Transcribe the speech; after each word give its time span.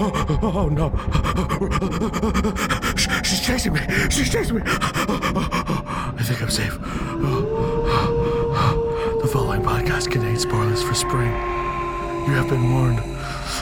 Oh, 0.00 0.38
oh 0.42 0.68
no. 0.68 0.90
Sh- 2.96 3.08
She's 3.24 3.40
chasing 3.44 3.72
me. 3.72 3.80
She's 4.10 4.30
chasing 4.30 4.56
me. 4.56 4.62
I 4.64 6.22
think 6.22 6.42
I'm 6.42 6.50
safe. 6.50 6.78
The 9.20 9.28
following 9.32 9.62
podcast 9.62 10.10
contains 10.10 10.42
spoilers 10.42 10.82
for 10.82 10.94
spring. 10.94 11.30
You 12.26 12.34
have 12.34 12.48
been 12.48 12.72
warned. 12.72 12.98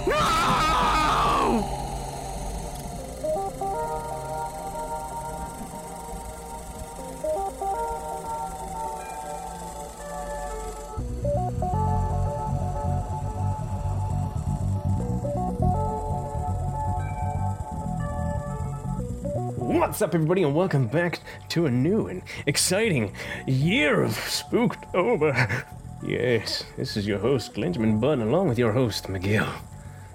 No! 0.07 1.86
What's 19.97 20.03
up, 20.03 20.15
everybody, 20.15 20.43
and 20.43 20.55
welcome 20.55 20.89
back 20.89 21.21
to 21.49 21.65
a 21.65 21.71
new 21.71 22.09
and 22.09 22.21
exciting 22.45 23.15
year 23.47 24.03
of 24.03 24.11
Spooktober. 24.11 25.65
Yes, 26.07 26.65
this 26.77 26.99
is 26.99 27.07
your 27.07 27.19
host, 27.19 27.55
Glenjamin 27.55 27.99
Button, 27.99 28.21
along 28.29 28.49
with 28.51 28.59
your 28.59 28.73
host, 28.73 29.09
Miguel 29.09 29.49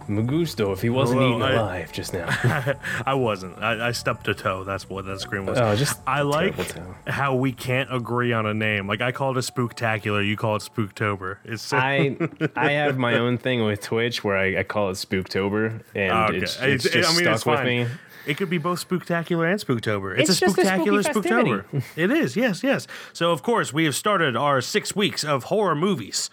Magusto, 0.07 0.71
if 0.71 0.83
he 0.83 0.91
wasn't 0.91 1.21
Hello, 1.21 1.31
eaten 1.31 1.41
I- 1.41 1.53
alive 1.53 1.91
just 1.91 2.13
now. 2.13 2.27
I 3.07 3.15
wasn't. 3.15 3.57
I, 3.57 3.87
I 3.87 3.91
stepped 3.93 4.27
a 4.27 4.35
toe. 4.35 4.63
That's 4.65 4.87
what 4.87 5.05
that 5.05 5.19
scream 5.19 5.47
was. 5.47 5.57
Oh, 5.57 5.75
just 5.75 5.99
I 6.05 6.21
like 6.21 6.55
toe. 6.67 6.93
how 7.07 7.33
we 7.33 7.51
can't 7.51 7.91
agree 7.91 8.33
on 8.33 8.45
a 8.45 8.53
name. 8.53 8.85
Like 8.85 9.01
I 9.01 9.11
call 9.11 9.31
it 9.35 9.37
a 9.37 9.51
spooktacular. 9.51 10.23
You 10.23 10.37
call 10.37 10.57
it 10.57 10.59
spooktober. 10.59 11.37
It's 11.43 11.63
so, 11.63 11.77
I 11.77 12.17
I 12.55 12.73
have 12.73 12.99
my 12.99 13.15
own 13.15 13.39
thing 13.39 13.65
with 13.65 13.81
Twitch 13.81 14.23
where 14.23 14.37
I, 14.37 14.59
I 14.59 14.63
call 14.63 14.91
it 14.91 14.93
Spooktober, 14.93 15.81
and 15.95 16.11
Okay. 16.35 16.37
it's, 16.37 16.55
It's- 16.61 16.85
it's 16.85 16.93
just 16.93 17.09
I 17.09 17.13
mean, 17.15 17.35
stuck 17.35 17.57
with 17.57 17.65
me. 17.65 17.87
It 18.25 18.37
could 18.37 18.49
be 18.49 18.57
both 18.57 18.87
spooktacular 18.87 19.49
and 19.49 19.59
spooktober. 19.59 20.17
It's, 20.17 20.29
It's 20.29 20.41
a 20.41 20.45
just 20.45 20.57
a 20.57 20.61
spooktacular 20.61 21.03
spooktober. 21.03 21.83
it 21.95 22.11
is. 22.11 22.35
Yes, 22.35 22.63
yes. 22.63 22.87
So 23.13 23.31
of 23.31 23.41
course 23.43 23.73
we 23.73 23.85
have 23.85 23.95
started 23.95 24.35
our 24.35 24.61
six 24.61 24.95
weeks 24.95 25.23
of 25.23 25.45
horror 25.45 25.75
movies, 25.75 26.29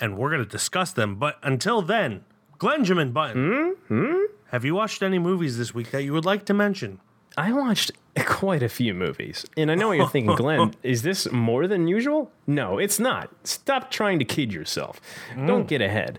and 0.00 0.16
we're 0.16 0.30
going 0.30 0.42
to 0.44 0.48
discuss 0.48 0.92
them. 0.92 1.16
But 1.16 1.38
until 1.42 1.82
then, 1.82 2.24
Glenjamin 2.58 3.12
Button, 3.12 3.76
Hmm? 3.88 4.14
have 4.50 4.64
you 4.64 4.74
watched 4.74 5.02
any 5.02 5.18
movies 5.18 5.58
this 5.58 5.74
week 5.74 5.90
that 5.90 6.02
you 6.04 6.12
would 6.12 6.24
like 6.24 6.44
to 6.46 6.54
mention? 6.54 7.00
I 7.36 7.52
watched 7.52 7.92
quite 8.26 8.62
a 8.62 8.68
few 8.68 8.94
movies, 8.94 9.46
and 9.56 9.70
I 9.70 9.74
know 9.74 9.88
what 9.88 9.96
you're 9.96 10.08
thinking, 10.08 10.36
Glenn. 10.36 10.74
Is 10.82 11.02
this 11.02 11.30
more 11.30 11.66
than 11.66 11.88
usual? 11.88 12.30
No, 12.46 12.78
it's 12.78 12.98
not. 12.98 13.30
Stop 13.44 13.90
trying 13.90 14.18
to 14.18 14.24
kid 14.24 14.52
yourself. 14.52 15.00
Mm. 15.34 15.46
Don't 15.46 15.68
get 15.68 15.80
ahead. 15.80 16.18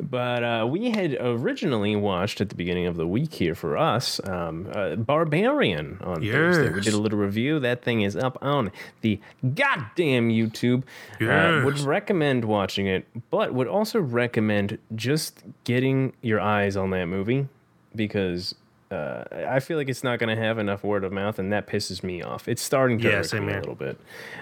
But 0.00 0.42
uh, 0.42 0.66
we 0.68 0.90
had 0.90 1.16
originally 1.20 1.94
watched 1.94 2.40
at 2.40 2.48
the 2.48 2.56
beginning 2.56 2.86
of 2.86 2.96
the 2.96 3.06
week 3.06 3.32
here 3.32 3.54
for 3.54 3.76
us 3.76 4.20
um, 4.28 4.68
uh, 4.74 4.96
Barbarian 4.96 5.98
on 6.02 6.20
Thursday. 6.20 6.70
We 6.70 6.80
did 6.80 6.94
a 6.94 6.98
little 6.98 7.18
review. 7.18 7.60
That 7.60 7.82
thing 7.82 8.02
is 8.02 8.16
up 8.16 8.36
on 8.42 8.72
the 9.02 9.20
goddamn 9.54 10.30
YouTube. 10.30 10.82
Uh, 11.20 11.64
would 11.64 11.78
recommend 11.78 12.44
watching 12.44 12.88
it, 12.88 13.06
but 13.30 13.54
would 13.54 13.68
also 13.68 14.00
recommend 14.00 14.78
just 14.96 15.44
getting 15.62 16.12
your 16.22 16.40
eyes 16.40 16.76
on 16.76 16.90
that 16.90 17.06
movie 17.06 17.46
because 17.94 18.56
uh, 18.94 19.48
I 19.48 19.60
feel 19.60 19.76
like 19.76 19.88
it's 19.88 20.04
not 20.04 20.18
going 20.18 20.34
to 20.34 20.42
have 20.42 20.58
enough 20.58 20.84
word 20.84 21.04
of 21.04 21.12
mouth, 21.12 21.38
and 21.38 21.52
that 21.52 21.66
pisses 21.66 22.02
me 22.02 22.22
off. 22.22 22.48
It's 22.48 22.62
starting 22.62 22.98
to 23.00 23.10
Yeah, 23.10 23.22
same 23.22 23.46
me 23.46 23.52
a 23.52 23.58
little 23.58 23.74
bit. 23.74 23.98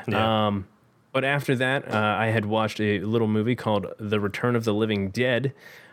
Yeah. 0.07 0.47
Um, 0.47 0.67
but 1.13 1.25
after 1.25 1.55
that, 1.57 1.93
uh, 1.93 2.17
I 2.19 2.27
had 2.29 2.47
watched 2.47 2.81
a 2.81 3.01
little 3.01 3.29
movie 3.29 3.55
called 3.55 3.87
The 3.99 4.19
Return 4.19 4.57
of 4.57 4.65
the 4.65 4.73
Living 4.73 5.11
Dead, 5.11 5.53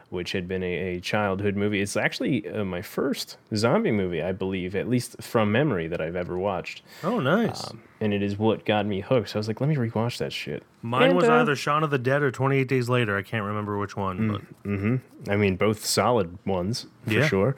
which 0.09 0.31
had 0.31 0.47
been 0.47 0.63
a, 0.63 0.95
a 0.95 0.99
childhood 1.01 1.55
movie. 1.55 1.81
It's 1.81 1.97
actually 1.97 2.47
uh, 2.49 2.63
my 2.63 2.81
first 2.81 3.37
zombie 3.55 3.91
movie, 3.91 4.21
I 4.21 4.31
believe, 4.31 4.75
at 4.75 4.87
least 4.87 5.21
from 5.21 5.51
memory 5.51 5.87
that 5.87 6.01
I've 6.01 6.15
ever 6.15 6.37
watched. 6.37 6.81
oh, 7.03 7.19
nice. 7.19 7.69
Um, 7.69 7.81
and 8.01 8.13
it 8.13 8.21
is 8.23 8.37
what 8.37 8.65
got 8.65 8.85
me 8.85 9.01
hooked. 9.01 9.29
So 9.29 9.35
I 9.35 9.39
was 9.39 9.47
like, 9.47 9.59
let 9.59 9.69
me 9.69 9.75
rewatch 9.75 10.17
that 10.19 10.31
shit. 10.31 10.63
Mine 10.81 11.09
And, 11.09 11.15
was 11.15 11.25
uh, 11.25 11.33
either 11.33 11.55
Shaun 11.55 11.83
of 11.83 11.89
the 11.89 11.97
Dead 11.97 12.21
or 12.23 12.31
28 12.31 12.67
Days 12.67 12.87
Later. 12.87 13.17
I 13.17 13.21
can't 13.21 13.43
remember 13.43 13.77
which 13.77 13.97
one. 13.97 14.41
Mm, 14.65 15.01
but. 15.25 15.31
I 15.33 15.35
mean, 15.35 15.57
both 15.57 15.85
solid 15.85 16.37
ones 16.45 16.85
for 17.05 17.11
Yeah. 17.13 17.27
sure. 17.27 17.55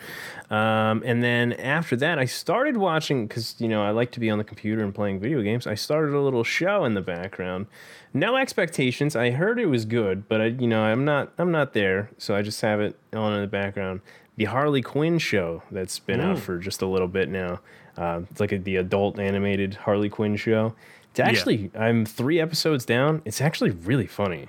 Um, 0.49 1.03
and 1.05 1.23
then 1.23 1.53
after 1.53 1.95
that, 1.97 2.17
I 2.17 2.25
started 2.25 2.77
watching 2.77 3.27
because 3.27 3.55
you 3.59 3.67
know 3.67 3.83
I 3.83 3.91
like 3.91 4.11
to 4.11 4.19
be 4.19 4.29
on 4.29 4.37
the 4.37 4.43
computer 4.43 4.83
and 4.83 4.93
playing 4.93 5.19
video 5.19 5.41
games. 5.41 5.67
I 5.67 5.75
started 5.75 6.13
a 6.15 6.19
little 6.21 6.43
show 6.43 6.85
in 6.85 6.93
the 6.95 7.01
background. 7.01 7.67
No 8.13 8.35
expectations. 8.35 9.15
I 9.15 9.31
heard 9.31 9.59
it 9.59 9.67
was 9.67 9.85
good, 9.85 10.27
but 10.27 10.41
I, 10.41 10.45
you 10.47 10.67
know, 10.67 10.81
I'm 10.83 11.05
not. 11.05 11.31
I'm 11.37 11.51
not 11.51 11.73
there, 11.73 12.09
so 12.17 12.35
I 12.35 12.41
just 12.41 12.59
have 12.61 12.81
it 12.81 12.97
on 13.13 13.33
in 13.33 13.41
the 13.41 13.47
background. 13.47 14.01
The 14.37 14.45
Harley 14.45 14.81
Quinn 14.81 15.19
show 15.19 15.61
that's 15.71 15.99
been 15.99 16.19
out 16.19 16.39
for 16.39 16.57
just 16.57 16.81
a 16.81 16.87
little 16.87 17.07
bit 17.07 17.29
now. 17.29 17.59
Uh, 17.97 18.21
it's 18.29 18.39
like 18.39 18.51
a, 18.51 18.57
the 18.57 18.77
adult 18.77 19.19
animated 19.19 19.75
Harley 19.75 20.09
Quinn 20.09 20.35
show. 20.35 20.73
It's 21.11 21.19
actually 21.19 21.71
I'm 21.75 22.05
three 22.05 22.39
episodes 22.39 22.85
down. 22.85 23.21
It's 23.25 23.41
actually 23.41 23.71
really 23.71 24.07
funny. 24.07 24.47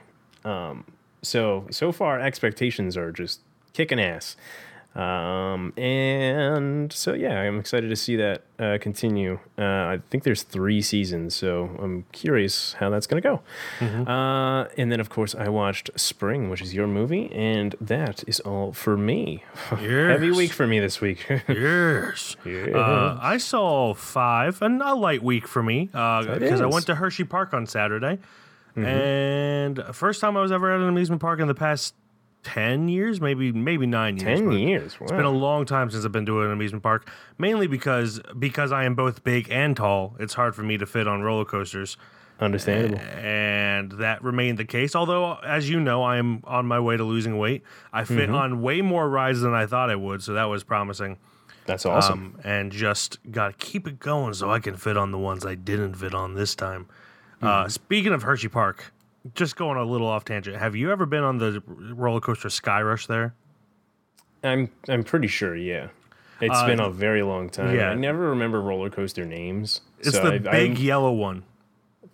So 1.22 1.66
so 1.70 1.92
far, 1.92 2.20
expectations 2.20 2.96
are 2.96 3.12
just 3.12 3.40
kicking 3.72 4.00
ass. 4.00 4.36
Um, 4.94 5.72
and 5.78 6.92
so 6.92 7.14
yeah, 7.14 7.40
I'm 7.40 7.58
excited 7.58 7.88
to 7.88 7.96
see 7.96 8.16
that 8.16 8.42
uh, 8.58 8.76
continue. 8.78 9.38
Uh, 9.58 9.62
I 9.62 10.00
think 10.10 10.24
there's 10.24 10.42
three 10.42 10.82
seasons, 10.82 11.34
so 11.34 11.74
I'm 11.80 12.04
curious 12.12 12.74
how 12.74 12.90
that's 12.90 13.06
gonna 13.06 13.22
go. 13.22 13.40
Uh, 13.80 14.68
and 14.76 14.92
then 14.92 15.00
of 15.00 15.08
course 15.08 15.34
I 15.34 15.48
watched 15.48 15.90
Spring, 15.96 16.50
which 16.50 16.60
is 16.60 16.74
your 16.74 16.86
movie, 16.86 17.32
and 17.32 17.74
that 17.80 18.22
is 18.26 18.40
all 18.40 18.72
for 18.72 18.98
me. 18.98 19.44
Heavy 19.70 20.30
week 20.30 20.52
for 20.52 20.66
me 20.66 20.78
this 20.78 21.00
week. 21.00 21.26
Yes. 21.52 22.36
Uh, 22.46 23.18
I 23.20 23.36
saw 23.36 23.94
five, 23.94 24.62
and 24.62 24.82
a 24.82 24.94
light 24.94 25.22
week 25.22 25.46
for 25.46 25.62
me 25.62 25.86
because 25.86 26.26
I. 26.26 26.38
Mm-hmm. 26.38 26.70
went 26.70 26.86
to 26.86 26.94
Hershey 26.96 27.24
Park 27.24 27.54
on 27.54 27.66
Saturday. 27.66 28.18
And 28.74 29.82
first 29.92 30.20
time 30.20 30.36
I 30.36 30.40
was 30.40 30.50
ever 30.50 30.72
at 30.72 30.80
an 30.80 30.88
amusement 30.88 31.20
park 31.20 31.40
in 31.40 31.48
the 31.48 31.54
past 31.54 31.94
10 32.44 32.88
years, 32.88 33.20
maybe 33.20 33.52
maybe 33.52 33.86
nine 33.86 34.16
years. 34.16 34.40
Ten 34.40 34.52
years. 34.52 34.98
Wow. 35.00 35.04
It's 35.04 35.12
been 35.12 35.24
a 35.24 35.30
long 35.30 35.64
time 35.64 35.90
since 35.90 36.04
I've 36.04 36.12
been 36.12 36.26
to 36.26 36.42
an 36.42 36.50
amusement 36.50 36.82
park, 36.82 37.08
mainly 37.38 37.66
because 37.66 38.20
because 38.38 38.72
I 38.72 38.84
am 38.84 38.94
both 38.94 39.22
big 39.24 39.48
and 39.50 39.76
tall. 39.76 40.16
It's 40.18 40.34
hard 40.34 40.54
for 40.54 40.62
me 40.62 40.76
to 40.78 40.86
fit 40.86 41.06
on 41.06 41.22
roller 41.22 41.44
coasters. 41.44 41.96
Understandable. 42.40 42.98
and 42.98 43.92
that 43.92 44.24
remained 44.24 44.58
the 44.58 44.64
case. 44.64 44.96
Although, 44.96 45.34
as 45.44 45.70
you 45.70 45.78
know, 45.78 46.02
I 46.02 46.16
am 46.16 46.40
on 46.44 46.66
my 46.66 46.80
way 46.80 46.96
to 46.96 47.04
losing 47.04 47.38
weight. 47.38 47.62
I 47.92 48.02
fit 48.04 48.16
Mm-hmm. 48.28 48.34
on 48.34 48.62
way 48.62 48.80
more 48.82 49.08
rides 49.08 49.42
than 49.42 49.54
I 49.54 49.66
thought 49.66 49.90
I 49.90 49.94
would, 49.94 50.24
so 50.24 50.32
that 50.32 50.44
was 50.44 50.64
promising. 50.64 51.18
That's 51.66 51.86
awesome. 51.86 52.34
Um, 52.34 52.40
and 52.42 52.72
just 52.72 53.18
got 53.30 53.56
to 53.56 53.64
keep 53.64 53.86
it 53.86 54.00
going 54.00 54.34
so 54.34 54.50
I 54.50 54.58
can 54.58 54.76
fit 54.76 54.96
on 54.96 55.12
the 55.12 55.18
ones 55.18 55.46
I 55.46 55.54
didn't 55.54 55.94
fit 55.94 56.14
on 56.14 56.34
this 56.34 56.56
time. 56.56 56.86
Mm-hmm. 57.36 57.46
Uh, 57.46 57.68
speaking 57.68 58.12
of 58.12 58.22
Hershey 58.24 58.48
Park, 58.48 58.92
just 59.34 59.56
going 59.56 59.76
a 59.78 59.84
little 59.84 60.06
off 60.08 60.24
tangent. 60.24 60.56
Have 60.56 60.74
you 60.76 60.90
ever 60.92 61.06
been 61.06 61.22
on 61.22 61.38
the 61.38 61.62
roller 61.66 62.20
coaster 62.20 62.50
Sky 62.50 62.82
Rush 62.82 63.06
there? 63.06 63.34
I'm 64.44 64.70
I'm 64.88 65.04
pretty 65.04 65.28
sure. 65.28 65.54
Yeah. 65.56 65.88
It's 66.40 66.56
Uh, 66.58 66.66
been 66.66 66.80
a 66.80 66.90
very 66.90 67.22
long 67.22 67.48
time. 67.50 67.74
yeah. 67.76 67.90
I 67.90 67.94
never 67.94 68.30
remember 68.30 68.60
roller 68.60 68.90
coaster 68.90 69.24
names. 69.24 69.80
It's 70.00 70.16
so 70.16 70.22
the 70.24 70.32
I- 70.34 70.38
big 70.38 70.70
I'm- 70.72 70.76
yellow 70.76 71.12
one. 71.12 71.44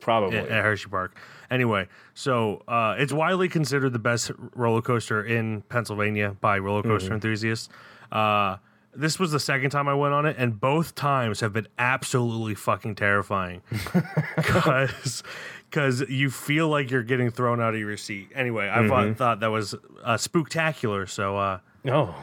probably. 0.00 0.36
at, 0.38 0.48
at 0.48 0.62
Hershey 0.64 0.88
Park. 0.90 1.16
Anyway, 1.50 1.88
so 2.12 2.62
uh, 2.68 2.94
it's 2.98 3.12
widely 3.12 3.48
considered 3.48 3.94
the 3.94 3.98
best 3.98 4.30
roller 4.54 4.82
coaster 4.82 5.24
in 5.24 5.62
Pennsylvania 5.62 6.36
by 6.42 6.58
roller 6.58 6.82
Mm-hmm. 6.82 6.90
coaster 6.90 7.14
enthusiasts. 7.14 7.68
Uh, 8.12 8.58
this 8.94 9.18
was 9.18 9.32
the 9.32 9.40
second 9.40 9.70
time 9.70 9.88
I 9.88 9.94
went 9.94 10.12
on 10.12 10.26
it, 10.26 10.36
and 10.38 10.60
both 10.60 10.94
times 10.94 11.40
have 11.40 11.52
been 11.54 11.68
absolutely 11.78 12.54
fucking 12.54 12.96
terrifying 12.96 13.62
because 14.36 15.22
because 15.70 16.00
you 16.08 16.30
feel 16.30 16.68
like 16.68 16.90
you're 16.90 17.02
getting 17.02 17.30
thrown 17.30 17.60
out 17.60 17.74
of 17.74 17.80
your 17.80 17.96
seat. 17.96 18.30
Anyway, 18.34 18.68
I 18.68 18.78
Mm-hmm. 18.78 18.88
thought, 18.88 19.16
thought 19.16 19.40
that 19.40 19.50
was 19.50 19.74
uh, 19.74 20.14
spooktacular. 20.14 21.08
So. 21.08 21.36
Uh, 21.36 21.58
Oh, 21.86 22.14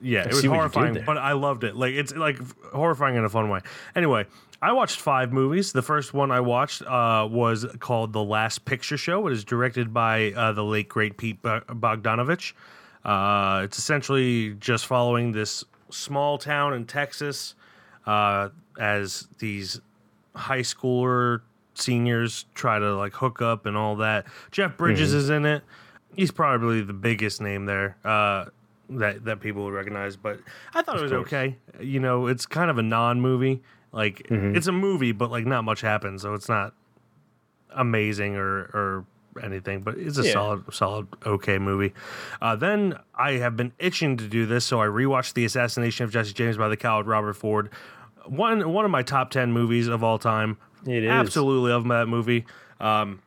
yeah, 0.00 0.22
it 0.22 0.28
was 0.28 0.40
see 0.40 0.48
what 0.48 0.54
you 0.56 0.62
did 0.62 0.72
horrifying, 0.74 1.04
but 1.06 1.16
I 1.18 1.32
loved 1.32 1.62
it. 1.62 1.76
Like 1.76 1.92
it's 1.92 2.12
like 2.16 2.36
horrifying 2.72 3.14
in 3.14 3.24
a 3.24 3.28
fun 3.28 3.50
way. 3.50 3.60
Anyway, 3.94 4.26
I 4.60 4.72
watched 4.72 5.00
five 5.00 5.32
movies. 5.32 5.70
The 5.72 5.82
first 5.82 6.12
one 6.12 6.32
I 6.32 6.40
watched 6.40 6.82
uh, 6.82 7.28
was 7.30 7.66
called 7.78 8.12
The 8.12 8.22
Last 8.24 8.64
Picture 8.64 8.96
Show. 8.96 9.28
It 9.28 9.32
is 9.32 9.44
directed 9.44 9.94
by 9.94 10.32
uh, 10.32 10.52
the 10.52 10.64
late 10.64 10.88
great 10.88 11.18
Pete 11.18 11.40
Bogdanovich. 11.42 12.52
Uh, 13.04 13.62
it's 13.64 13.78
essentially 13.78 14.54
just 14.54 14.86
following 14.86 15.30
this 15.32 15.62
small 15.90 16.36
town 16.38 16.74
in 16.74 16.84
Texas 16.86 17.54
uh, 18.06 18.48
as 18.80 19.28
these 19.38 19.80
high 20.34 20.60
schooler 20.62 21.42
seniors 21.74 22.44
try 22.54 22.78
to 22.78 22.94
like 22.96 23.14
hook 23.14 23.40
up 23.42 23.66
and 23.66 23.76
all 23.76 23.96
that. 23.96 24.26
Jeff 24.50 24.76
Bridges 24.76 25.10
Mm-hmm. 25.10 25.18
is 25.18 25.30
in 25.30 25.46
it. 25.46 25.62
He's 26.16 26.30
probably 26.30 26.82
the 26.82 26.92
biggest 26.92 27.40
name 27.40 27.66
there. 27.66 27.96
Uh, 28.04 28.46
that 28.90 29.24
that 29.24 29.40
people 29.40 29.64
would 29.64 29.72
recognize. 29.72 30.16
But 30.16 30.40
I 30.74 30.82
thought 30.82 30.98
it 30.98 31.02
was 31.02 31.10
course. 31.12 31.26
okay. 31.26 31.56
You 31.80 32.00
know, 32.00 32.26
it's 32.26 32.44
kind 32.46 32.70
of 32.70 32.76
a 32.78 32.82
non-movie. 32.82 33.62
Like 33.92 34.26
Mm-hmm. 34.28 34.56
it's 34.56 34.66
a 34.66 34.72
movie, 34.72 35.12
but 35.12 35.30
like 35.30 35.46
not 35.46 35.64
much 35.64 35.80
happens, 35.80 36.22
so 36.22 36.34
it's 36.34 36.48
not 36.48 36.74
amazing 37.74 38.36
or 38.36 38.58
or 38.74 39.04
anything, 39.42 39.80
but 39.80 39.96
it's 39.96 40.18
a 40.18 40.24
Yeah. 40.26 40.32
solid, 40.32 40.74
solid, 40.74 41.06
okay 41.24 41.58
movie. 41.58 41.94
Uh, 42.42 42.54
then 42.56 42.98
I 43.14 43.32
have 43.32 43.56
been 43.56 43.72
itching 43.78 44.18
to 44.18 44.28
do 44.28 44.44
this, 44.44 44.64
so 44.66 44.80
I 44.82 44.86
rewatched 44.86 45.32
The 45.32 45.46
Assassination 45.46 46.04
of 46.04 46.10
Jesse 46.12 46.34
James 46.34 46.58
by 46.58 46.68
the 46.68 46.76
coward 46.76 47.06
Robert 47.06 47.32
Ford. 47.34 47.70
One 48.26 48.70
one 48.72 48.84
of 48.84 48.90
my 48.90 49.02
top 49.02 49.30
ten 49.30 49.52
movies 49.52 49.88
of 49.88 50.04
all 50.04 50.18
time. 50.18 50.58
It 50.86 51.04
is. 51.04 51.10
absolutely 51.10 51.70
love 51.70 51.86
that 51.88 52.06
movie. 52.06 52.44
Um, 52.80 53.22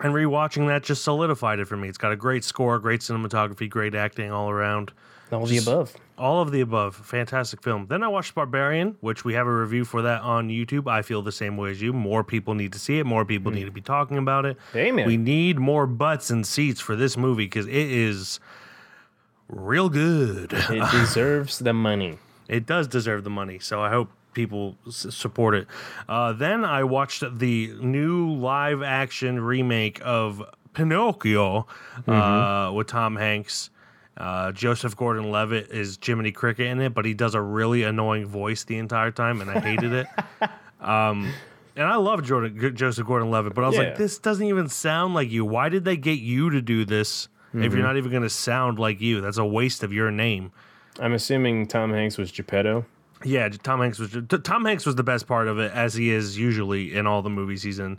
and 0.00 0.12
rewatching 0.12 0.66
that 0.66 0.82
just 0.82 1.04
solidified 1.04 1.60
it 1.60 1.66
for 1.66 1.76
me. 1.76 1.88
It's 1.88 1.98
got 1.98 2.12
a 2.12 2.16
great 2.16 2.44
score, 2.44 2.78
great 2.78 3.00
cinematography, 3.00 3.68
great 3.70 3.94
acting 3.94 4.32
all 4.32 4.50
around. 4.50 4.92
All 5.30 5.46
the 5.46 5.58
above. 5.58 5.94
All 6.18 6.42
of 6.42 6.52
the 6.52 6.60
above. 6.60 6.94
Fantastic 6.96 7.62
film. 7.62 7.86
Then 7.86 8.02
I 8.02 8.08
watched 8.08 8.34
Barbarian, 8.34 8.96
which 9.00 9.24
we 9.24 9.34
have 9.34 9.46
a 9.46 9.52
review 9.52 9.84
for 9.84 10.02
that 10.02 10.20
on 10.22 10.48
YouTube. 10.48 10.88
I 10.88 11.02
feel 11.02 11.22
the 11.22 11.32
same 11.32 11.56
way 11.56 11.70
as 11.70 11.80
you. 11.80 11.92
More 11.92 12.22
people 12.22 12.54
need 12.54 12.72
to 12.72 12.78
see 12.78 12.98
it. 12.98 13.06
More 13.06 13.24
people 13.24 13.50
need 13.50 13.64
to 13.64 13.70
be 13.70 13.80
talking 13.80 14.18
about 14.18 14.44
it. 14.44 14.56
Amen. 14.74 15.06
We 15.06 15.16
need 15.16 15.58
more 15.58 15.86
butts 15.86 16.30
and 16.30 16.46
seats 16.46 16.80
for 16.80 16.94
this 16.94 17.16
movie 17.16 17.46
because 17.46 17.66
it 17.66 17.74
is 17.74 18.38
real 19.48 19.88
good. 19.88 20.52
It 20.52 20.90
deserves 20.92 21.58
the 21.58 21.72
money. 21.72 22.18
It 22.48 22.66
does 22.66 22.86
deserve 22.86 23.24
the 23.24 23.30
money, 23.30 23.58
so 23.58 23.80
I 23.80 23.90
hope 23.90 24.10
people 24.34 24.76
s- 24.86 25.06
support 25.10 25.54
it. 25.54 25.66
Uh, 26.08 26.32
then 26.32 26.64
I 26.64 26.84
watched 26.84 27.22
the 27.38 27.72
new 27.80 28.32
live 28.34 28.82
action 28.82 29.40
remake 29.40 30.00
of 30.04 30.42
Pinocchio 30.74 31.66
uh, 32.06 32.72
with 32.74 32.88
Tom 32.88 33.16
Hanks. 33.16 33.70
Uh, 34.16 34.52
Joseph 34.52 34.96
Gordon 34.96 35.30
Levitt 35.30 35.70
is 35.70 35.98
Jiminy 36.04 36.30
Cricket 36.32 36.66
in 36.66 36.80
it, 36.80 36.94
but 36.94 37.04
he 37.04 37.14
does 37.14 37.34
a 37.34 37.40
really 37.40 37.82
annoying 37.82 38.26
voice 38.26 38.62
the 38.64 38.78
entire 38.78 39.10
time, 39.10 39.40
and 39.40 39.50
I 39.50 39.60
hated 39.60 39.92
it. 39.92 40.06
Um, 40.80 41.32
and 41.76 41.86
I 41.86 41.96
love 41.96 42.22
Jordan, 42.24 42.76
Joseph 42.76 43.06
Gordon 43.06 43.30
Levitt, 43.30 43.54
but 43.54 43.64
I 43.64 43.68
was 43.68 43.76
Yeah. 43.78 43.84
like, 43.84 43.96
this 43.96 44.18
doesn't 44.18 44.46
even 44.46 44.68
sound 44.68 45.14
like 45.14 45.30
you. 45.30 45.46
Why 45.46 45.70
did 45.70 45.86
they 45.86 45.96
get 45.96 46.18
you 46.18 46.50
to 46.50 46.60
do 46.60 46.84
this 46.84 47.28
if 47.54 47.72
you're 47.72 47.82
not 47.82 47.96
even 47.96 48.10
going 48.10 48.22
to 48.22 48.28
sound 48.28 48.78
like 48.78 49.00
you? 49.00 49.22
That's 49.22 49.38
a 49.38 49.46
waste 49.46 49.82
of 49.82 49.94
your 49.94 50.10
name. 50.10 50.52
I'm 51.00 51.14
assuming 51.14 51.66
Tom 51.68 51.90
Hanks 51.90 52.18
was 52.18 52.30
Geppetto. 52.30 52.84
Yeah, 53.24 53.48
Tom 53.48 53.80
Hanks 53.80 53.98
was 53.98 54.16
Tom 54.42 54.64
Hanks 54.64 54.86
was 54.86 54.96
the 54.96 55.02
best 55.02 55.26
part 55.26 55.48
of 55.48 55.58
it, 55.58 55.72
as 55.72 55.94
he 55.94 56.10
is 56.10 56.38
usually 56.38 56.94
in 56.94 57.06
all 57.06 57.22
the 57.22 57.30
movies 57.30 57.62
he's 57.62 57.78
in. 57.78 57.98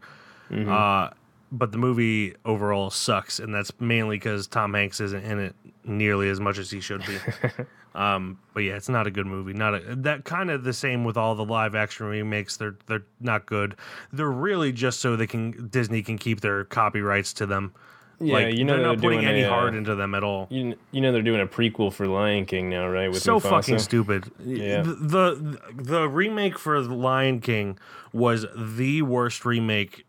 Uh, 0.69 1.09
but 1.51 1.71
the 1.71 1.77
movie 1.77 2.35
overall 2.45 2.89
sucks, 2.89 3.39
and 3.39 3.53
that's 3.53 3.71
mainly 3.79 4.17
because 4.17 4.47
Tom 4.47 4.73
Hanks 4.73 4.99
isn't 4.99 5.23
in 5.23 5.39
it 5.39 5.55
nearly 5.83 6.29
as 6.29 6.39
much 6.39 6.57
as 6.57 6.69
he 6.69 6.79
should 6.79 7.03
be. 7.05 7.17
um, 7.95 8.39
but 8.53 8.61
yeah, 8.61 8.75
it's 8.75 8.89
not 8.89 9.07
a 9.07 9.11
good 9.11 9.25
movie. 9.25 9.53
Not 9.53 9.75
a, 9.75 9.95
that 9.97 10.25
kind 10.25 10.49
of 10.51 10.63
the 10.63 10.73
same 10.73 11.03
with 11.03 11.17
all 11.17 11.35
the 11.35 11.45
live 11.45 11.75
action 11.75 12.07
remakes. 12.07 12.57
They're 12.57 12.77
they're 12.87 13.05
not 13.19 13.45
good. 13.45 13.75
They're 14.11 14.29
really 14.29 14.71
just 14.71 14.99
so 14.99 15.15
they 15.15 15.27
can 15.27 15.67
Disney 15.69 16.01
can 16.01 16.17
keep 16.17 16.41
their 16.41 16.65
copyrights 16.65 17.33
to 17.33 17.45
them. 17.45 17.73
Yeah, 18.19 18.33
like, 18.33 18.55
you 18.55 18.63
know 18.63 18.73
they're 18.77 18.81
not 18.85 18.91
they're 18.99 19.09
putting 19.09 19.19
doing 19.21 19.29
any 19.31 19.41
a, 19.41 19.47
uh, 19.47 19.53
heart 19.53 19.75
into 19.75 19.93
them 19.95 20.15
at 20.15 20.23
all. 20.23 20.47
You, 20.49 20.75
you 20.91 21.01
know 21.01 21.11
they're 21.11 21.21
doing 21.21 21.41
a 21.41 21.45
prequel 21.47 21.91
for 21.91 22.07
Lion 22.07 22.45
King 22.45 22.69
now, 22.69 22.87
right? 22.87 23.09
With 23.09 23.21
so 23.21 23.39
Mufasa? 23.39 23.49
fucking 23.49 23.79
stupid. 23.79 24.31
Yeah. 24.43 24.81
The, 24.83 24.93
the 24.93 25.59
the 25.83 26.09
remake 26.09 26.57
for 26.57 26.81
The 26.81 26.93
Lion 26.93 27.41
King 27.41 27.77
was 28.13 28.45
the 28.55 29.01
worst 29.01 29.43
remake 29.45 30.05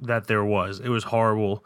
that 0.00 0.28
there 0.28 0.44
was. 0.44 0.78
It 0.78 0.88
was 0.90 1.04
horrible. 1.04 1.64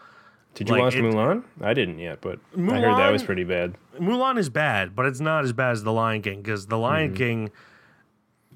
Did 0.55 0.69
you 0.69 0.75
like, 0.77 0.83
watch 0.83 0.95
it- 0.95 1.03
Mulan? 1.05 1.45
I 1.61 1.75
didn't 1.75 1.99
yet, 1.99 2.21
but 2.23 2.39
I 2.57 2.61
heard 2.61 2.99
that 2.99 3.11
was 3.13 3.23
pretty 3.23 3.45
bad. 3.45 3.75
Mulan 3.99 4.39
is 4.39 4.49
bad, 4.49 4.95
but 4.97 5.05
it's 5.07 5.21
not 5.21 5.45
as 5.45 5.53
bad 5.53 5.73
as 5.73 5.83
The 5.83 5.93
Lion 5.93 6.23
King 6.23 6.41
because 6.43 6.67
The 6.67 6.79
Lion 6.79 7.09
Mm-hmm. 7.11 7.17
King. 7.17 7.51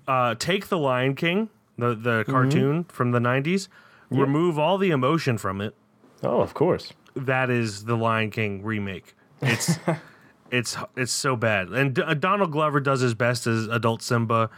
Uh, 0.08 0.34
take 0.36 0.68
The 0.68 0.78
Lion 0.78 1.14
King, 1.14 1.50
the 1.76 1.94
the 1.94 2.10
Mm-hmm. 2.22 2.30
cartoon 2.32 2.84
from 2.84 3.10
the 3.12 3.18
'90s, 3.18 3.68
remove 4.10 4.58
all 4.58 4.78
the 4.78 4.90
emotion 4.90 5.36
from 5.36 5.60
it. 5.60 5.74
Oh, 6.22 6.40
of 6.40 6.54
course. 6.54 6.92
That 7.16 7.50
is 7.50 7.84
the 7.84 7.96
Lion 7.96 8.30
King 8.30 8.62
remake. 8.62 9.14
It's 9.40 9.78
it's 10.50 10.76
it's 10.96 11.12
so 11.12 11.36
bad. 11.36 11.68
And 11.68 11.94
D- 11.94 12.14
Donald 12.18 12.52
Glover 12.52 12.80
does 12.80 13.00
his 13.00 13.14
best 13.14 13.46
as 13.46 13.66
adult 13.68 14.02
Simba. 14.02 14.50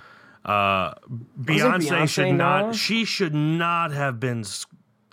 Uh, 0.44 0.94
Beyonce, 1.40 1.88
Beyonce 1.88 2.08
should 2.08 2.34
not. 2.34 2.74
She 2.74 3.04
should 3.04 3.34
not 3.34 3.92
have 3.92 4.18
been 4.18 4.44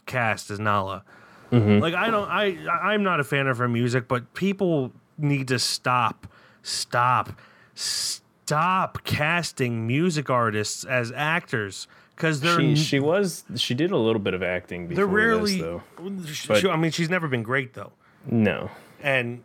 cast 0.05 0.49
as 0.49 0.59
Nala. 0.59 1.03
Mm-hmm. 1.51 1.79
Like 1.79 1.93
I 1.93 2.09
don't. 2.09 2.29
I 2.29 2.57
I'm 2.69 3.03
not 3.03 3.19
a 3.19 3.23
fan 3.23 3.47
of 3.47 3.57
her 3.57 3.67
music, 3.67 4.07
but 4.07 4.33
people 4.33 4.91
need 5.17 5.47
to 5.47 5.59
stop, 5.59 6.27
stop, 6.61 7.39
stop 7.73 9.03
casting 9.03 9.87
music 9.87 10.29
artists 10.29 10.83
as 10.83 11.11
actors 11.15 11.87
because 12.15 12.41
they're 12.41 12.59
She 12.59 12.75
she 12.75 12.99
was 12.99 13.43
she 13.55 13.73
did 13.73 13.91
a 13.91 13.97
little 13.97 14.21
bit 14.21 14.33
of 14.33 14.41
acting 14.43 14.87
they're 14.87 15.05
before 15.05 15.17
rarely. 15.19 15.53
this, 15.53 15.61
though. 15.61 15.81
She- 16.25 16.61
she- 16.61 16.69
I 16.69 16.75
mean, 16.77 16.91
she's 16.91 17.09
never 17.09 17.27
been 17.27 17.43
great 17.43 17.73
though 17.73 17.91
No. 18.29 18.69
and 19.01 19.43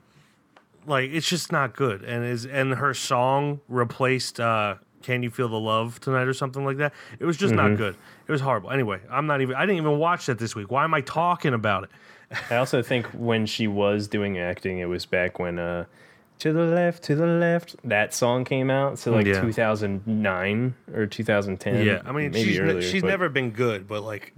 like 0.86 1.10
it's 1.10 1.28
just 1.28 1.52
not 1.52 1.76
good 1.76 2.02
and 2.02 2.24
is 2.24 2.46
and 2.46 2.74
her 2.74 2.94
song 2.94 3.60
replaced 3.68 4.40
uh 4.40 4.76
can 5.02 5.22
you 5.22 5.30
feel 5.30 5.48
the 5.48 5.58
love 5.60 6.00
tonight 6.00 6.26
or 6.28 6.32
something 6.34 6.64
like 6.64 6.76
that 6.78 6.92
it 7.18 7.24
was 7.24 7.36
just 7.36 7.54
Mm-hmm. 7.54 7.68
not 7.70 7.76
good 7.76 7.96
it 8.26 8.32
was 8.32 8.40
horrible 8.40 8.70
anyway 8.70 8.98
i'm 9.10 9.26
not 9.26 9.40
even 9.42 9.54
i 9.56 9.60
didn't 9.66 9.76
even 9.76 9.98
watch 9.98 10.26
that 10.26 10.38
this 10.38 10.54
week 10.56 10.70
why 10.70 10.84
am 10.84 10.94
i 10.94 11.00
talking 11.02 11.52
about 11.54 11.84
it 11.84 11.90
I 12.50 12.56
also 12.56 12.80
think 12.80 13.06
when 13.08 13.44
she 13.44 13.66
was 13.66 14.06
doing 14.06 14.38
acting, 14.38 14.78
it 14.78 14.84
was 14.84 15.04
back 15.04 15.40
when 15.40 15.58
uh, 15.58 15.86
"To 16.40 16.52
the 16.52 16.64
Left, 16.64 17.02
to 17.04 17.14
the 17.14 17.26
Left" 17.26 17.76
that 17.84 18.12
song 18.14 18.44
came 18.44 18.70
out. 18.70 18.98
So 18.98 19.12
like 19.12 19.26
Yeah. 19.26 19.40
2009 19.40 20.74
or 20.94 21.06
2010. 21.06 21.86
yeah 21.86 22.02
i 22.04 22.12
mean 22.12 22.32
she's, 22.32 22.58
earlier, 22.58 22.82
she's 22.82 23.02
but- 23.02 23.08
never 23.08 23.28
been 23.28 23.50
good 23.50 23.86
but 23.88 24.02
like 24.02 24.32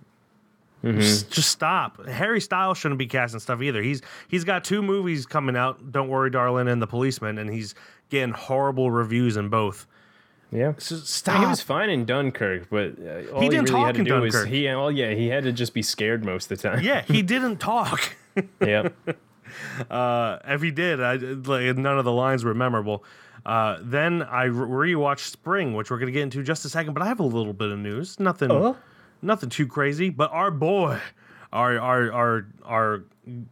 Mm-hmm. 0.84 0.98
just, 0.98 1.30
just 1.30 1.48
stop 1.48 2.04
harry 2.08 2.40
styles 2.40 2.76
shouldn't 2.76 2.98
be 2.98 3.06
casting 3.06 3.38
stuff 3.38 3.62
either 3.62 3.80
he's 3.82 4.02
he's 4.26 4.42
got 4.42 4.64
two 4.64 4.82
movies 4.82 5.26
coming 5.26 5.56
out 5.56 5.92
don't 5.92 6.08
worry 6.08 6.28
darling 6.28 6.66
and 6.66 6.82
the 6.82 6.88
policeman 6.88 7.38
and 7.38 7.48
he's 7.54 7.76
getting 8.10 8.32
horrible 8.34 8.90
reviews 8.90 9.36
in 9.36 9.48
both 9.48 9.86
Yeah. 10.50 10.72
so 10.78 10.96
I 11.30 11.34
mean, 11.34 11.42
he 11.42 11.46
was 11.50 11.60
fine 11.62 11.88
in 11.88 12.04
Dunkirk, 12.04 12.68
but 12.68 12.94
uh, 12.98 13.30
all 13.32 13.40
he, 13.42 13.48
didn't 13.48 13.70
really 13.70 13.80
had 13.80 13.86
talk 13.86 13.94
to 13.94 14.00
in 14.00 14.04
Dunkirk. 14.06 14.48
he. 14.48 14.66
Oh 14.70 14.88
yeah, 14.88 15.12
he 15.14 15.28
had 15.28 15.44
to 15.44 15.52
just 15.52 15.72
be 15.72 15.82
scared 15.82 16.24
most 16.24 16.50
of 16.50 16.60
the 16.60 16.68
time. 16.68 16.82
yeah 16.82 17.02
he 17.02 17.22
didn't 17.22 17.58
talk 17.58 18.16
yeah. 18.60 18.88
Uh, 19.90 20.38
if 20.46 20.62
he 20.62 20.70
did, 20.70 21.00
I, 21.02 21.14
like, 21.16 21.76
none 21.76 21.98
of 21.98 22.04
the 22.04 22.12
lines 22.12 22.44
were 22.44 22.54
memorable. 22.54 23.04
Uh, 23.44 23.78
then 23.82 24.22
I 24.22 24.46
rewatched 24.46 25.20
Spring, 25.30 25.74
which 25.74 25.90
we're 25.90 25.98
going 25.98 26.06
to 26.06 26.12
get 26.12 26.22
into 26.22 26.38
in 26.40 26.44
just 26.44 26.64
a 26.64 26.68
second. 26.68 26.94
But 26.94 27.02
I 27.02 27.06
have 27.06 27.20
a 27.20 27.24
little 27.24 27.52
bit 27.52 27.70
of 27.70 27.78
news. 27.78 28.20
Nothing, 28.20 28.50
Uh-huh. 28.50 28.74
nothing 29.20 29.48
too 29.50 29.66
crazy. 29.66 30.10
But 30.10 30.30
our 30.32 30.50
boy, 30.50 31.00
our 31.52 31.78
our 31.78 32.12
our 32.12 32.46
our 32.64 33.04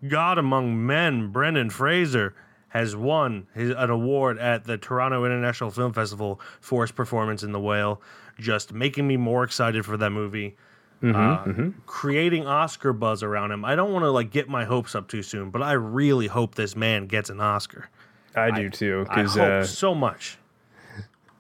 god 0.08 0.38
among 0.38 0.86
men, 0.86 1.32
Brendan 1.32 1.70
Fraser, 1.70 2.34
has 2.68 2.94
won 2.94 3.46
his, 3.54 3.70
an 3.76 3.90
award 3.90 4.38
at 4.38 4.64
the 4.64 4.78
Toronto 4.78 5.24
International 5.24 5.70
Film 5.70 5.92
Festival 5.92 6.40
for 6.60 6.82
his 6.84 6.92
performance 6.92 7.42
in 7.42 7.50
The 7.52 7.60
Whale. 7.60 8.00
Just 8.38 8.72
making 8.72 9.06
me 9.08 9.16
more 9.16 9.42
excited 9.44 9.84
for 9.84 9.96
that 9.96 10.10
movie. 10.10 10.56
Uh, 11.02 11.70
creating 11.86 12.46
Oscar 12.46 12.92
buzz 12.92 13.22
around 13.22 13.52
him. 13.52 13.64
I 13.64 13.74
don't 13.74 13.92
want 13.92 14.04
to 14.04 14.10
like 14.10 14.30
get 14.30 14.48
my 14.48 14.64
hopes 14.64 14.94
up 14.94 15.08
too 15.08 15.22
soon, 15.22 15.50
but 15.50 15.62
I 15.62 15.72
really 15.72 16.26
hope 16.26 16.54
this 16.56 16.76
man 16.76 17.06
gets 17.06 17.30
an 17.30 17.40
Oscar. 17.40 17.88
I 18.36 18.50
do 18.50 18.68
too. 18.68 19.06
I 19.08 19.14
Because 19.22 19.34
hope 19.34 19.42
uh, 19.48 19.64
so 19.64 19.94
much. 19.94 20.38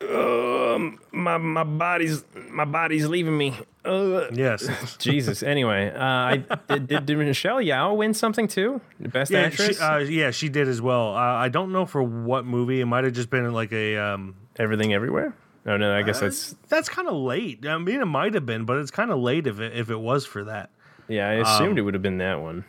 my 0.00 1.36
my 1.38 1.64
body's 1.64 2.24
my 2.50 2.64
body's 2.64 3.06
leaving 3.06 3.36
me. 3.36 3.54
Uh, 3.84 4.28
Yes. 4.32 4.96
Jesus. 4.98 5.42
Anyway, 5.42 5.90
uh, 5.90 6.02
I 6.02 6.44
did, 6.68 6.86
did, 6.86 7.06
did 7.06 7.18
Michelle 7.18 7.58
Yeoh 7.58 7.96
win 7.96 8.14
something 8.14 8.48
too? 8.48 8.80
The 8.98 9.08
best 9.08 9.30
yeah, 9.30 9.40
actress. 9.40 9.78
she, 9.78 9.82
uh, 9.82 9.98
yeah, 9.98 10.30
she 10.30 10.48
did 10.48 10.68
as 10.68 10.80
well. 10.82 11.14
Uh, 11.14 11.20
I 11.20 11.48
don't 11.48 11.72
know 11.72 11.86
for 11.86 12.02
what 12.02 12.44
movie. 12.44 12.80
It 12.80 12.86
might 12.86 13.04
have 13.04 13.12
just 13.12 13.30
been 13.30 13.50
like 13.52 13.72
a. 13.72 13.96
Um, 13.96 14.36
Everything 14.56 14.92
everywhere. 14.92 15.34
Oh 15.66 15.76
no, 15.76 15.92
I 15.92 16.00
Uh, 16.00 16.02
guess 16.02 16.20
that's 16.20 16.56
that's 16.68 16.88
kind 16.88 17.06
of 17.08 17.14
late. 17.14 17.66
I 17.66 17.76
mean, 17.78 18.00
it 18.00 18.06
might 18.06 18.34
have 18.34 18.46
been, 18.46 18.64
but 18.64 18.78
it's 18.78 18.90
kind 18.90 19.10
of 19.10 19.18
late 19.18 19.46
if 19.46 19.60
it 19.60 19.76
if 19.76 19.90
it 19.90 20.00
was 20.00 20.24
for 20.26 20.44
that. 20.44 20.70
yeah. 21.08 21.28
I 21.28 21.32
assumed 21.34 21.78
it 21.78 21.82
would 21.82 21.94
have 21.94 22.02
been 22.02 22.18
that 22.18 22.40
one. 22.40 22.64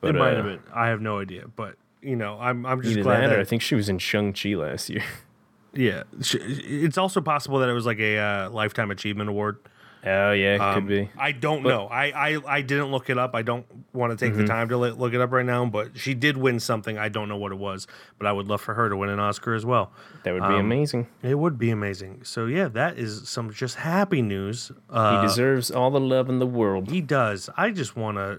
But 0.00 0.10
um, 0.10 0.16
it 0.16 0.18
might 0.18 0.32
uh, 0.32 0.36
have 0.36 0.44
been. 0.44 0.60
I 0.74 0.88
have 0.88 1.00
no 1.00 1.18
idea, 1.20 1.46
but 1.56 1.76
you 2.02 2.16
know, 2.16 2.38
I'm 2.38 2.66
I'm 2.66 2.82
just 2.82 3.00
glad 3.00 3.22
that, 3.22 3.28
that. 3.30 3.38
I 3.40 3.44
think 3.44 3.62
she 3.62 3.74
was 3.74 3.88
in 3.88 3.98
Shang 3.98 4.32
Chi 4.34 4.50
last 4.50 4.90
year. 4.90 5.02
yeah, 5.74 6.02
it's 6.20 6.98
also 6.98 7.20
possible 7.22 7.58
that 7.60 7.68
it 7.68 7.72
was 7.72 7.86
like 7.86 7.98
a 7.98 8.18
uh, 8.18 8.50
lifetime 8.50 8.90
achievement 8.90 9.30
award. 9.30 9.58
Oh 10.06 10.32
yeah, 10.32 10.56
Um, 10.60 10.74
could 10.74 10.86
be. 10.88 11.08
I 11.16 11.32
don't 11.32 11.62
know. 11.62 11.86
I, 11.86 12.34
I 12.34 12.56
I 12.56 12.60
didn't 12.60 12.90
look 12.90 13.08
it 13.08 13.16
up. 13.16 13.34
I 13.34 13.40
don't 13.42 13.64
want 13.94 14.10
to 14.12 14.16
take 14.22 14.32
Mm-hmm. 14.34 14.42
the 14.42 14.46
time 14.46 14.68
to 14.68 14.76
look 14.76 15.14
it 15.14 15.20
up 15.20 15.32
right 15.32 15.46
now. 15.46 15.64
But 15.64 15.96
she 15.98 16.12
did 16.12 16.36
win 16.36 16.60
something. 16.60 16.98
I 16.98 17.08
don't 17.08 17.28
know 17.28 17.38
what 17.38 17.52
it 17.52 17.58
was. 17.58 17.86
But 18.18 18.26
I 18.26 18.32
would 18.32 18.46
love 18.46 18.60
for 18.60 18.74
her 18.74 18.90
to 18.90 18.96
win 18.96 19.08
an 19.08 19.18
Oscar 19.18 19.54
as 19.54 19.64
well. 19.64 19.92
That 20.24 20.32
would 20.32 20.42
be 20.42 20.54
um, 20.54 20.66
amazing. 20.66 21.06
It 21.22 21.36
would 21.38 21.58
be 21.58 21.70
amazing. 21.70 22.24
So 22.24 22.44
yeah, 22.46 22.68
that 22.68 22.98
is 22.98 23.28
some 23.28 23.50
just 23.50 23.76
happy 23.76 24.20
news. 24.20 24.68
He 24.68 24.74
Uh, 24.96 25.22
deserves 25.22 25.70
all 25.70 25.90
the 25.90 26.00
love 26.00 26.28
in 26.28 26.38
the 26.38 26.46
world. 26.46 26.90
he 26.90 27.00
does. 27.00 27.48
I 27.56 27.70
just 27.70 27.96
want 27.96 28.18
to 28.18 28.36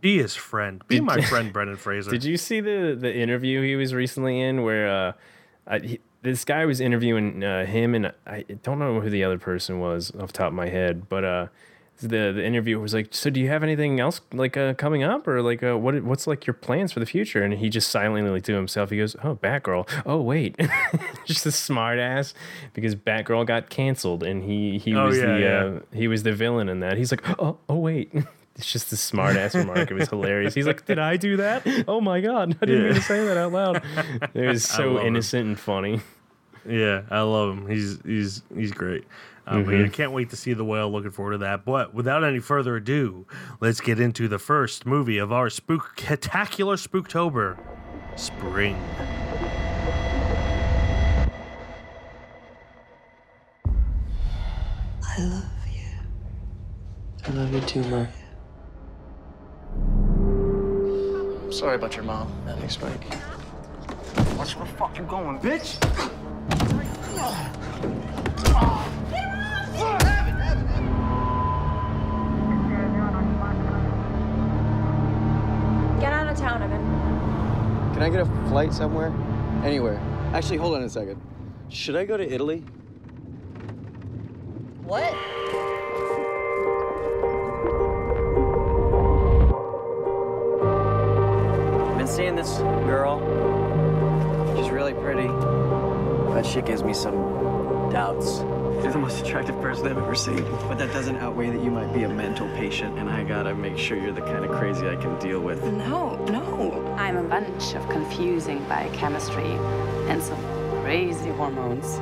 be 0.00 0.18
his 0.18 0.34
friend. 0.34 0.82
Be 0.88 1.00
my 1.00 1.20
friend, 1.30 1.52
Brendan 1.54 1.76
Fraser. 1.78 2.10
Did 2.10 2.24
you 2.24 2.36
see 2.36 2.60
the 2.60 2.94
the 2.98 3.14
interview 3.14 3.62
he 3.62 3.76
was 3.76 3.94
recently 3.94 4.40
in 4.40 4.62
where 4.62 4.88
uh, 4.88 5.12
I, 5.66 5.78
he, 5.80 6.00
this 6.22 6.44
guy 6.44 6.64
was 6.66 6.80
interviewing 6.80 7.42
uh, 7.44 7.64
him 7.66 7.94
and 7.94 8.12
I 8.26 8.44
don't 8.62 8.78
know 8.78 9.00
who 9.00 9.10
the 9.10 9.24
other 9.24 9.38
person 9.38 9.78
was 9.80 10.10
off 10.20 10.28
the 10.32 10.38
top 10.38 10.48
of 10.48 10.54
my 10.54 10.68
head, 10.68 11.08
but 11.08 11.24
uh, 11.24 11.46
the 12.00 12.32
the 12.32 12.44
interviewer 12.44 12.80
was 12.80 12.94
like, 12.94 13.08
"So 13.12 13.28
do 13.28 13.40
you 13.40 13.48
have 13.48 13.64
anything 13.64 13.98
else 13.98 14.20
like 14.32 14.56
uh, 14.56 14.74
coming 14.74 15.02
up, 15.02 15.26
or 15.26 15.42
like 15.42 15.64
uh, 15.64 15.76
what 15.76 16.00
what's 16.04 16.28
like 16.28 16.46
your 16.46 16.54
plans 16.54 16.92
for 16.92 17.00
the 17.00 17.06
future?" 17.06 17.42
And 17.42 17.54
he 17.54 17.68
just 17.68 17.90
silently 17.90 18.30
like, 18.30 18.44
to 18.44 18.54
himself, 18.54 18.90
he 18.90 18.98
goes, 18.98 19.16
"Oh, 19.24 19.34
Batgirl. 19.34 19.88
Oh, 20.06 20.20
wait, 20.22 20.56
just 21.24 21.44
a 21.44 21.50
smart 21.50 21.98
ass 21.98 22.34
because 22.72 22.94
Batgirl 22.94 23.46
got 23.46 23.68
canceled, 23.68 24.22
and 24.22 24.44
he 24.44 24.78
he 24.78 24.94
Oh, 24.94 25.06
was 25.06 25.18
yeah, 25.18 25.26
the 25.26 25.40
yeah. 25.40 25.64
Uh, 25.64 25.80
he 25.92 26.06
was 26.06 26.22
the 26.22 26.32
villain 26.32 26.68
in 26.68 26.78
that. 26.80 26.98
He's 26.98 27.10
like, 27.10 27.22
oh 27.40 27.58
oh 27.68 27.76
wait." 27.78 28.12
It's 28.58 28.70
just 28.70 28.92
a 28.92 28.96
smart 28.96 29.36
ass 29.36 29.54
remark. 29.54 29.90
It 29.90 29.94
was 29.94 30.08
hilarious. 30.08 30.52
He's 30.52 30.66
like, 30.66 30.84
"Did 30.84 30.98
I 30.98 31.16
do 31.16 31.36
that? 31.38 31.64
Oh 31.88 32.00
my 32.00 32.20
god! 32.20 32.56
I 32.60 32.66
didn't 32.66 32.82
Yeah. 32.82 32.86
mean 32.90 32.94
to 32.96 33.02
say 33.02 33.24
that 33.24 33.36
out 33.36 33.52
loud." 33.52 33.82
It 34.34 34.46
was 34.48 34.64
so 34.68 34.92
love 34.94 35.04
it. 35.04 35.06
innocent 35.06 35.46
and 35.46 35.58
funny. 35.60 36.00
Yeah, 36.68 37.02
I 37.10 37.20
love 37.20 37.56
him. 37.56 37.68
He's 37.68 37.98
he's 38.04 38.42
he's 38.54 38.72
great. 38.72 39.04
Uh, 39.46 39.62
but 39.62 39.70
yeah, 39.70 39.84
I 39.84 39.88
can't 39.88 40.12
wait 40.12 40.28
to 40.30 40.36
see 40.36 40.52
the 40.52 40.64
whale. 40.64 40.90
Looking 40.90 41.12
forward 41.12 41.32
to 41.32 41.38
that. 41.38 41.64
But 41.64 41.94
without 41.94 42.22
any 42.24 42.40
further 42.40 42.76
ado, 42.76 43.26
let's 43.60 43.80
get 43.80 43.98
into 44.00 44.28
the 44.28 44.38
first 44.40 44.84
movie 44.84 45.18
of 45.18 45.32
our 45.32 45.48
spooktacular 45.48 46.76
Spooktober, 46.76 47.56
Spring. 48.16 48.76
I 55.02 55.22
love 55.22 55.44
you. 55.72 57.26
I 57.26 57.30
love 57.30 57.52
you 57.54 57.60
too, 57.62 57.82
Mark. 61.48 61.58
Sorry 61.58 61.76
about 61.76 61.96
your 61.96 62.04
mom. 62.04 62.30
Thanks, 62.44 62.78
Mike. 62.80 62.92
Watch 64.36 64.54
where 64.56 64.66
the 64.66 64.72
fuck 64.74 64.98
you 64.98 65.04
going, 65.04 65.38
bitch? 65.40 65.80
Get 76.00 76.12
out 76.12 76.28
of 76.28 76.38
town, 76.38 76.62
Evan. 76.62 77.94
Can 77.94 78.02
I 78.02 78.10
get 78.10 78.20
a 78.20 78.26
flight 78.48 78.72
somewhere? 78.72 79.12
Anywhere. 79.64 79.98
Actually, 80.34 80.58
hold 80.58 80.76
on 80.76 80.82
a 80.82 80.88
second. 80.88 81.20
Should 81.70 81.96
I 81.96 82.04
go 82.04 82.16
to 82.16 82.30
Italy? 82.30 82.62
What? 84.84 85.14
Seeing 92.18 92.34
this 92.34 92.58
girl. 92.58 93.20
She's 94.56 94.70
really 94.70 94.92
pretty. 94.92 95.28
But 95.28 96.42
she 96.42 96.60
gives 96.62 96.82
me 96.82 96.92
some 96.92 97.14
doubts. 97.92 98.40
You're 98.82 98.90
the 98.90 98.98
most 98.98 99.24
attractive 99.24 99.54
person 99.60 99.86
I've 99.86 99.98
ever 99.98 100.16
seen. 100.16 100.42
But 100.66 100.78
that 100.78 100.92
doesn't 100.92 101.14
outweigh 101.18 101.50
that 101.50 101.62
you 101.62 101.70
might 101.70 101.94
be 101.94 102.02
a 102.02 102.08
mental 102.08 102.48
patient, 102.56 102.98
and 102.98 103.08
I 103.08 103.22
gotta 103.22 103.54
make 103.54 103.78
sure 103.78 103.96
you're 103.96 104.10
the 104.10 104.22
kind 104.22 104.44
of 104.44 104.50
crazy 104.50 104.88
I 104.88 104.96
can 104.96 105.16
deal 105.20 105.38
with. 105.38 105.62
No, 105.62 106.16
no. 106.24 106.96
I'm 106.98 107.18
a 107.18 107.22
bunch 107.22 107.76
of 107.76 107.88
confusing 107.88 108.64
biochemistry 108.68 109.52
and 110.10 110.20
some 110.20 110.42
crazy 110.82 111.30
hormones. 111.30 112.00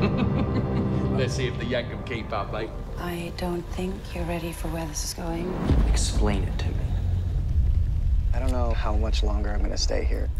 Let's 1.18 1.34
see 1.34 1.48
if 1.48 1.58
the 1.58 1.66
young 1.66 1.90
can 1.90 2.02
keep 2.04 2.32
up, 2.32 2.54
mate. 2.54 2.70
I 2.96 3.34
don't 3.36 3.66
think 3.72 3.94
you're 4.14 4.24
ready 4.24 4.52
for 4.52 4.68
where 4.68 4.86
this 4.86 5.04
is 5.04 5.12
going. 5.12 5.54
Explain 5.90 6.44
it 6.44 6.58
to 6.60 6.68
me. 6.68 6.77
Don't 8.48 8.56
know 8.56 8.72
how 8.72 8.96
much 8.96 9.22
longer 9.22 9.52
I'm 9.52 9.60
gonna 9.60 9.76
stay 9.76 10.04
here. 10.04 10.30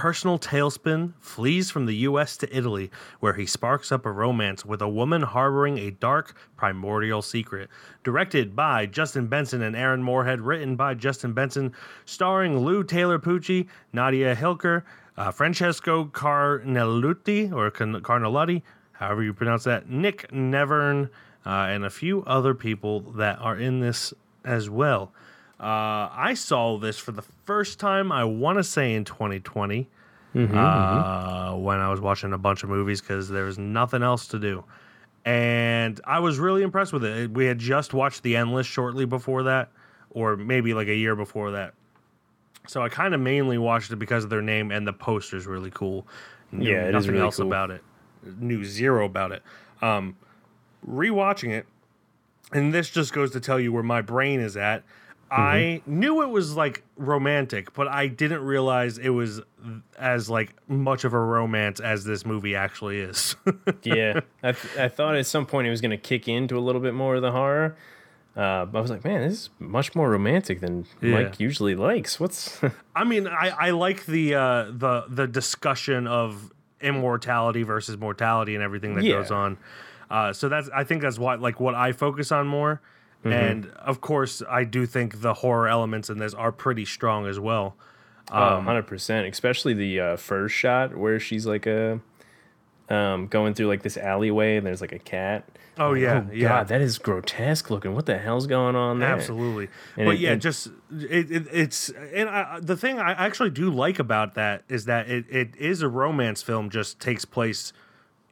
Personal 0.00 0.38
tailspin 0.38 1.12
flees 1.20 1.70
from 1.70 1.84
the 1.84 1.94
U.S. 2.08 2.38
to 2.38 2.56
Italy, 2.56 2.90
where 3.18 3.34
he 3.34 3.44
sparks 3.44 3.92
up 3.92 4.06
a 4.06 4.10
romance 4.10 4.64
with 4.64 4.80
a 4.80 4.88
woman 4.88 5.20
harboring 5.20 5.76
a 5.76 5.90
dark, 5.90 6.34
primordial 6.56 7.20
secret. 7.20 7.68
Directed 8.02 8.56
by 8.56 8.86
Justin 8.86 9.26
Benson 9.26 9.60
and 9.60 9.76
Aaron 9.76 10.02
Moorhead, 10.02 10.40
written 10.40 10.74
by 10.74 10.94
Justin 10.94 11.34
Benson, 11.34 11.74
starring 12.06 12.60
Lou 12.60 12.82
Taylor 12.82 13.18
Pucci, 13.18 13.66
Nadia 13.92 14.34
Hilker, 14.34 14.84
uh, 15.18 15.30
Francesco 15.32 16.06
Carnelutti, 16.06 17.52
or 17.52 17.70
Can- 17.70 18.00
Carnelotti, 18.00 18.62
however 18.92 19.22
you 19.22 19.34
pronounce 19.34 19.64
that, 19.64 19.90
Nick 19.90 20.32
Nevern, 20.32 21.10
uh, 21.44 21.66
and 21.68 21.84
a 21.84 21.90
few 21.90 22.24
other 22.24 22.54
people 22.54 23.00
that 23.00 23.38
are 23.38 23.58
in 23.58 23.80
this 23.80 24.14
as 24.46 24.70
well. 24.70 25.12
Uh, 25.60 26.08
I 26.12 26.34
saw 26.34 26.78
this 26.78 26.98
for 26.98 27.12
the 27.12 27.22
first 27.44 27.78
time, 27.78 28.10
I 28.10 28.24
want 28.24 28.58
to 28.58 28.64
say 28.64 28.94
in 28.94 29.04
2020, 29.04 29.88
uh, 30.34 31.54
when 31.56 31.78
I 31.80 31.90
was 31.90 32.00
watching 32.00 32.32
a 32.32 32.38
bunch 32.38 32.62
of 32.62 32.70
movies 32.70 33.00
because 33.00 33.28
there 33.28 33.44
was 33.44 33.58
nothing 33.58 34.02
else 34.02 34.26
to 34.28 34.38
do. 34.38 34.64
And 35.24 36.00
I 36.06 36.20
was 36.20 36.38
really 36.38 36.62
impressed 36.62 36.92
with 36.94 37.04
it. 37.04 37.30
We 37.30 37.44
had 37.44 37.58
just 37.58 37.92
watched 37.92 38.22
The 38.22 38.36
Endless 38.36 38.66
shortly 38.66 39.04
before 39.04 39.42
that, 39.42 39.70
or 40.10 40.36
maybe 40.36 40.72
like 40.72 40.88
a 40.88 40.94
year 40.94 41.14
before 41.14 41.50
that. 41.50 41.74
So 42.66 42.80
I 42.82 42.88
kind 42.88 43.14
of 43.14 43.20
mainly 43.20 43.58
watched 43.58 43.90
it 43.90 43.96
because 43.96 44.24
of 44.24 44.30
their 44.30 44.42
name 44.42 44.70
and 44.70 44.86
the 44.86 44.92
poster's 44.92 45.46
really 45.46 45.70
cool. 45.70 46.06
Knew 46.52 46.70
Yeah, 46.70 46.84
it 46.84 46.88
is 46.88 46.92
nothing 46.94 47.10
really 47.12 47.24
else 47.24 47.36
cool. 47.36 47.46
about 47.48 47.70
it. 47.70 47.82
Knew 48.38 48.64
zero 48.64 49.04
about 49.04 49.32
it. 49.32 49.42
Um, 49.82 50.16
rewatching 50.88 51.50
it, 51.50 51.66
and 52.52 52.72
this 52.72 52.88
just 52.90 53.12
goes 53.12 53.30
to 53.32 53.40
tell 53.40 53.58
you 53.60 53.72
where 53.72 53.82
my 53.82 54.00
brain 54.02 54.40
is 54.40 54.56
at. 54.56 54.84
I 55.30 55.80
knew 55.86 56.22
it 56.22 56.28
was 56.28 56.56
like 56.56 56.82
romantic, 56.96 57.72
but 57.74 57.86
I 57.88 58.08
didn't 58.08 58.42
realize 58.42 58.98
it 58.98 59.10
was 59.10 59.40
as 59.98 60.28
like 60.28 60.54
much 60.68 61.04
of 61.04 61.12
a 61.12 61.18
romance 61.20 61.78
as 61.80 62.04
this 62.04 62.26
movie 62.26 62.56
actually 62.56 62.98
is. 63.00 63.36
yeah, 63.82 64.20
I, 64.42 64.52
th- 64.52 64.76
I 64.76 64.88
thought 64.88 65.16
at 65.16 65.26
some 65.26 65.46
point 65.46 65.66
it 65.68 65.70
was 65.70 65.80
going 65.80 65.92
to 65.92 65.96
kick 65.96 66.26
into 66.28 66.58
a 66.58 66.60
little 66.60 66.80
bit 66.80 66.94
more 66.94 67.14
of 67.16 67.22
the 67.22 67.30
horror. 67.32 67.76
Uh, 68.36 68.64
but 68.64 68.78
I 68.78 68.80
was 68.80 68.90
like, 68.90 69.04
man, 69.04 69.22
this 69.22 69.32
is 69.32 69.50
much 69.58 69.94
more 69.94 70.08
romantic 70.08 70.60
than 70.60 70.86
Mike 71.00 71.38
usually 71.40 71.74
likes. 71.74 72.18
What's 72.20 72.60
I 72.96 73.04
mean, 73.04 73.26
I, 73.26 73.50
I 73.50 73.70
like 73.70 74.06
the 74.06 74.34
uh, 74.34 74.64
the 74.70 75.04
the 75.08 75.26
discussion 75.26 76.06
of 76.06 76.52
immortality 76.80 77.62
versus 77.62 77.98
mortality 77.98 78.54
and 78.54 78.62
everything 78.64 78.94
that 78.94 79.04
Yeah. 79.04 79.14
goes 79.18 79.30
on. 79.30 79.58
Uh, 80.10 80.32
so 80.32 80.48
that's 80.48 80.68
I 80.74 80.84
think 80.84 81.02
that's 81.02 81.18
what 81.18 81.40
like 81.40 81.60
what 81.60 81.74
I 81.74 81.92
focus 81.92 82.32
on 82.32 82.46
more. 82.46 82.80
Mm-hmm. 83.20 83.32
And 83.32 83.66
of 83.76 84.00
course, 84.00 84.42
I 84.48 84.64
do 84.64 84.86
think 84.86 85.20
the 85.20 85.34
horror 85.34 85.68
elements 85.68 86.08
in 86.08 86.18
this 86.18 86.32
are 86.34 86.52
pretty 86.52 86.84
strong 86.86 87.26
as 87.26 87.38
well. 87.38 87.76
Um, 88.30 88.64
hundred 88.64 88.86
percent, 88.86 89.26
especially 89.26 89.74
the 89.74 90.00
uh, 90.00 90.16
first 90.16 90.54
shot 90.54 90.96
where 90.96 91.18
she's 91.20 91.46
like 91.46 91.66
a 91.66 92.00
um, 92.88 93.26
going 93.28 93.54
through 93.54 93.68
like 93.68 93.82
this 93.82 93.96
alleyway 93.96 94.56
and 94.56 94.66
there's 94.66 94.80
like 94.80 94.92
a 94.92 94.98
cat. 94.98 95.44
Oh 95.78 95.94
yeah, 95.94 96.24
oh 96.28 96.32
yeah. 96.32 96.48
god, 96.48 96.68
that 96.68 96.80
is 96.80 96.98
grotesque 96.98 97.70
looking. 97.70 97.94
What 97.94 98.06
the 98.06 98.18
hell's 98.18 98.46
going 98.46 98.74
on 98.76 98.98
there? 98.98 99.08
Absolutely. 99.10 99.68
And 99.96 100.06
but 100.06 100.14
it- 100.16 100.20
yeah, 100.20 100.32
it- 100.32 100.36
just 100.38 100.68
it, 100.92 101.30
it, 101.30 101.46
it's 101.52 101.88
and 101.90 102.28
I, 102.28 102.58
the 102.60 102.76
thing 102.76 102.98
I 102.98 103.12
actually 103.12 103.50
do 103.50 103.70
like 103.70 103.98
about 103.98 104.34
that 104.34 104.62
is 104.68 104.84
that 104.86 105.08
it, 105.08 105.24
it 105.30 105.56
is 105.56 105.82
a 105.82 105.88
romance 105.88 106.42
film. 106.42 106.70
Just 106.70 107.00
takes 107.00 107.24
place 107.24 107.72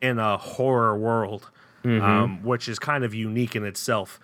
in 0.00 0.18
a 0.18 0.36
horror 0.36 0.96
world, 0.96 1.50
Mm-hmm. 1.84 2.04
um, 2.04 2.42
which 2.42 2.68
is 2.68 2.78
kind 2.78 3.04
of 3.04 3.14
unique 3.14 3.54
in 3.56 3.64
itself. 3.64 4.18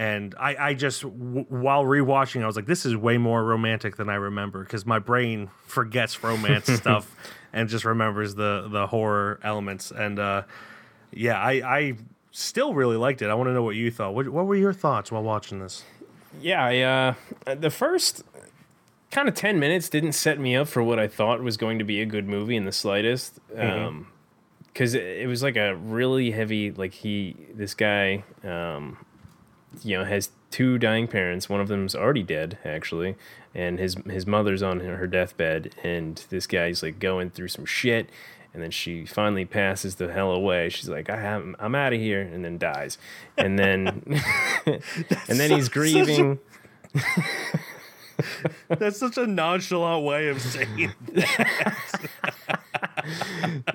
And 0.00 0.34
I, 0.40 0.56
I 0.70 0.74
just 0.74 1.02
w- 1.02 1.44
while 1.50 1.84
rewatching, 1.84 2.42
I 2.42 2.46
was 2.46 2.56
like, 2.56 2.64
this 2.64 2.86
is 2.86 2.96
way 2.96 3.18
more 3.18 3.44
romantic 3.44 3.96
than 3.96 4.08
I 4.08 4.14
remember 4.14 4.64
because 4.64 4.86
my 4.86 4.98
brain 4.98 5.50
forgets 5.66 6.24
romance 6.24 6.72
stuff 6.72 7.14
and 7.52 7.68
just 7.68 7.84
remembers 7.84 8.34
the 8.34 8.66
the 8.70 8.86
horror 8.86 9.38
elements. 9.42 9.90
And 9.90 10.18
uh, 10.18 10.44
yeah, 11.12 11.38
I, 11.38 11.50
I 11.52 11.96
still 12.30 12.72
really 12.72 12.96
liked 12.96 13.20
it. 13.20 13.28
I 13.28 13.34
want 13.34 13.48
to 13.48 13.52
know 13.52 13.62
what 13.62 13.76
you 13.76 13.90
thought. 13.90 14.14
What, 14.14 14.26
what 14.30 14.46
were 14.46 14.54
your 14.56 14.72
thoughts 14.72 15.12
while 15.12 15.22
watching 15.22 15.60
this? 15.60 15.84
Yeah, 16.40 16.64
I, 16.64 16.78
uh, 17.46 17.54
the 17.56 17.68
first 17.68 18.24
kind 19.10 19.28
of 19.28 19.34
10 19.34 19.60
minutes 19.60 19.90
didn't 19.90 20.12
set 20.12 20.40
me 20.40 20.56
up 20.56 20.68
for 20.68 20.82
what 20.82 20.98
I 20.98 21.08
thought 21.08 21.42
was 21.42 21.58
going 21.58 21.78
to 21.78 21.84
be 21.84 22.00
a 22.00 22.06
good 22.06 22.26
movie 22.26 22.56
in 22.56 22.64
the 22.64 22.72
slightest. 22.72 23.38
Um, 23.54 24.06
because 24.72 24.94
it, 24.94 25.02
it 25.02 25.26
was 25.26 25.42
like 25.42 25.56
a 25.56 25.74
really 25.76 26.30
heavy, 26.30 26.70
like 26.70 26.94
he, 26.94 27.36
this 27.52 27.74
guy, 27.74 28.24
um, 28.42 28.96
you 29.82 29.98
know, 29.98 30.04
has 30.04 30.30
two 30.50 30.78
dying 30.78 31.06
parents. 31.06 31.48
One 31.48 31.60
of 31.60 31.68
them's 31.68 31.94
already 31.94 32.22
dead, 32.22 32.58
actually, 32.64 33.16
and 33.54 33.78
his 33.78 33.96
his 34.06 34.26
mother's 34.26 34.62
on 34.62 34.80
her 34.80 35.06
deathbed, 35.06 35.74
and 35.82 36.24
this 36.30 36.46
guy's 36.46 36.82
like 36.82 36.98
going 36.98 37.30
through 37.30 37.48
some 37.48 37.64
shit. 37.64 38.10
And 38.52 38.60
then 38.60 38.72
she 38.72 39.06
finally 39.06 39.44
passes 39.44 39.94
the 39.94 40.12
hell 40.12 40.32
away. 40.32 40.70
She's 40.70 40.88
like, 40.88 41.08
I 41.08 41.22
am, 41.22 41.54
I'm 41.60 41.76
out 41.76 41.92
of 41.92 42.00
here, 42.00 42.20
and 42.20 42.44
then 42.44 42.58
dies. 42.58 42.98
And 43.36 43.56
then, 43.56 44.02
and 44.66 45.38
then 45.38 45.52
he's 45.52 45.68
grieving. 45.68 46.40
That's 48.68 48.98
such 48.98 49.16
a 49.18 49.26
nonchalant 49.26 50.04
way 50.04 50.28
of 50.28 50.42
saying. 50.42 50.92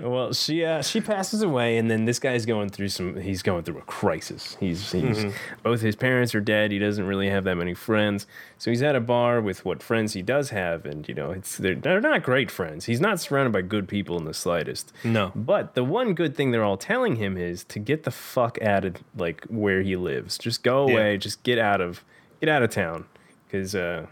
Well, 0.02 0.34
she 0.34 0.64
uh, 0.66 0.82
she 0.82 1.02
passes 1.02 1.42
away, 1.42 1.78
and 1.78 1.90
then 1.90 2.06
this 2.06 2.20
guy's 2.20 2.46
going 2.46 2.70
through 2.70 2.90
some. 2.90 3.16
He's 3.20 3.42
going 3.42 3.64
through 3.64 3.78
a 3.80 3.82
crisis. 3.84 4.58
He's 4.60 4.92
he's 4.92 5.26
Mhm. 5.26 5.34
both 5.64 5.82
his 5.82 5.96
parents 5.96 6.34
are 6.36 6.42
dead. 6.42 6.72
He 6.72 6.80
doesn't 6.80 7.06
really 7.06 7.30
have 7.30 7.44
that 7.46 7.56
many 7.56 7.74
friends, 7.74 8.28
so 8.58 8.70
he's 8.72 8.84
at 8.84 8.96
a 8.96 9.00
bar 9.00 9.42
with 9.42 9.64
what 9.66 9.82
friends 9.84 10.14
he 10.14 10.22
does 10.22 10.50
have, 10.50 10.86
and 10.86 11.08
you 11.08 11.14
know 11.16 11.32
it's 11.32 11.58
they're, 11.58 11.76
they're 11.76 12.02
not 12.02 12.24
great 12.24 12.50
friends. 12.52 12.86
He's 12.86 13.02
not 13.02 13.20
surrounded 13.20 13.52
by 13.54 13.62
good 13.62 13.88
people 13.88 14.18
in 14.18 14.26
the 14.26 14.34
slightest. 14.34 14.92
No. 15.04 15.32
But 15.36 15.76
the 15.76 15.84
one 15.84 16.14
good 16.14 16.36
thing 16.36 16.52
they're 16.52 16.64
all 16.64 16.78
telling 16.78 17.16
him 17.18 17.38
is 17.38 17.64
to 17.66 17.80
get 17.80 18.04
the 18.04 18.12
fuck 18.12 18.62
out 18.62 18.86
of 18.86 18.96
like 19.18 19.46
where 19.46 19.82
he 19.82 19.96
lives. 19.96 20.38
Just 20.38 20.64
go 20.64 20.88
Yeah. 20.88 20.94
away. 20.94 21.18
Just 21.18 21.44
get 21.44 21.58
out 21.60 21.82
of 21.82 22.04
get 22.42 22.50
out 22.50 22.64
of 22.64 22.70
town 22.70 23.06
because 23.48 23.74
uh, 23.76 24.06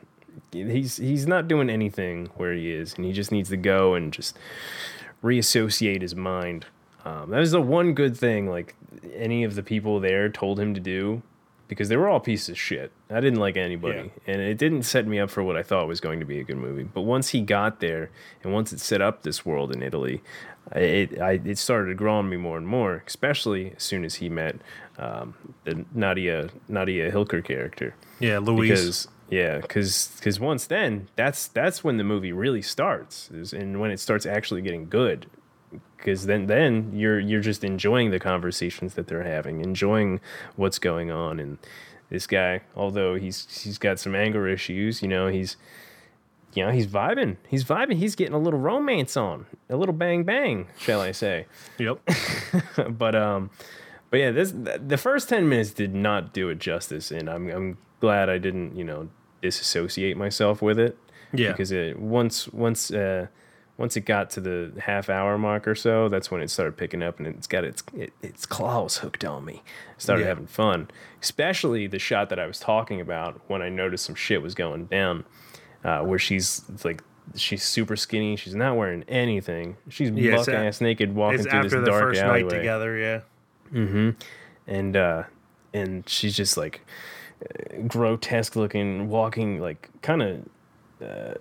he's 0.52 0.98
he's 0.98 1.28
not 1.28 1.48
doing 1.48 1.70
anything 1.70 2.30
where 2.36 2.54
he 2.54 2.72
is, 2.72 2.94
and 2.96 3.06
he 3.06 3.12
just 3.12 3.32
needs 3.32 3.50
to 3.50 3.58
go 3.58 3.94
and 3.94 4.12
just 4.14 4.38
reassociate 5.24 6.02
his 6.02 6.16
mind. 6.16 6.68
Um, 7.06 7.32
that 7.32 7.40
was 7.40 7.52
the 7.52 7.62
one 7.62 7.94
good 7.94 8.16
thing 8.16 8.48
like 8.48 8.76
any 9.14 9.44
of 9.44 9.56
the 9.56 9.64
people 9.64 10.00
there 10.00 10.30
told 10.30 10.60
him 10.60 10.74
to 10.74 10.80
do 10.80 11.22
because 11.68 11.90
they 11.90 11.98
were 11.98 12.08
all 12.08 12.20
pieces 12.20 12.50
of 12.50 12.60
shit. 12.60 12.92
I 13.10 13.20
didn't 13.20 13.40
like 13.40 13.58
anybody, 13.58 14.12
and 14.28 14.42
it 14.42 14.58
didn't 14.58 14.84
set 14.84 15.08
me 15.08 15.20
up 15.20 15.30
for 15.30 15.44
what 15.44 15.58
I 15.58 15.64
thought 15.64 15.88
was 15.88 16.00
going 16.00 16.20
to 16.20 16.26
be 16.26 16.40
a 16.40 16.44
good 16.44 16.58
movie. 16.58 16.84
But 16.84 17.02
once 17.02 17.30
he 17.30 17.42
got 17.42 17.80
there, 17.80 18.12
and 18.44 18.54
once 18.54 18.72
it 18.74 18.80
set 18.80 19.02
up 19.02 19.24
this 19.24 19.46
world 19.46 19.74
in 19.74 19.82
Italy, 19.82 20.22
it 20.76 21.20
I, 21.20 21.42
it 21.44 21.58
started 21.58 21.88
to 21.88 21.96
grow 21.96 22.16
on 22.16 22.30
me 22.30 22.38
more 22.38 22.58
and 22.58 22.68
more. 22.68 23.04
Especially 23.08 23.74
as 23.76 23.84
soon 23.84 24.06
as 24.06 24.16
he 24.16 24.30
met 24.30 24.58
um, 24.98 25.34
the 25.64 25.86
Nadia 25.94 26.50
Nadia 26.68 27.12
Hilker 27.12 27.44
character. 27.44 27.96
Yeah, 28.20 28.38
Louise. 28.40 28.70
Because 28.70 29.08
yeah, 29.30 29.60
because 29.60 30.12
because 30.18 30.40
once 30.40 30.68
then, 30.68 31.08
that's 31.16 31.48
that's 31.48 31.84
when 31.84 31.98
the 31.98 32.04
movie 32.04 32.32
really 32.32 32.62
starts, 32.62 33.32
is, 33.32 33.54
and 33.54 33.80
when 33.80 33.92
it 33.92 34.00
starts 34.00 34.26
actually 34.26 34.62
getting 34.62 34.90
good. 34.90 35.28
Because 35.98 36.26
then 36.26 36.48
then 36.48 36.92
you're 36.94 37.20
you're 37.20 37.42
just 37.42 37.64
enjoying 37.64 38.12
the 38.12 38.20
conversations 38.20 38.96
that 38.96 39.08
they're 39.08 39.24
having, 39.24 39.62
enjoying 39.62 40.20
what's 40.56 40.78
going 40.78 41.12
on, 41.12 41.40
and 41.40 41.58
this 42.10 42.28
guy, 42.28 42.62
although 42.76 43.16
he's 43.16 43.64
he's 43.64 43.78
got 43.78 44.00
some 44.00 44.14
anger 44.14 44.48
issues, 44.48 45.02
you 45.02 45.08
know, 45.08 45.28
he's 45.28 45.58
you 46.54 46.64
know 46.64 46.72
he's 46.72 46.86
vibing, 46.86 47.38
he's 47.48 47.64
vibing, 47.64 47.96
he's 47.96 48.16
getting 48.16 48.36
a 48.36 48.40
little 48.40 48.60
romance 48.60 49.18
on, 49.18 49.46
a 49.70 49.78
little 49.78 49.96
bang 49.96 50.24
bang, 50.24 50.68
shall 50.78 51.02
I 51.02 51.12
say? 51.12 51.48
Yep. 51.80 52.00
but 52.90 53.16
um, 53.16 53.50
but 54.14 54.20
yeah, 54.20 54.30
this 54.30 54.54
the 54.54 54.98
first 54.98 55.28
ten 55.28 55.50
minutes 55.50 55.72
did 55.72 55.96
not 55.96 56.34
do 56.34 56.50
it 56.50 56.60
justice, 56.60 57.10
and 57.10 57.28
I'm 57.28 57.50
I'm 57.50 57.78
glad 58.00 58.30
I 58.30 58.38
didn't 58.38 58.76
you 58.76 58.84
know 58.84 59.10
disassociate 59.42 60.16
myself 60.18 60.62
with 60.62 60.78
it. 60.78 60.96
Yeah. 61.34 61.50
because 61.52 61.72
it 61.72 61.98
once 61.98 62.48
once 62.50 62.92
uh 62.92 63.26
once 63.80 63.98
it 63.98 64.02
got 64.02 64.30
to 64.30 64.40
the 64.40 64.72
half 64.80 65.10
hour 65.10 65.36
mark 65.40 65.68
or 65.68 65.74
so, 65.74 66.10
that's 66.10 66.30
when 66.30 66.42
it 66.44 66.52
started 66.52 66.78
picking 66.78 67.02
up, 67.02 67.18
and 67.18 67.26
it's 67.26 67.48
got 67.48 67.64
its 67.64 67.82
it, 67.96 68.14
its 68.22 68.46
claws 68.46 68.98
hooked 68.98 69.26
on 69.26 69.46
me. 69.46 69.64
I 69.66 69.98
started 69.98 70.22
Yeah. 70.24 70.28
having 70.30 70.46
fun, 70.46 70.92
especially 71.20 71.88
the 71.88 71.98
shot 71.98 72.30
that 72.30 72.38
I 72.38 72.46
was 72.46 72.60
talking 72.60 73.02
about 73.02 73.42
when 73.48 73.64
I 73.64 73.70
noticed 73.70 74.06
some 74.06 74.14
shit 74.14 74.44
was 74.44 74.54
going 74.54 74.86
down, 74.86 75.26
uh, 75.84 76.02
where 76.02 76.20
she's 76.20 76.62
like. 76.86 77.02
She's 77.38 77.64
super 77.64 77.96
skinny. 77.96 78.36
She's 78.36 78.54
not 78.54 78.76
wearing 78.76 79.04
anything. 79.08 79.78
She's 79.88 80.10
Yeah, 80.12 80.36
buck 80.36 80.50
ass 80.50 80.82
naked 80.82 81.16
walking 81.16 81.40
it's 81.40 81.48
through 81.50 81.58
after 81.60 81.70
this 81.70 81.80
the 81.80 81.86
dark 81.90 82.02
first 82.04 82.22
alleyway. 82.22 82.50
night 82.52 82.58
together. 82.58 82.98
Yeah. 82.98 83.22
Mm-hmm. 83.74 84.10
And 84.68 84.96
uh, 84.96 85.24
and 85.74 86.08
she's 86.08 86.36
just 86.36 86.56
like 86.58 86.82
grotesque 87.88 88.56
looking, 88.56 89.10
walking 89.10 89.60
like 89.60 89.90
kind 90.02 90.22
of 90.22 90.50
uh, 91.02 91.34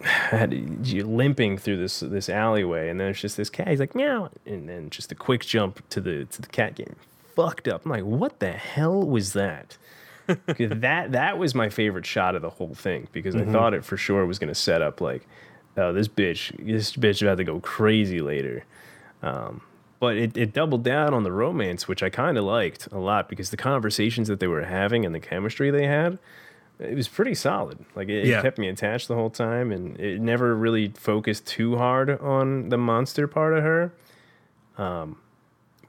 you 0.84 1.04
limping 1.06 1.58
through 1.58 1.76
this 1.78 2.00
this 2.00 2.28
alleyway, 2.28 2.88
and 2.88 3.00
then 3.00 3.08
it's 3.08 3.20
just 3.20 3.36
this 3.36 3.50
cat. 3.50 3.68
He's 3.68 3.80
like 3.80 3.94
meow, 3.94 4.30
and 4.46 4.68
then 4.68 4.90
just 4.90 5.10
a 5.12 5.14
quick 5.14 5.44
jump 5.44 5.86
to 5.90 6.00
the 6.00 6.24
to 6.26 6.42
the 6.42 6.48
cat 6.48 6.76
getting 6.76 6.96
fucked 7.34 7.68
up. 7.68 7.84
I'm 7.84 7.90
like, 7.90 8.04
what 8.04 8.38
the 8.40 8.52
hell 8.52 9.02
was 9.02 9.32
that? 9.34 9.76
that 10.26 11.12
that 11.12 11.38
was 11.38 11.54
my 11.54 11.68
favorite 11.68 12.06
shot 12.06 12.34
of 12.34 12.42
the 12.42 12.50
whole 12.50 12.74
thing 12.74 13.08
because 13.12 13.34
Mhm. 13.34 13.48
I 13.48 13.52
thought 13.52 13.74
it 13.74 13.84
for 13.84 13.96
sure 13.96 14.24
was 14.26 14.38
going 14.38 14.48
to 14.48 14.54
set 14.54 14.82
up 14.82 15.00
like, 15.00 15.26
oh, 15.76 15.92
this 15.92 16.06
bitch, 16.08 16.52
this 16.64 16.94
bitch 16.96 17.22
about 17.22 17.38
to 17.38 17.44
go 17.44 17.60
crazy 17.60 18.20
later. 18.20 18.64
Um, 19.22 19.62
but 20.00 20.16
it, 20.16 20.36
it 20.36 20.52
doubled 20.52 20.84
down 20.84 21.12
on 21.14 21.22
the 21.24 21.32
romance, 21.32 21.88
which 21.88 22.02
I 22.02 22.10
kind 22.10 22.38
of 22.38 22.44
liked 22.44 22.86
a 22.92 22.98
lot 22.98 23.28
because 23.28 23.50
the 23.50 23.56
conversations 23.56 24.28
that 24.28 24.40
they 24.40 24.46
were 24.46 24.64
having 24.64 25.04
and 25.04 25.14
the 25.14 25.20
chemistry 25.20 25.70
they 25.70 25.86
had, 25.86 26.18
it 26.78 26.94
was 26.94 27.08
pretty 27.08 27.34
solid. 27.34 27.78
Like 27.96 28.08
it, 28.08 28.26
Yeah. 28.26 28.38
it 28.38 28.42
kept 28.42 28.58
me 28.58 28.68
attached 28.68 29.08
the 29.08 29.14
whole 29.16 29.30
time, 29.30 29.72
and 29.72 29.98
it 29.98 30.20
never 30.20 30.54
really 30.54 30.88
focused 30.96 31.46
too 31.46 31.76
hard 31.76 32.10
on 32.20 32.68
the 32.68 32.78
monster 32.78 33.26
part 33.26 33.54
of 33.54 33.64
her. 33.64 33.92
Um, 34.76 35.18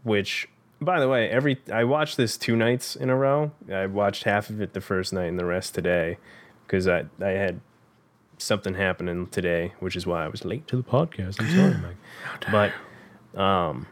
which, 0.03 0.49
by 0.81 0.99
the 0.99 1.07
way, 1.07 1.29
every 1.29 1.59
I 1.71 1.83
watched 1.83 2.17
this 2.17 2.37
two 2.37 2.55
nights 2.55 2.95
in 2.95 3.09
a 3.11 3.15
row. 3.15 3.51
I 3.71 3.85
watched 3.85 4.23
half 4.23 4.49
of 4.49 4.61
it 4.61 4.73
the 4.73 4.81
first 4.81 5.13
night 5.13 5.25
and 5.25 5.37
the 5.37 5.45
rest 5.45 5.75
today 5.75 6.17
because 6.65 6.87
I 6.87 7.05
I 7.21 7.29
had 7.31 7.59
something 8.39 8.73
happening 8.73 9.27
today, 9.27 9.73
which 9.79 9.95
is 9.95 10.07
why 10.07 10.23
I 10.25 10.27
was 10.29 10.43
late 10.45 10.67
to 10.69 10.77
the 10.77 10.83
podcast. 10.83 11.39
I'm 11.39 11.49
sorry, 11.55 11.75
Mike. 12.51 12.71
But 13.35 13.39
um, 13.39 13.85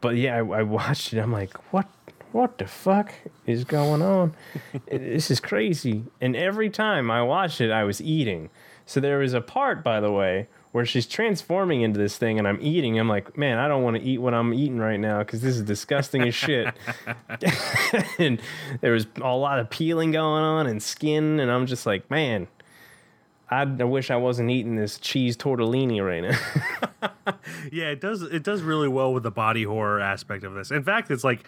but 0.00 0.16
yeah, 0.16 0.36
I, 0.36 0.38
I 0.38 0.62
watched 0.62 1.12
it. 1.12 1.18
I'm 1.18 1.32
like, 1.32 1.56
what? 1.72 1.86
What 2.32 2.58
the 2.58 2.66
fuck 2.68 3.12
is 3.44 3.64
going 3.64 4.02
on? 4.02 4.34
This 4.86 5.32
is 5.32 5.40
crazy. 5.40 6.04
And 6.20 6.36
every 6.36 6.70
time 6.70 7.10
I 7.10 7.22
watched 7.22 7.60
it, 7.60 7.72
I 7.72 7.82
was 7.82 8.00
eating. 8.00 8.50
So 8.86 9.00
there 9.00 9.18
was 9.18 9.34
a 9.34 9.40
part, 9.40 9.82
by 9.82 9.98
the 9.98 10.12
way, 10.12 10.46
where 10.72 10.86
she's 10.86 11.06
transforming 11.06 11.82
into 11.82 11.98
this 11.98 12.16
thing, 12.16 12.38
and 12.38 12.46
I'm 12.46 12.58
eating. 12.60 12.98
I'm 12.98 13.08
like, 13.08 13.36
man, 13.36 13.58
I 13.58 13.66
don't 13.66 13.82
want 13.82 13.96
to 13.96 14.02
eat 14.02 14.18
what 14.18 14.34
I'm 14.34 14.54
eating 14.54 14.78
right 14.78 15.00
now 15.00 15.18
because 15.20 15.42
this 15.42 15.56
is 15.56 15.62
disgusting 15.62 16.22
as 16.22 16.34
shit. 16.34 16.72
and 18.18 18.40
there 18.80 18.92
was 18.92 19.06
a 19.20 19.34
lot 19.34 19.58
of 19.58 19.70
peeling 19.70 20.12
going 20.12 20.42
on 20.44 20.66
and 20.66 20.82
skin, 20.82 21.40
and 21.40 21.50
I'm 21.50 21.66
just 21.66 21.86
like, 21.86 22.08
man, 22.10 22.46
I, 23.50 23.62
I 23.62 23.84
wish 23.84 24.10
I 24.10 24.16
wasn't 24.16 24.50
eating 24.50 24.76
this 24.76 24.98
cheese 24.98 25.36
tortellini 25.36 26.00
right 26.04 26.22
now. 26.30 27.10
Yeah, 27.72 27.90
it 27.90 28.00
does. 28.00 28.22
It 28.22 28.42
does 28.42 28.62
really 28.62 28.88
well 28.88 29.12
with 29.12 29.22
the 29.22 29.30
body 29.30 29.62
horror 29.64 30.00
aspect 30.00 30.42
of 30.44 30.54
this. 30.54 30.70
In 30.70 30.82
fact, 30.82 31.10
it's 31.10 31.22
like 31.24 31.44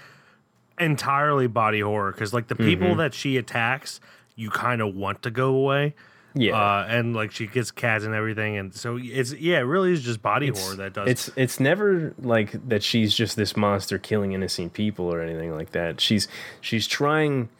entirely 0.78 1.46
body 1.46 1.80
horror 1.80 2.12
because 2.12 2.32
like 2.32 2.48
the 2.48 2.54
people 2.54 2.88
Mhm. 2.88 2.96
that 2.98 3.14
she 3.14 3.36
attacks, 3.36 4.00
you 4.36 4.50
kind 4.50 4.80
of 4.80 4.94
want 4.94 5.22
to 5.22 5.30
go 5.30 5.54
away. 5.54 5.94
Yeah. 6.34 6.56
uh, 6.56 6.86
and 6.88 7.14
like 7.14 7.30
she 7.30 7.46
gets 7.46 7.70
cats 7.70 8.04
and 8.04 8.14
everything, 8.14 8.56
and 8.56 8.74
so 8.74 8.98
it's 9.02 9.32
yeah, 9.34 9.58
it 9.58 9.62
really 9.62 9.92
is 9.92 10.02
just 10.02 10.22
body 10.22 10.48
horror 10.48 10.76
that 10.76 10.94
does. 10.94 11.08
It's 11.08 11.30
it's 11.36 11.60
never 11.60 12.14
like 12.18 12.52
that 12.68 12.82
she's 12.82 13.14
just 13.14 13.36
this 13.36 13.54
monster 13.56 13.98
killing 13.98 14.32
innocent 14.32 14.72
people 14.72 15.12
or 15.12 15.20
anything 15.20 15.54
like 15.54 15.72
that. 15.72 16.00
She's 16.00 16.28
she's 16.62 16.86
trying 16.86 17.50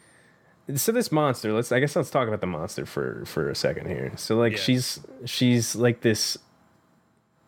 so 0.75 0.91
this 0.91 1.11
monster, 1.11 1.51
let's 1.53 1.71
I 1.71 1.79
guess 1.79 1.95
let's 1.95 2.09
talk 2.09 2.27
about 2.27 2.41
the 2.41 2.47
monster 2.47 2.85
for 2.85 3.23
for 3.25 3.49
a 3.49 3.55
second 3.55 3.87
here. 3.87 4.11
So 4.15 4.35
like 4.37 4.53
Yeah. 4.53 4.57
she's 4.59 4.99
she's 5.25 5.75
like 5.75 6.01
this 6.01 6.37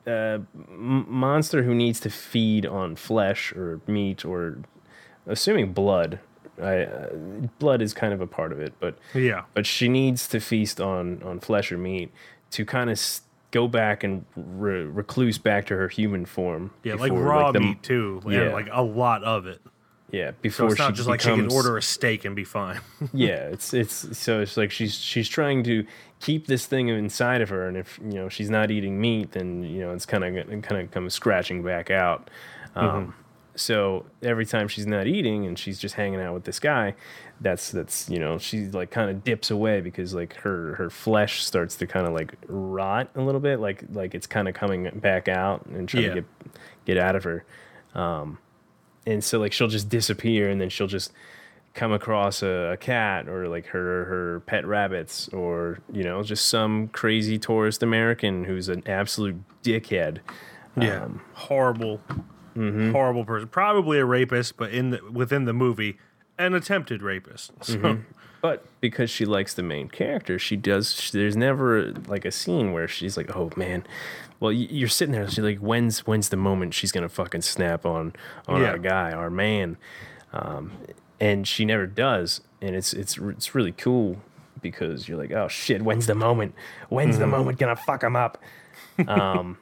uh 0.08 0.40
m- 0.70 1.06
monster 1.10 1.64
who 1.64 1.74
needs 1.74 2.00
to 2.02 2.10
feed 2.10 2.66
on 2.66 2.96
flesh 2.96 3.52
or 3.54 3.80
meat 3.88 4.24
or 4.26 4.58
assuming 5.28 5.74
blood. 5.74 6.20
I 6.62 6.84
uh, 6.84 7.10
blood 7.60 7.82
is 7.82 7.94
kind 7.94 8.14
of 8.14 8.22
a 8.22 8.28
part 8.28 8.52
of 8.52 8.60
it, 8.60 8.74
but 8.80 8.98
Yeah. 9.14 9.44
but 9.54 9.66
she 9.66 9.90
needs 9.90 10.28
to 10.30 10.40
feast 10.40 10.80
on 10.80 11.22
on 11.24 11.40
flesh 11.40 11.72
or 11.72 11.78
meat 11.78 12.12
to 12.52 12.66
kind 12.66 12.90
of 12.90 12.94
s- 12.94 13.22
go 13.52 13.68
back 13.68 14.04
and 14.04 14.26
re- 14.36 14.84
recluse 14.84 15.38
back 15.38 15.66
to 15.68 15.76
her 15.76 15.88
human 15.88 16.26
form. 16.26 16.72
yeah, 16.84 16.94
like 16.96 17.12
before, 17.12 17.24
raw 17.24 17.52
the- 17.52 17.60
meat 17.62 17.82
too, 17.82 18.22
Yeah, 18.28 18.42
and 18.42 18.54
like 18.54 18.68
a 18.72 18.82
lot 18.84 19.24
of 19.24 19.48
it. 19.48 19.62
Yeah. 20.12 20.32
before 20.42 20.70
So 20.70 20.72
it's 20.72 20.80
not 20.80 20.92
she 20.92 20.98
just 20.98 21.10
like 21.10 21.22
she 21.22 21.30
can 21.30 21.52
order 21.52 21.78
a 21.78 21.82
steak 21.82 22.26
and 22.26 22.36
be 22.36 22.44
fine. 22.44 22.80
yeah, 23.14 23.48
it's 23.50 23.74
it's 23.74 24.18
so 24.18 24.42
it's 24.42 24.58
like 24.58 24.72
she's 24.72 24.96
she's 24.96 25.28
trying 25.30 25.64
to 25.64 25.86
keep 26.22 26.48
this 26.48 26.66
thing 26.66 26.88
inside 26.90 27.42
of 27.42 27.50
her, 27.50 27.68
and 27.68 27.76
if 27.78 28.00
you 28.04 28.14
know 28.14 28.30
she's 28.30 28.50
not 28.50 28.72
eating 28.72 29.00
meat, 29.00 29.32
then 29.34 29.64
you 29.64 29.80
know 29.82 29.94
it's 29.94 30.06
kind 30.06 30.24
of 30.24 30.62
kind 30.64 30.82
of 30.82 30.92
comes 30.92 31.14
scratching 31.14 31.64
back 31.64 31.90
out. 31.92 32.30
Um, 32.76 32.88
Mhm. 33.08 33.14
So 33.58 34.06
every 34.22 34.46
time 34.46 34.68
she's 34.68 34.86
not 34.86 35.08
eating 35.08 35.46
and 35.46 35.58
she's 35.58 35.80
just 35.80 35.96
hanging 35.96 36.20
out 36.20 36.34
with 36.34 36.44
this 36.44 36.60
guy, 36.60 36.94
that's 37.40 37.72
that's 37.72 38.10
you 38.10 38.20
know 38.20 38.38
she 38.38 38.66
like 38.66 38.92
kind 38.92 39.10
of 39.10 39.24
dips 39.24 39.50
away 39.50 39.80
because 39.80 40.14
like 40.14 40.34
her 40.42 40.76
her 40.76 40.90
flesh 40.90 41.42
starts 41.42 41.78
to 41.78 41.88
kind 41.88 42.06
of 42.06 42.12
like 42.14 42.34
rot 42.50 43.10
a 43.16 43.22
little 43.22 43.40
bit, 43.40 43.62
like 43.62 43.86
like 43.94 44.14
it's 44.14 44.28
kind 44.28 44.50
of 44.50 44.56
coming 44.56 44.90
back 45.00 45.30
out 45.30 45.66
and 45.68 45.88
trying 45.88 46.04
Yeah. 46.04 46.10
to 46.10 46.16
get 46.16 46.26
get 46.86 46.98
out 46.98 47.16
of 47.16 47.24
her. 47.24 47.46
Um, 47.94 48.40
and 49.06 49.24
so 49.24 49.40
like 49.40 49.54
she'll 49.54 49.68
just 49.68 49.90
disappear 49.90 50.50
and 50.50 50.60
then 50.60 50.70
she'll 50.70 50.88
just 50.88 51.12
come 51.74 51.92
across 51.92 52.42
a, 52.42 52.72
a 52.74 52.78
cat 52.78 53.28
or 53.28 53.48
like 53.50 53.66
her 53.68 54.06
her 54.06 54.40
pet 54.46 54.66
rabbits 54.66 55.28
or 55.30 55.80
you 55.92 56.04
know 56.04 56.24
just 56.24 56.48
some 56.48 56.88
crazy 56.90 57.38
tourist 57.38 57.84
American 57.84 58.46
who's 58.46 58.70
an 58.70 58.82
absolute 58.88 59.36
dickhead. 59.64 60.20
Yeah, 60.80 61.04
Um, 61.04 61.22
horrible, 61.34 62.02
mhm. 62.56 62.92
horrible 62.92 63.24
person. 63.26 63.48
Probably 63.50 63.98
a 64.00 64.06
rapist, 64.06 64.58
but 64.58 64.72
in 64.72 64.90
the 64.92 65.00
within 65.12 65.46
the 65.46 65.54
movie, 65.54 65.98
an 66.38 66.54
attempted 66.54 67.02
rapist. 67.02 67.52
So, 67.62 67.78
Mm-hmm. 67.78 68.02
But 68.46 68.64
because 68.80 69.10
she 69.10 69.26
likes 69.26 69.56
the 69.56 69.64
main 69.64 69.88
character, 69.90 70.38
she 70.38 70.56
does. 70.56 70.94
She, 70.94 71.18
there's 71.18 71.36
never 71.36 71.92
like 72.08 72.26
a 72.26 72.32
scene 72.32 72.74
where 72.74 72.88
she's 72.88 73.18
like, 73.18 73.36
"Oh 73.36 73.50
man." 73.56 73.84
Well, 74.40 74.52
you're 74.52 74.88
sitting 74.90 75.14
there. 75.14 75.28
She's 75.28 75.40
like, 75.44 75.58
"When's 75.60 76.06
when's 76.06 76.30
the 76.30 76.38
moment 76.38 76.74
she's 76.76 76.92
gonna 76.92 77.10
fucking 77.10 77.42
snap 77.42 77.86
on 77.88 78.14
on 78.48 78.62
Yeah. 78.62 78.72
our 78.72 78.78
guy, 78.78 79.12
our 79.14 79.32
man?" 79.32 79.78
Um, 80.32 80.74
and 81.20 81.48
she 81.48 81.66
never 81.66 81.88
does, 81.88 82.42
and 82.62 82.76
it's 82.76 82.94
it's 82.94 83.18
it's 83.18 83.56
really 83.56 83.72
cool 83.72 84.18
because 84.62 85.08
you're 85.08 85.18
like, 85.18 85.32
"Oh 85.32 85.48
shit, 85.48 85.82
when's 85.82 86.06
the 86.06 86.14
moment? 86.16 86.54
When's 86.90 87.18
the 87.18 87.26
moment 87.28 87.58
gonna 87.58 87.76
fuck 87.76 88.04
him 88.04 88.16
up?" 88.16 88.38
Um, 89.08 89.58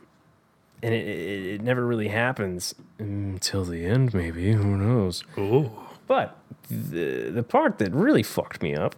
and 0.82 0.93
it, 0.93 1.08
it 1.08 1.46
it 1.56 1.62
never 1.62 1.86
really 1.86 2.10
happens 2.10 2.76
until 3.00 3.63
the 3.63 3.86
end. 3.86 4.13
Maybe 4.13 4.52
who 4.52 4.76
knows? 4.76 5.24
Ooh. 5.38 5.72
But 6.13 6.38
the 6.69 7.30
the 7.32 7.43
part 7.43 7.78
that 7.80 7.91
really 7.93 8.23
fucked 8.23 8.62
me 8.62 8.76
up 8.76 8.95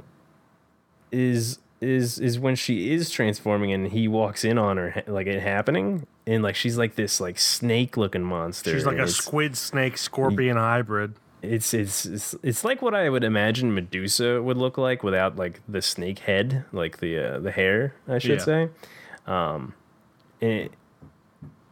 is 1.12 1.60
is 1.82 2.19
is 2.19 2.39
when 2.39 2.56
she 2.56 2.91
is 2.93 3.10
transforming 3.10 3.71
and 3.71 3.88
he 3.91 4.08
walks 4.08 4.43
in 4.43 4.58
on 4.58 4.78
her 4.78 5.04
like 5.08 5.28
it 5.28 5.41
happening 5.41 6.06
and 6.25 6.41
like 6.43 6.56
she's 6.56 6.78
like 6.78 6.95
this 6.95 7.19
like 7.21 7.38
snake 7.38 7.95
looking 7.97 8.23
monster. 8.23 8.71
she's 8.71 8.86
like 8.86 8.97
a 8.97 9.08
squid 9.08 9.56
snake 9.58 9.97
scorpion 9.97 10.58
hybrid. 10.58 11.13
It's, 11.41 11.73
it's 11.75 12.06
it's 12.06 12.36
it's 12.41 12.63
like 12.63 12.82
what 12.82 12.95
I 12.95 13.08
would 13.10 13.23
imagine 13.23 13.73
Medusa 13.73 14.41
would 14.41 14.58
look 14.58 14.78
like 14.80 15.04
without 15.04 15.36
like 15.36 15.62
the 15.67 15.82
snake 15.82 16.19
head, 16.19 16.65
like 16.71 16.97
the 16.97 17.19
uh, 17.36 17.39
the 17.39 17.51
hair, 17.51 17.93
I 18.08 18.17
should 18.19 18.39
Yeah. 18.39 18.45
say. 18.45 18.69
Um, 19.28 19.73
and 20.41 20.69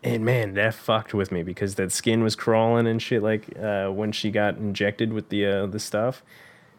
and 0.03 0.25
man, 0.25 0.53
that 0.55 0.73
fucked 0.73 1.13
with 1.13 1.31
me 1.31 1.43
because 1.43 1.75
that 1.75 1.91
skin 1.91 2.23
was 2.23 2.35
crawling 2.35 2.87
and 2.87 3.01
shit. 3.01 3.23
Like 3.23 3.57
uh, 3.57 3.87
when 3.89 4.11
she 4.11 4.31
got 4.31 4.57
injected 4.57 5.13
with 5.13 5.29
the 5.29 5.45
uh, 5.45 5.65
the 5.67 5.79
stuff, 5.79 6.23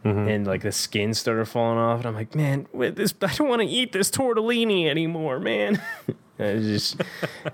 and 0.03 0.47
like 0.47 0.61
the 0.61 0.73
skin 0.73 1.15
started 1.15 1.47
falling 1.47 1.79
off, 1.79 2.01
and 2.01 2.07
I'm 2.07 2.15
like, 2.15 2.35
man, 2.35 2.67
this 2.75 3.15
I 3.23 3.33
don't 3.35 3.49
want 3.49 3.63
to 3.63 3.69
eat 3.69 3.93
this 3.93 4.11
tortellini 4.11 4.87
anymore, 4.89 5.41
man. 5.41 5.81
It 6.37 6.63
just 6.63 7.01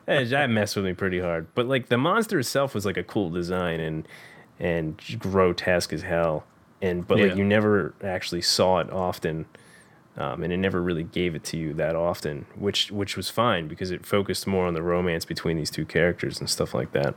that 0.07 0.31
that 0.31 0.49
messed 0.49 0.75
with 0.75 0.87
me 0.87 0.95
pretty 0.95 1.21
hard. 1.21 1.49
But 1.55 1.67
like 1.67 1.91
the 1.91 1.99
monster 1.99 2.39
itself 2.39 2.75
was 2.75 2.87
like 2.87 2.97
a 2.97 3.03
cool 3.03 3.29
design 3.29 3.79
and 3.79 4.09
and 4.59 4.99
grotesque 5.19 5.93
as 5.93 6.01
hell. 6.01 6.45
And 6.81 7.07
but 7.07 7.19
Yeah. 7.19 7.27
like 7.27 7.37
you 7.37 7.45
never 7.45 7.93
actually 8.03 8.41
saw 8.41 8.79
it 8.79 8.91
often. 8.91 9.45
Um, 10.17 10.43
and 10.43 10.53
it 10.53 10.57
never 10.57 10.83
really 10.83 11.05
gave 11.05 11.35
it 11.35 11.45
to 11.45 11.57
you 11.57 11.73
that 11.75 11.95
often, 11.95 12.47
which 12.57 12.91
which 12.91 13.17
was 13.17 13.31
fine 13.31 13.69
because 13.69 13.91
it 13.91 14.05
focused 14.05 14.47
more 14.47 14.67
on 14.67 14.75
the 14.75 14.83
romance 14.83 15.25
between 15.25 15.57
these 15.57 15.71
two 15.71 15.87
characters 15.87 16.41
and 16.41 16.51
stuff 16.51 16.75
like 16.75 16.93
that. 16.93 17.15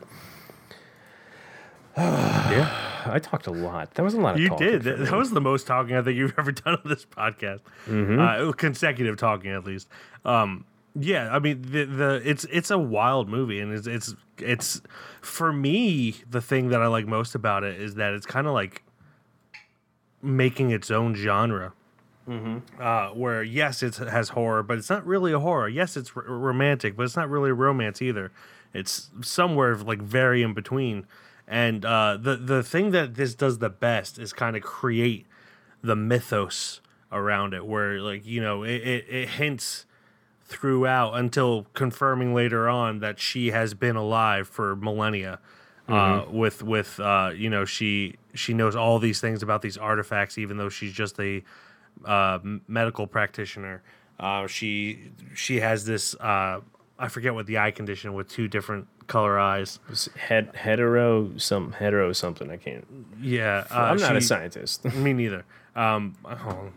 yeah. 1.97 2.93
I 3.06 3.19
talked 3.19 3.47
a 3.47 3.51
lot. 3.51 3.95
That 3.95 4.03
was 4.03 4.13
a 4.13 4.21
lot 4.21 4.36
of 4.36 4.41
You 4.41 4.49
talking 4.49 4.67
did. 4.67 4.84
That, 4.84 5.12
was 5.12 5.32
the 5.32 5.41
most 5.41 5.67
talking 5.67 5.95
I 5.95 6.01
think 6.01 6.17
you've 6.17 6.34
ever 6.38 6.51
done 6.51 6.75
on 6.75 6.89
this 6.89 7.06
podcast. 7.06 7.60
Uh, 8.19 8.51
consecutive 8.53 9.17
talking, 9.17 9.51
at 9.51 9.65
least. 9.65 9.89
Um, 10.25 10.65
yeah, 10.95 11.34
I 11.34 11.39
mean 11.39 11.62
the 11.63 11.86
the 11.86 12.21
it's 12.23 12.45
it's 12.45 12.69
a 12.69 12.77
wild 12.77 13.27
movie, 13.27 13.60
and 13.60 13.73
it's 13.73 13.88
it's 13.88 14.15
it's 14.38 14.82
for 15.21 15.51
me 15.51 16.15
the 16.29 16.41
thing 16.41 16.69
that 16.69 16.82
I 16.82 16.88
like 16.88 17.08
most 17.08 17.34
about 17.36 17.63
it 17.63 17.82
is 17.82 17.95
that 17.95 18.13
it's 18.13 18.25
kind 18.25 18.45
of 18.45 18.53
like 18.53 18.84
making 20.21 20.71
its 20.71 20.91
own 20.91 21.15
genre. 21.15 21.73
Uh, 22.79 23.09
where 23.09 23.43
yes, 23.43 23.83
it 23.83 23.95
has 23.95 24.29
horror, 24.29 24.63
but 24.63 24.77
it's 24.77 24.89
not 24.89 25.05
really 25.05 25.33
a 25.33 25.39
horror. 25.39 25.67
Yes, 25.67 25.97
it's 25.97 26.12
r- 26.15 26.23
romantic, 26.23 26.95
but 26.95 27.03
it's 27.03 27.17
not 27.17 27.29
really 27.29 27.49
a 27.49 27.53
romance 27.53 28.01
either. 28.01 28.31
It's 28.73 29.09
somewhere 29.21 29.75
like 29.75 30.01
very 30.01 30.41
in 30.41 30.53
between. 30.53 31.05
And 31.47 31.83
uh, 31.83 32.17
the 32.19 32.38
the 32.38 32.63
thing 32.63 32.91
that 32.91 33.15
this 33.15 33.36
does 33.36 33.59
the 33.59 33.69
best 33.69 34.17
is 34.17 34.31
kind 34.31 34.55
of 34.55 34.62
create 34.63 35.25
the 35.81 35.95
mythos 35.95 36.79
around 37.12 37.53
it, 37.53 37.65
where 37.65 37.99
like 37.99 38.25
you 38.25 38.41
know 38.41 38.63
it, 38.63 38.81
it, 38.81 39.05
it 39.09 39.29
hints 39.29 39.86
throughout 40.45 41.15
until 41.15 41.67
confirming 41.73 42.33
later 42.33 42.69
on 42.69 42.99
that 42.99 43.19
she 43.19 43.51
has 43.51 43.73
been 43.73 43.95
alive 43.95 44.47
for 44.47 44.75
millennia. 44.75 45.39
Uh, 45.89 46.23
with 46.31 46.63
with 46.63 46.97
uh, 47.01 47.31
you 47.36 47.49
know 47.49 47.65
she 47.65 48.15
she 48.33 48.53
knows 48.53 48.73
all 48.73 48.99
these 48.99 49.19
things 49.19 49.43
about 49.43 49.62
these 49.62 49.77
artifacts, 49.77 50.38
even 50.38 50.55
though 50.55 50.69
she's 50.69 50.93
just 50.93 51.19
a 51.19 51.43
uh, 52.06 52.39
medical 52.67 53.08
practitioner. 53.08 53.82
Uh, 54.19 54.47
she 54.47 55.12
she 55.34 55.60
has 55.60 55.86
this 55.86 56.15
uh, 56.15 56.62
I 56.99 57.08
forget 57.08 57.34
what 57.34 57.47
the 57.47 57.58
eye 57.58 57.71
condition 57.71 58.13
with 58.13 58.29
two 58.29 58.47
different 58.47 58.88
color 59.08 59.39
eyes. 59.39 59.79
Het- 60.15 60.56
hetero 60.56 61.38
some 61.38 61.73
hetero 61.73 62.13
something. 62.13 62.49
I 62.49 62.58
can't. 62.58 62.86
Yeah, 63.21 63.65
uh, 63.71 63.75
I'm 63.79 63.97
not 63.97 64.15
a 64.15 64.21
scientist. 64.21 64.86
Me 64.95 65.13
neither. 65.13 65.45
Um, 65.75 66.15
oh. 66.25 66.71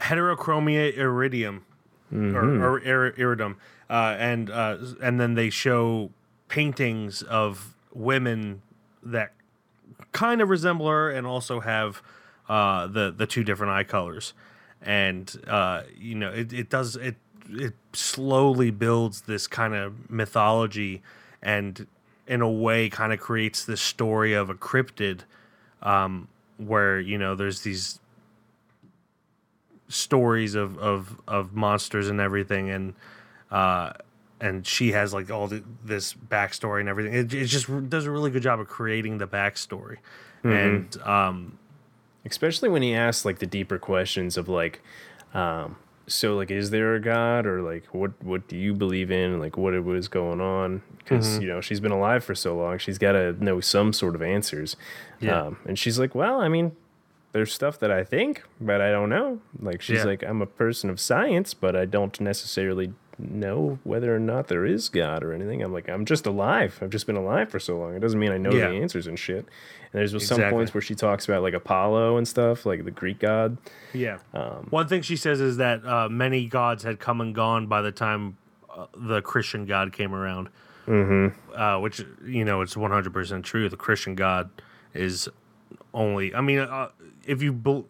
Heterochromia 0.00 0.96
iridium 0.96 1.64
or, 2.12 2.44
or 2.62 2.80
ir- 2.80 3.12
iridum, 3.12 3.56
uh, 3.88 4.14
and 4.18 4.50
uh, 4.50 4.76
and 5.02 5.18
then 5.18 5.34
they 5.34 5.50
show 5.50 6.10
paintings 6.48 7.22
of 7.22 7.74
women 7.92 8.62
that 9.02 9.32
kind 10.12 10.40
of 10.40 10.48
resemble 10.48 10.88
her 10.88 11.10
and 11.10 11.26
also 11.26 11.60
have 11.60 12.02
uh, 12.48 12.86
the 12.86 13.10
the 13.16 13.26
two 13.26 13.44
different 13.44 13.72
eye 13.72 13.84
colors, 13.84 14.34
and 14.82 15.40
uh, 15.46 15.82
you 15.98 16.14
know 16.14 16.30
it, 16.30 16.52
it 16.52 16.70
does 16.70 16.96
it 16.96 17.16
it 17.50 17.74
slowly 17.92 18.70
builds 18.70 19.22
this 19.22 19.46
kind 19.46 19.74
of 19.74 20.10
mythology 20.10 21.02
and 21.42 21.86
in 22.26 22.40
a 22.40 22.50
way 22.50 22.88
kind 22.88 23.12
of 23.12 23.20
creates 23.20 23.64
this 23.64 23.82
story 23.82 24.32
of 24.32 24.48
a 24.48 24.54
cryptid 24.54 25.20
um, 25.82 26.28
where 26.56 26.98
you 26.98 27.18
know 27.18 27.34
there's 27.34 27.60
these 27.62 27.98
stories 29.88 30.54
of, 30.54 30.78
of, 30.78 31.20
of 31.26 31.54
monsters 31.54 32.08
and 32.08 32.20
everything. 32.20 32.70
And 32.70 32.94
uh, 33.50 33.92
and 34.44 34.66
she 34.66 34.92
has 34.92 35.12
like 35.14 35.30
all 35.30 35.46
the, 35.48 35.62
this 35.84 36.12
backstory 36.14 36.80
and 36.80 36.88
everything. 36.88 37.14
It, 37.14 37.32
it 37.32 37.46
just 37.46 37.66
does 37.88 38.04
a 38.06 38.10
really 38.10 38.30
good 38.30 38.42
job 38.42 38.60
of 38.60 38.68
creating 38.68 39.18
the 39.18 39.26
backstory. 39.26 39.96
And 40.44 40.94
um, 41.02 41.58
especially 42.26 42.68
when 42.68 42.82
he 42.82 42.94
asks 42.94 43.24
like 43.24 43.38
the 43.38 43.46
deeper 43.46 43.78
questions 43.78 44.36
of 44.36 44.48
like 44.48 44.82
um 45.32 45.76
so 46.06 46.36
like 46.36 46.50
is 46.50 46.68
there 46.70 46.94
a 46.94 47.00
god? 47.00 47.46
Or 47.46 47.62
like 47.62 47.86
what 47.94 48.12
what 48.22 48.46
do 48.46 48.56
you 48.58 48.74
believe 48.74 49.10
in? 49.10 49.40
Like 49.40 49.56
what 49.56 49.72
was 49.82 50.06
going 50.08 50.40
on? 50.42 50.82
Because 50.98 51.38
you 51.38 51.46
know 51.48 51.60
she's 51.62 51.80
been 51.80 51.92
alive 51.92 52.22
for 52.24 52.34
so 52.34 52.54
long 52.56 52.76
she's 52.78 52.98
got 52.98 53.12
to 53.12 53.32
know 53.42 53.60
some 53.60 53.92
sort 53.94 54.14
of 54.14 54.20
answers. 54.22 54.76
Yeah. 55.20 55.40
um, 55.44 55.56
and 55.66 55.78
she's 55.78 55.98
like 55.98 56.14
well 56.14 56.40
i 56.42 56.48
mean 56.48 56.76
there's 57.32 57.52
stuff 57.52 57.78
that 57.78 57.90
i 57.90 58.04
think 58.04 58.42
but 58.60 58.80
i 58.82 58.90
don't 58.90 59.08
know. 59.08 59.40
Like 59.58 59.80
she's 59.80 59.98
Yeah. 60.00 60.04
like 60.04 60.22
i'm 60.22 60.42
a 60.42 60.46
person 60.46 60.90
of 60.90 61.00
science 61.00 61.54
but 61.54 61.74
i 61.74 61.84
don't 61.86 62.20
necessarily 62.20 62.92
know 63.18 63.78
whether 63.84 64.14
or 64.14 64.18
not 64.18 64.48
there 64.48 64.64
is 64.64 64.88
god 64.88 65.22
or 65.22 65.32
anything 65.32 65.62
i'm 65.62 65.72
like 65.72 65.88
i'm 65.88 66.04
just 66.04 66.26
alive 66.26 66.78
i've 66.82 66.90
just 66.90 67.06
been 67.06 67.16
alive 67.16 67.48
for 67.48 67.60
so 67.60 67.78
long 67.78 67.94
it 67.94 68.00
doesn't 68.00 68.18
mean 68.18 68.32
i 68.32 68.38
know 68.38 68.50
Yeah. 68.52 68.68
the 68.68 68.74
answers 68.76 69.06
and 69.06 69.18
shit 69.18 69.38
and 69.38 69.46
there's 69.92 70.26
some 70.26 70.40
points 70.50 70.74
where 70.74 70.80
she 70.80 70.94
talks 70.94 71.24
about 71.28 71.42
like 71.42 71.54
apollo 71.54 72.16
and 72.16 72.26
stuff 72.26 72.66
like 72.66 72.84
the 72.84 72.90
greek 72.90 73.20
god 73.20 73.56
Yeah. 73.92 74.18
Um, 74.32 74.66
One 74.70 74.88
thing 74.88 75.02
she 75.02 75.16
says 75.16 75.40
is 75.40 75.58
that 75.58 75.84
uh, 75.86 76.08
many 76.08 76.46
gods 76.46 76.82
had 76.82 76.98
come 76.98 77.20
and 77.20 77.32
gone 77.34 77.68
by 77.68 77.80
the 77.82 77.92
time 77.92 78.36
uh, 78.68 78.86
the 78.96 79.22
Christian 79.22 79.66
God 79.66 79.92
came 79.92 80.12
around. 80.12 80.48
Mm-hmm. 80.88 81.38
Uh, 81.56 81.78
which 81.78 82.04
you 82.26 82.44
know 82.44 82.60
it's 82.60 82.76
one 82.76 82.90
hundred 82.90 83.12
percent 83.12 83.44
true. 83.44 83.68
The 83.68 83.76
Christian 83.76 84.16
God 84.16 84.50
is 84.92 85.28
only. 85.94 86.34
I 86.34 86.40
mean, 86.40 86.58
uh, 86.58 86.88
if 87.24 87.40
you 87.40 87.52
bel 87.52 87.86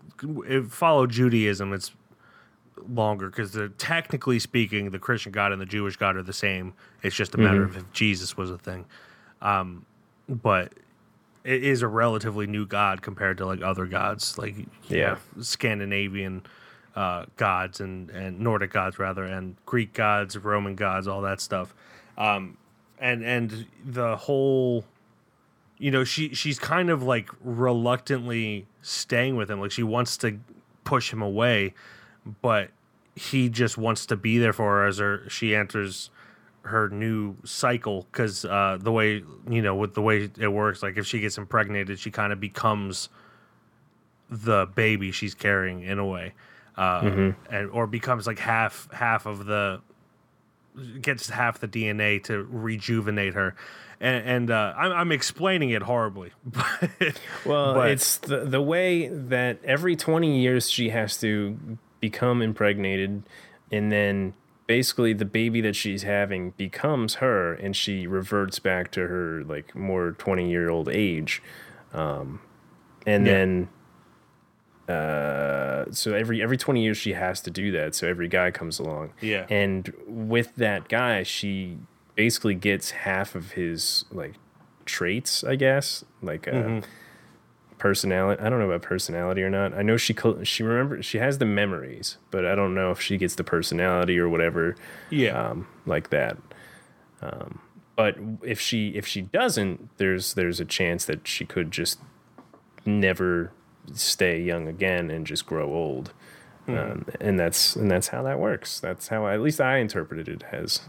if 0.47 0.67
follow 0.69 1.07
Judaism, 1.07 1.73
it's 1.73 1.91
longer 2.89 3.29
because 3.31 3.57
technically 3.79 4.39
speaking, 4.39 4.91
the 4.91 4.99
Christian 4.99 5.33
God 5.33 5.53
and 5.53 5.61
the 5.61 5.67
Jewish 5.67 5.97
God 5.97 6.17
are 6.17 6.23
the 6.23 6.33
same. 6.33 6.75
It's 7.03 7.15
just 7.17 7.35
a 7.35 7.39
matter 7.39 7.63
of 7.65 7.77
if 7.77 7.93
Jesus 7.93 8.37
was 8.37 8.51
a 8.51 8.59
thing. 8.59 8.85
Um, 9.43 9.85
but 10.29 10.73
it 11.45 11.63
is 11.63 11.83
a 11.83 11.89
relatively 11.89 12.47
new 12.47 12.67
god 12.67 13.03
compared 13.03 13.37
to 13.39 13.47
like 13.47 13.61
other 13.63 13.87
gods, 13.87 14.39
like 14.39 14.55
Yeah. 14.89 15.11
have 15.11 15.23
Scandinavian 15.41 16.43
uh, 16.97 17.27
gods 17.37 17.81
and 17.81 18.09
and 18.11 18.41
Nordic 18.41 18.73
gods 18.73 18.99
rather, 18.99 19.25
and 19.25 19.57
Greek 19.67 19.93
gods, 19.93 20.37
Roman 20.39 20.75
gods, 20.75 21.07
all 21.09 21.23
that 21.23 21.41
stuff. 21.41 21.75
Um, 22.17 22.57
and 22.99 23.23
and 23.25 23.67
the 23.85 24.17
whole, 24.17 24.85
you 25.77 25.91
know, 25.91 26.05
she 26.05 26.35
she's 26.35 26.59
kind 26.59 26.89
of 26.91 27.03
like 27.03 27.29
reluctantly 27.43 28.67
staying 28.81 29.37
with 29.37 29.51
him, 29.51 29.61
like 29.61 29.73
she 29.73 29.83
wants 29.83 30.17
to 30.19 30.39
push 30.85 31.13
him 31.13 31.21
away, 31.21 31.75
but 32.43 32.71
he 33.17 33.49
just 33.49 33.77
wants 33.79 34.07
to 34.07 34.17
be 34.17 34.39
there 34.39 34.53
for 34.53 34.65
her 34.79 34.87
as 34.87 34.99
her 34.99 35.29
she 35.29 35.55
enters 35.55 36.11
her 36.63 36.89
new 36.89 37.37
cycle 37.45 38.07
because 38.11 38.45
uh, 38.45 38.79
the 38.81 38.91
way 38.91 39.23
you 39.49 39.61
know 39.63 39.75
with 39.77 39.95
the 39.95 40.01
way 40.03 40.31
it 40.39 40.49
works 40.49 40.83
like 40.83 40.97
if 40.97 41.07
she 41.07 41.21
gets 41.21 41.37
impregnated 41.39 41.99
she 41.99 42.11
kind 42.11 42.33
of 42.33 42.41
becomes 42.41 43.09
the 44.31 44.67
baby 44.75 45.13
she's 45.13 45.35
carrying 45.35 45.83
in 45.83 45.99
a 45.99 46.07
way 46.07 46.33
uh, 46.77 47.33
and 47.51 47.71
or 47.71 47.87
becomes 47.87 48.27
like 48.27 48.39
half 48.39 48.89
half 48.93 49.27
of 49.27 49.45
the 49.47 49.81
gets 51.01 51.29
half 51.31 51.61
the 51.61 51.69
DNA 51.69 52.21
to 52.25 52.43
rejuvenate 52.51 53.35
her. 53.35 53.55
And, 54.01 54.29
and 54.29 54.51
uh, 54.51 54.75
I'm, 54.77 54.91
I'm 54.91 55.13
explaining 55.13 55.71
it 55.71 55.83
horribly. 55.83 56.33
but- 56.45 57.21
Well, 57.47 57.75
but- 57.75 57.91
it's 57.93 58.17
the 58.17 58.39
the 58.45 58.61
way 58.61 59.07
that 59.07 59.61
every 59.65 59.95
20 59.95 60.41
years 60.41 60.69
she 60.69 60.89
has 60.89 61.17
to 61.21 61.57
become 62.09 62.43
impregnated 62.43 63.23
and 63.73 63.91
then 63.91 64.35
basically 64.67 65.13
the 65.15 65.25
baby 65.25 65.61
that 65.63 65.75
she's 65.77 66.03
having 66.03 66.51
becomes 66.57 67.15
her 67.17 67.55
and 67.55 67.75
she 67.75 68.07
reverts 68.07 68.59
back 68.59 68.91
to 68.91 69.01
her 69.09 69.43
like 69.45 69.75
more 69.75 70.13
20 70.13 70.51
year 70.51 70.69
old 70.69 70.89
age. 70.89 71.43
Um 71.93 72.41
and 73.07 73.27
Yeah. 73.27 73.33
then 73.33 73.69
uh 74.89 75.85
so 75.91 76.13
every 76.15 76.43
every 76.43 76.57
20 76.59 76.83
years 76.83 76.97
she 76.99 77.15
has 77.15 77.41
to 77.41 77.51
do 77.51 77.71
that 77.73 77.95
so 77.95 78.07
every 78.07 78.29
guy 78.29 78.51
comes 78.51 78.79
along 78.79 79.13
Yeah. 79.23 79.47
and 79.49 79.91
with 80.07 80.55
that 80.57 80.89
guy 80.89 81.23
she 81.23 81.79
basically 82.17 82.55
gets 82.55 82.91
half 82.91 83.35
of 83.35 83.53
his 83.53 84.05
like 84.13 84.35
traits 84.85 85.43
i 85.43 85.57
guess 85.57 86.05
like 86.23 86.47
uh 86.49 86.53
Mm-hmm. 86.53 86.81
Personality 87.85 88.43
i 88.43 88.49
don't 88.49 88.59
know 88.59 88.71
about 88.71 88.81
personality 88.81 89.43
or 89.43 89.51
not 89.51 89.75
i 89.75 89.83
know 89.83 89.99
she 89.99 90.17
she 90.43 90.63
remember 90.63 91.03
she 91.03 91.19
has 91.19 91.37
the 91.37 91.45
memories 91.45 92.17
but 92.31 92.47
i 92.47 92.55
don't 92.55 92.75
know 92.75 92.91
if 92.91 92.99
she 92.99 93.19
gets 93.19 93.35
the 93.35 93.45
personality 93.45 94.19
or 94.19 94.27
whatever 94.27 94.75
yeah. 95.11 95.51
um, 95.51 95.67
like 95.87 96.11
that. 96.11 96.37
Um, 97.23 97.61
but 97.97 98.17
if 98.43 98.61
she 98.61 98.89
if 98.89 99.07
she 99.07 99.23
doesn't, 99.23 99.97
there's 99.99 100.35
there's 100.35 100.61
a 100.61 100.65
chance 100.65 101.05
that 101.05 101.27
she 101.29 101.45
could 101.45 101.71
just 101.71 102.01
never 102.85 103.53
stay 103.93 104.41
young 104.41 104.67
again 104.67 105.11
and 105.11 105.27
just 105.27 105.47
grow 105.47 105.73
old. 105.73 106.13
Um, 106.67 107.07
and 107.21 107.39
that's 107.39 107.77
and 107.77 107.91
that's 107.91 108.09
how 108.09 108.23
that 108.23 108.41
works. 108.41 108.81
That's 108.81 109.09
how 109.09 109.29
at 109.29 109.41
least 109.41 109.61
I 109.61 109.79
interpreted 109.79 110.29
it 110.29 110.43
as. 110.51 110.81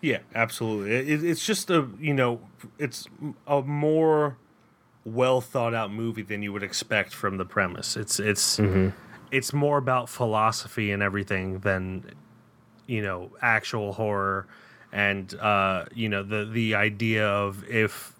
Yeah, 0.00 0.18
absolutely. 0.34 0.92
It, 0.92 1.24
it's 1.24 1.44
just 1.44 1.70
a 1.70 1.88
you 1.98 2.14
know, 2.14 2.40
it's 2.78 3.06
a 3.46 3.62
more 3.62 4.36
well 5.04 5.40
thought 5.40 5.74
out 5.74 5.92
movie 5.92 6.22
than 6.22 6.42
you 6.42 6.52
would 6.52 6.62
expect 6.62 7.14
from 7.14 7.36
the 7.36 7.44
premise. 7.44 7.96
It's 7.96 8.20
it's 8.20 8.58
it's 9.30 9.52
more 9.52 9.78
about 9.78 10.08
philosophy 10.08 10.92
and 10.92 11.02
everything 11.02 11.60
than 11.60 12.04
you 12.86 13.02
know 13.02 13.30
actual 13.40 13.92
horror 13.92 14.46
and 14.92 15.34
uh, 15.36 15.86
you 15.94 16.08
know 16.08 16.22
the 16.22 16.44
the 16.44 16.74
idea 16.74 17.26
of 17.26 17.64
if 17.68 18.14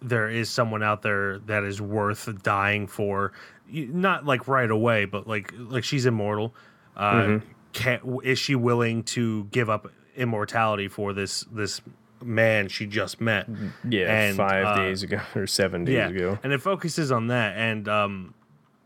there 0.00 0.28
is 0.28 0.48
someone 0.48 0.82
out 0.82 1.02
there 1.02 1.38
that 1.40 1.64
is 1.64 1.80
worth 1.80 2.42
dying 2.42 2.86
for, 2.86 3.32
not 3.68 4.24
like 4.24 4.46
right 4.46 4.70
away, 4.70 5.06
but 5.06 5.26
like 5.26 5.52
like 5.56 5.84
she's 5.84 6.06
immortal. 6.06 6.54
Uh, 6.96 7.38
can, 7.72 8.18
is 8.24 8.38
she 8.38 8.54
willing 8.54 9.02
to 9.04 9.44
give 9.44 9.70
up 9.70 9.90
immortality 10.16 10.88
for 10.88 11.12
this 11.12 11.44
this 11.50 11.80
man 12.22 12.68
she 12.68 12.86
just 12.86 13.20
met? 13.20 13.48
Yeah, 13.88 14.12
And, 14.12 14.36
five 14.36 14.64
uh, 14.64 14.74
days 14.76 15.02
ago 15.02 15.20
or 15.34 15.46
seven 15.46 15.84
days 15.84 16.10
ago. 16.10 16.38
and 16.42 16.52
it 16.52 16.60
focuses 16.60 17.12
on 17.12 17.28
that. 17.28 17.56
And 17.56 17.88
um 17.88 18.34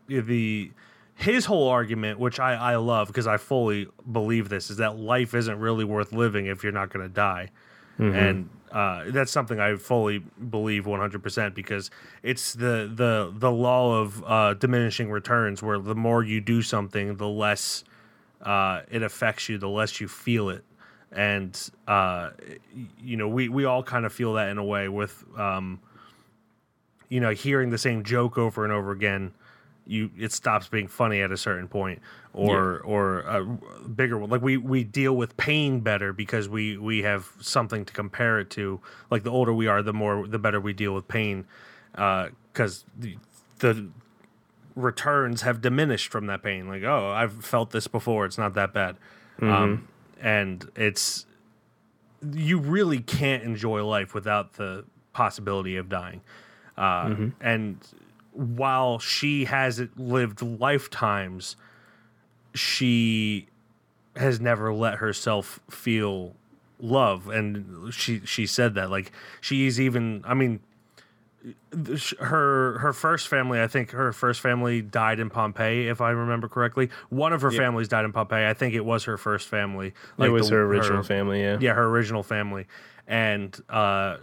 the 0.07 0.71
his 1.15 1.45
whole 1.45 1.69
argument 1.69 2.19
which 2.19 2.39
i 2.39 2.53
i 2.55 2.75
love 2.75 3.07
because 3.07 3.27
i 3.27 3.37
fully 3.37 3.87
believe 4.11 4.49
this 4.49 4.69
is 4.69 4.77
that 4.77 4.97
life 4.97 5.33
isn't 5.33 5.59
really 5.59 5.85
worth 5.85 6.11
living 6.11 6.47
if 6.47 6.63
you're 6.63 6.73
not 6.73 6.91
going 6.91 7.07
to 7.07 7.13
die 7.13 7.49
and 7.99 8.49
uh, 8.71 9.03
that's 9.09 9.31
something 9.31 9.59
I 9.59 9.75
fully 9.75 10.17
believe 10.17 10.85
100% 10.85 11.53
because 11.53 11.91
it's 12.23 12.53
the 12.53 12.91
the 12.93 13.31
the 13.35 13.51
law 13.51 14.01
of 14.01 14.23
uh, 14.25 14.55
diminishing 14.55 15.11
returns, 15.11 15.61
where 15.61 15.77
the 15.77 15.93
more 15.93 16.23
you 16.23 16.41
do 16.41 16.63
something, 16.63 17.17
the 17.17 17.27
less 17.27 17.83
uh, 18.41 18.81
it 18.89 19.03
affects 19.03 19.47
you, 19.47 19.59
the 19.59 19.69
less 19.69 20.01
you 20.01 20.07
feel 20.07 20.49
it, 20.49 20.63
and 21.13 21.69
uh, 21.87 22.31
you 23.01 23.17
know 23.17 23.27
we 23.27 23.49
we 23.49 23.65
all 23.65 23.83
kind 23.83 24.05
of 24.05 24.13
feel 24.13 24.33
that 24.33 24.49
in 24.49 24.57
a 24.57 24.63
way 24.63 24.89
with 24.89 25.23
um, 25.37 25.79
you 27.09 27.19
know 27.19 27.31
hearing 27.31 27.69
the 27.69 27.77
same 27.77 28.03
joke 28.03 28.37
over 28.37 28.63
and 28.63 28.73
over 28.73 28.91
again 28.91 29.33
you 29.85 30.09
it 30.17 30.31
stops 30.31 30.67
being 30.67 30.87
funny 30.87 31.21
at 31.21 31.31
a 31.31 31.37
certain 31.37 31.67
point 31.67 32.01
or 32.33 32.79
or 32.79 33.19
a 33.21 33.45
bigger 33.87 34.17
one. 34.17 34.29
Like 34.29 34.41
we 34.41 34.57
we 34.57 34.83
deal 34.83 35.15
with 35.15 35.35
pain 35.37 35.81
better 35.81 36.13
because 36.13 36.49
we 36.49 36.77
we 36.77 37.03
have 37.03 37.31
something 37.39 37.85
to 37.85 37.93
compare 37.93 38.39
it 38.39 38.49
to. 38.51 38.79
Like 39.11 39.23
the 39.23 39.31
older 39.31 39.53
we 39.53 39.67
are 39.67 39.81
the 39.83 39.93
more 39.93 40.27
the 40.27 40.39
better 40.39 40.59
we 40.59 40.73
deal 40.73 40.93
with 40.93 41.07
pain 41.07 41.45
because 41.91 42.85
the, 42.97 43.17
the 43.59 43.89
returns 44.75 45.41
have 45.41 45.61
diminished 45.61 46.11
from 46.11 46.27
that 46.27 46.41
pain. 46.43 46.67
Like 46.67 46.83
oh 46.83 47.11
i've 47.11 47.45
felt 47.45 47.71
this 47.71 47.87
before. 47.87 48.25
It's 48.25 48.37
not 48.37 48.53
that 48.55 48.73
bad. 48.73 48.97
Um, 49.41 49.87
and 50.23 50.67
it's 50.75 51.27
you 52.31 52.57
really 52.57 52.99
can't 52.99 53.43
enjoy 53.43 53.85
life 53.85 54.15
without 54.15 54.53
the 54.53 54.83
possibility 55.13 55.75
of 55.75 55.89
dying 55.89 56.21
uh, 56.77 57.13
and 57.41 57.77
while 58.33 58.99
she 58.99 59.45
hasn't 59.45 59.99
lived 59.99 60.41
lifetimes, 60.41 61.55
she 62.53 63.47
has 64.15 64.39
never 64.39 64.73
let 64.73 64.95
herself 64.95 65.59
feel 65.69 66.33
love, 66.79 67.29
and 67.29 67.93
she 67.93 68.21
she 68.25 68.45
said 68.45 68.75
that 68.75 68.89
like 68.89 69.11
she's 69.39 69.79
even. 69.79 70.23
I 70.25 70.33
mean, 70.33 70.59
her 72.19 72.77
her 72.79 72.93
first 72.93 73.27
family. 73.27 73.61
I 73.61 73.67
think 73.67 73.91
her 73.91 74.11
first 74.13 74.41
family 74.41 74.81
died 74.81 75.19
in 75.19 75.29
Pompeii, 75.29 75.87
if 75.87 76.01
I 76.01 76.11
remember 76.11 76.47
correctly. 76.47 76.89
One 77.09 77.33
of 77.33 77.41
her 77.41 77.51
families 77.51 77.87
died 77.87 78.05
in 78.05 78.13
Pompeii. 78.13 78.47
I 78.47 78.53
think 78.53 78.73
it 78.73 78.85
was 78.85 79.03
her 79.05 79.17
first 79.17 79.47
family. 79.47 79.93
it 80.19 80.29
was 80.29 80.49
the- 80.49 80.55
her 80.55 80.63
original 80.63 81.03
family, 81.03 81.41
yeah. 81.41 81.57
yeah, 81.59 81.73
her 81.73 81.85
original 81.85 82.23
family, 82.23 82.67
and 83.07 83.59
uh, 83.69 84.17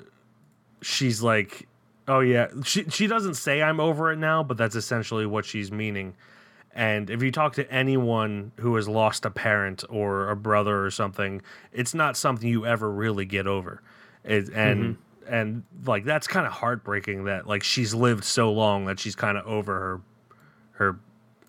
she's 0.82 1.22
like, 1.22 1.68
"Oh 2.08 2.20
yeah." 2.20 2.48
She 2.64 2.84
she 2.88 3.06
doesn't 3.06 3.34
say 3.34 3.62
I'm 3.62 3.80
over 3.80 4.12
it 4.12 4.16
now, 4.16 4.42
but 4.42 4.56
that's 4.56 4.74
essentially 4.76 5.26
what 5.26 5.44
she's 5.44 5.70
meaning. 5.70 6.14
And 6.72 7.10
if 7.10 7.20
you 7.20 7.32
talk 7.32 7.54
to 7.54 7.68
anyone 7.70 8.52
who 8.60 8.76
has 8.76 8.88
lost 8.88 9.24
a 9.24 9.30
parent 9.30 9.82
or 9.90 10.30
a 10.30 10.36
brother 10.36 10.84
or 10.84 10.90
something, 10.92 11.42
it's 11.72 11.94
not 11.94 12.16
something 12.16 12.48
you 12.48 12.64
ever 12.64 12.88
really 12.90 13.24
get 13.24 13.48
over. 13.48 13.82
It, 14.24 14.48
and 14.50 14.96
and 15.28 15.62
like 15.86 16.04
that's 16.04 16.26
kind 16.26 16.46
of 16.46 16.52
heartbreaking 16.52 17.24
that 17.24 17.46
like 17.46 17.62
she's 17.62 17.94
lived 17.94 18.24
so 18.24 18.52
long 18.52 18.86
that 18.86 18.98
she's 18.98 19.14
kind 19.14 19.36
of 19.38 19.46
over 19.46 19.78
her 19.80 20.00
her 20.72 20.98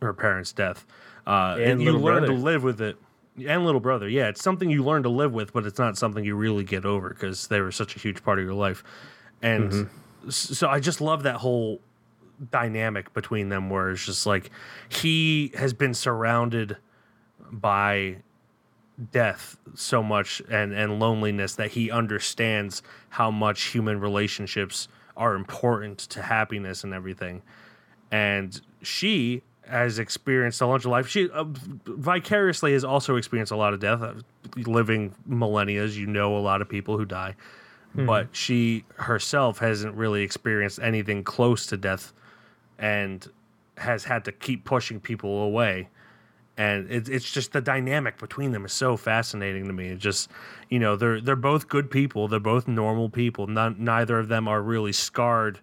her 0.01 0.13
parents' 0.13 0.51
death. 0.53 0.85
Uh, 1.27 1.55
And 1.59 1.71
and 1.73 1.81
you 1.81 1.97
learn 1.97 2.23
to 2.23 2.33
live 2.33 2.63
with 2.63 2.81
it. 2.81 2.97
And 3.47 3.63
little 3.63 3.79
brother, 3.79 4.09
yeah, 4.09 4.27
it's 4.27 4.43
something 4.43 4.69
you 4.69 4.83
learn 4.83 5.03
to 5.03 5.09
live 5.09 5.33
with, 5.33 5.53
but 5.53 5.65
it's 5.65 5.79
not 5.79 5.97
something 5.97 6.25
you 6.25 6.35
really 6.35 6.63
get 6.65 6.85
over 6.85 7.09
because 7.09 7.47
they 7.47 7.61
were 7.61 7.71
such 7.71 7.95
a 7.95 7.99
huge 7.99 8.23
part 8.23 8.39
of 8.39 8.45
your 8.45 8.53
life. 8.53 8.83
And 9.41 9.71
Mm-hmm. 9.71 10.29
so 10.29 10.67
I 10.67 10.79
just 10.79 10.99
love 10.99 11.23
that 11.23 11.35
whole 11.37 11.79
dynamic 12.51 13.13
between 13.13 13.49
them, 13.49 13.69
where 13.69 13.91
it's 13.91 14.05
just 14.05 14.25
like 14.25 14.51
he 14.89 15.51
has 15.55 15.73
been 15.73 15.93
surrounded 15.93 16.77
by 17.51 18.17
death 19.11 19.57
so 19.73 20.03
much 20.03 20.41
and 20.49 20.73
and 20.73 20.99
loneliness 20.99 21.55
that 21.55 21.71
he 21.71 21.89
understands 21.89 22.83
how 23.09 23.31
much 23.31 23.63
human 23.63 23.99
relationships 23.99 24.87
are 25.17 25.35
important 25.35 25.99
to 25.99 26.21
happiness 26.21 26.83
and 26.83 26.93
everything. 26.93 27.41
And 28.11 28.59
she 28.81 29.41
has 29.67 29.99
experienced 29.99 30.61
a 30.61 30.65
bunch 30.65 30.85
of 30.85 30.91
life. 30.91 31.07
She 31.07 31.29
uh, 31.29 31.45
vicariously 31.85 32.73
has 32.73 32.83
also 32.83 33.15
experienced 33.15 33.51
a 33.51 33.55
lot 33.55 33.73
of 33.73 33.79
death 33.79 34.01
Uh, 34.01 34.13
living 34.55 35.13
millennia 35.25 35.85
you 35.85 36.05
know 36.05 36.35
a 36.35 36.39
lot 36.39 36.61
of 36.61 36.67
people 36.69 36.97
who 36.97 37.05
die. 37.05 37.35
But 37.93 38.29
she 38.31 38.85
herself 38.95 39.59
hasn't 39.59 39.95
really 39.95 40.23
experienced 40.23 40.79
anything 40.79 41.25
close 41.25 41.65
to 41.67 41.77
death 41.77 42.13
and 42.79 43.29
has 43.77 44.05
had 44.05 44.23
to 44.25 44.31
keep 44.31 44.63
pushing 44.63 44.99
people 44.99 45.41
away 45.41 45.89
and 46.57 46.91
it, 46.91 47.09
it's 47.09 47.31
just 47.31 47.53
the 47.53 47.61
dynamic 47.61 48.17
between 48.17 48.51
them 48.51 48.65
is 48.65 48.73
so 48.73 48.97
fascinating 48.97 49.65
to 49.67 49.73
me. 49.73 49.87
It 49.87 49.99
just, 49.99 50.29
you 50.69 50.79
know, 50.79 50.95
they're 50.95 51.21
they're 51.21 51.35
both 51.35 51.67
good 51.67 51.89
people. 51.89 52.27
They're 52.27 52.39
both 52.39 52.67
normal 52.67 53.09
people. 53.09 53.47
None, 53.47 53.77
neither 53.79 54.19
of 54.19 54.27
them 54.27 54.47
are 54.47 54.61
really 54.61 54.91
scarred 54.91 55.59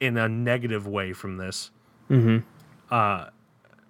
in 0.00 0.16
a 0.16 0.28
negative 0.28 0.86
way 0.86 1.12
from 1.12 1.36
this. 1.38 1.70
Mm-hmm. 2.10 2.38
Uh, 2.90 3.26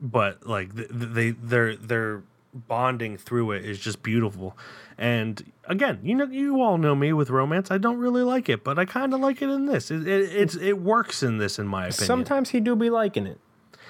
but 0.01 0.47
like 0.47 0.75
th- 0.75 0.89
th- 0.89 1.11
they 1.13 1.31
they're 1.31 1.77
they're 1.77 2.23
bonding 2.55 3.17
through 3.17 3.53
it 3.53 3.65
is 3.65 3.79
just 3.79 4.03
beautiful. 4.03 4.57
And 4.97 5.53
again, 5.67 6.01
you 6.03 6.15
know, 6.15 6.25
you 6.25 6.63
all 6.63 6.79
know 6.79 6.95
me 6.95 7.13
with 7.13 7.31
romance. 7.31 7.71
I 7.71 7.79
don't 7.79 7.99
really 7.99 8.23
like 8.23 8.49
it, 8.49 8.65
but 8.65 8.79
I 8.79 8.85
kind 8.85 9.15
of 9.15 9.21
like 9.21 9.43
it 9.43 9.49
in 9.49 9.67
this. 9.67 9.91
It, 9.91 10.07
it 10.07 10.35
it's 10.35 10.55
it 10.57 10.81
works 10.81 11.23
in 11.23 11.39
this, 11.39 11.59
in 11.59 11.67
my 11.67 11.87
opinion. 11.87 12.07
Sometimes 12.07 12.51
he 12.51 12.61
do 12.61 12.75
be 12.75 12.91
liking 12.91 13.27
it. 13.27 13.39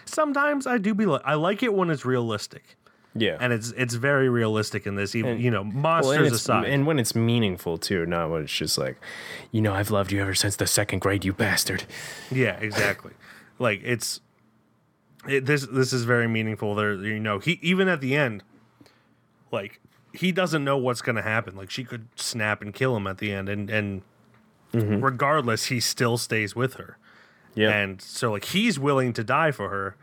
Sometimes 0.09 0.66
I 0.66 0.79
do 0.79 0.94
be 0.94 1.07
like 1.07 1.23
I 1.25 1.35
like 1.35 1.62
it 1.62 1.73
when 1.75 1.90
it's 1.90 2.05
realistic 2.05 2.77
Yeah. 3.14 3.37
and 3.40 3.53
it's 3.53 3.71
it's 3.77 3.94
very 3.94 4.29
realistic 4.29 4.87
in 4.87 4.94
this. 4.97 5.14
Even 5.14 5.33
And- 5.33 5.40
you 5.40 5.51
know, 5.51 5.62
Well, 5.62 5.73
monsters 5.73 6.16
and, 6.16 6.27
it's, 6.27 6.35
aside, 6.37 6.64
and 6.66 6.87
when 6.87 6.99
it's 6.99 7.14
meaningful 7.14 7.79
too, 7.79 8.07
not 8.07 8.31
when 8.31 8.42
it's 8.42 8.53
just 8.57 8.79
like, 8.79 8.97
you 9.53 9.61
know, 9.61 9.73
I've 9.75 9.90
loved 9.90 10.12
you 10.12 10.21
ever 10.21 10.35
since 10.35 10.57
the 10.57 10.66
second 10.66 11.01
grade, 11.01 11.25
you 11.25 11.33
bastard. 11.33 11.85
yeah, 12.31 12.57
exactly. 12.61 13.12
like 13.59 13.81
it's 13.85 14.21
it, 15.27 15.47
this 15.47 15.66
this 15.66 15.92
is 15.92 16.05
very 16.05 16.29
meaningful. 16.29 16.75
There, 16.75 16.94
you 16.94 17.18
know, 17.21 17.38
he 17.38 17.59
even 17.62 17.88
at 17.88 18.01
the 18.01 18.14
end, 18.16 18.42
like 19.51 19.81
he 20.12 20.33
doesn't 20.33 20.64
know 20.64 20.77
what's 20.79 21.03
going 21.03 21.16
to 21.16 21.23
happen. 21.23 21.57
Like 21.57 21.71
she 21.71 21.85
could 21.85 22.09
snap 22.16 22.62
and 22.62 22.73
kill 22.73 22.97
him 22.97 23.07
at 23.07 23.18
the 23.18 23.33
end, 23.33 23.49
and 23.49 23.68
and 23.71 24.03
Mm-hmm. 24.75 25.03
regardless, 25.03 25.66
he 25.66 25.81
still 25.81 26.18
stays 26.18 26.55
with 26.55 26.75
her. 26.75 26.99
Yeah. 27.54 27.70
and 27.70 28.00
so 28.00 28.32
like 28.32 28.44
he's 28.44 28.78
willing 28.78 29.12
to 29.14 29.24
die 29.24 29.50
for 29.50 29.68
her, 29.68 29.96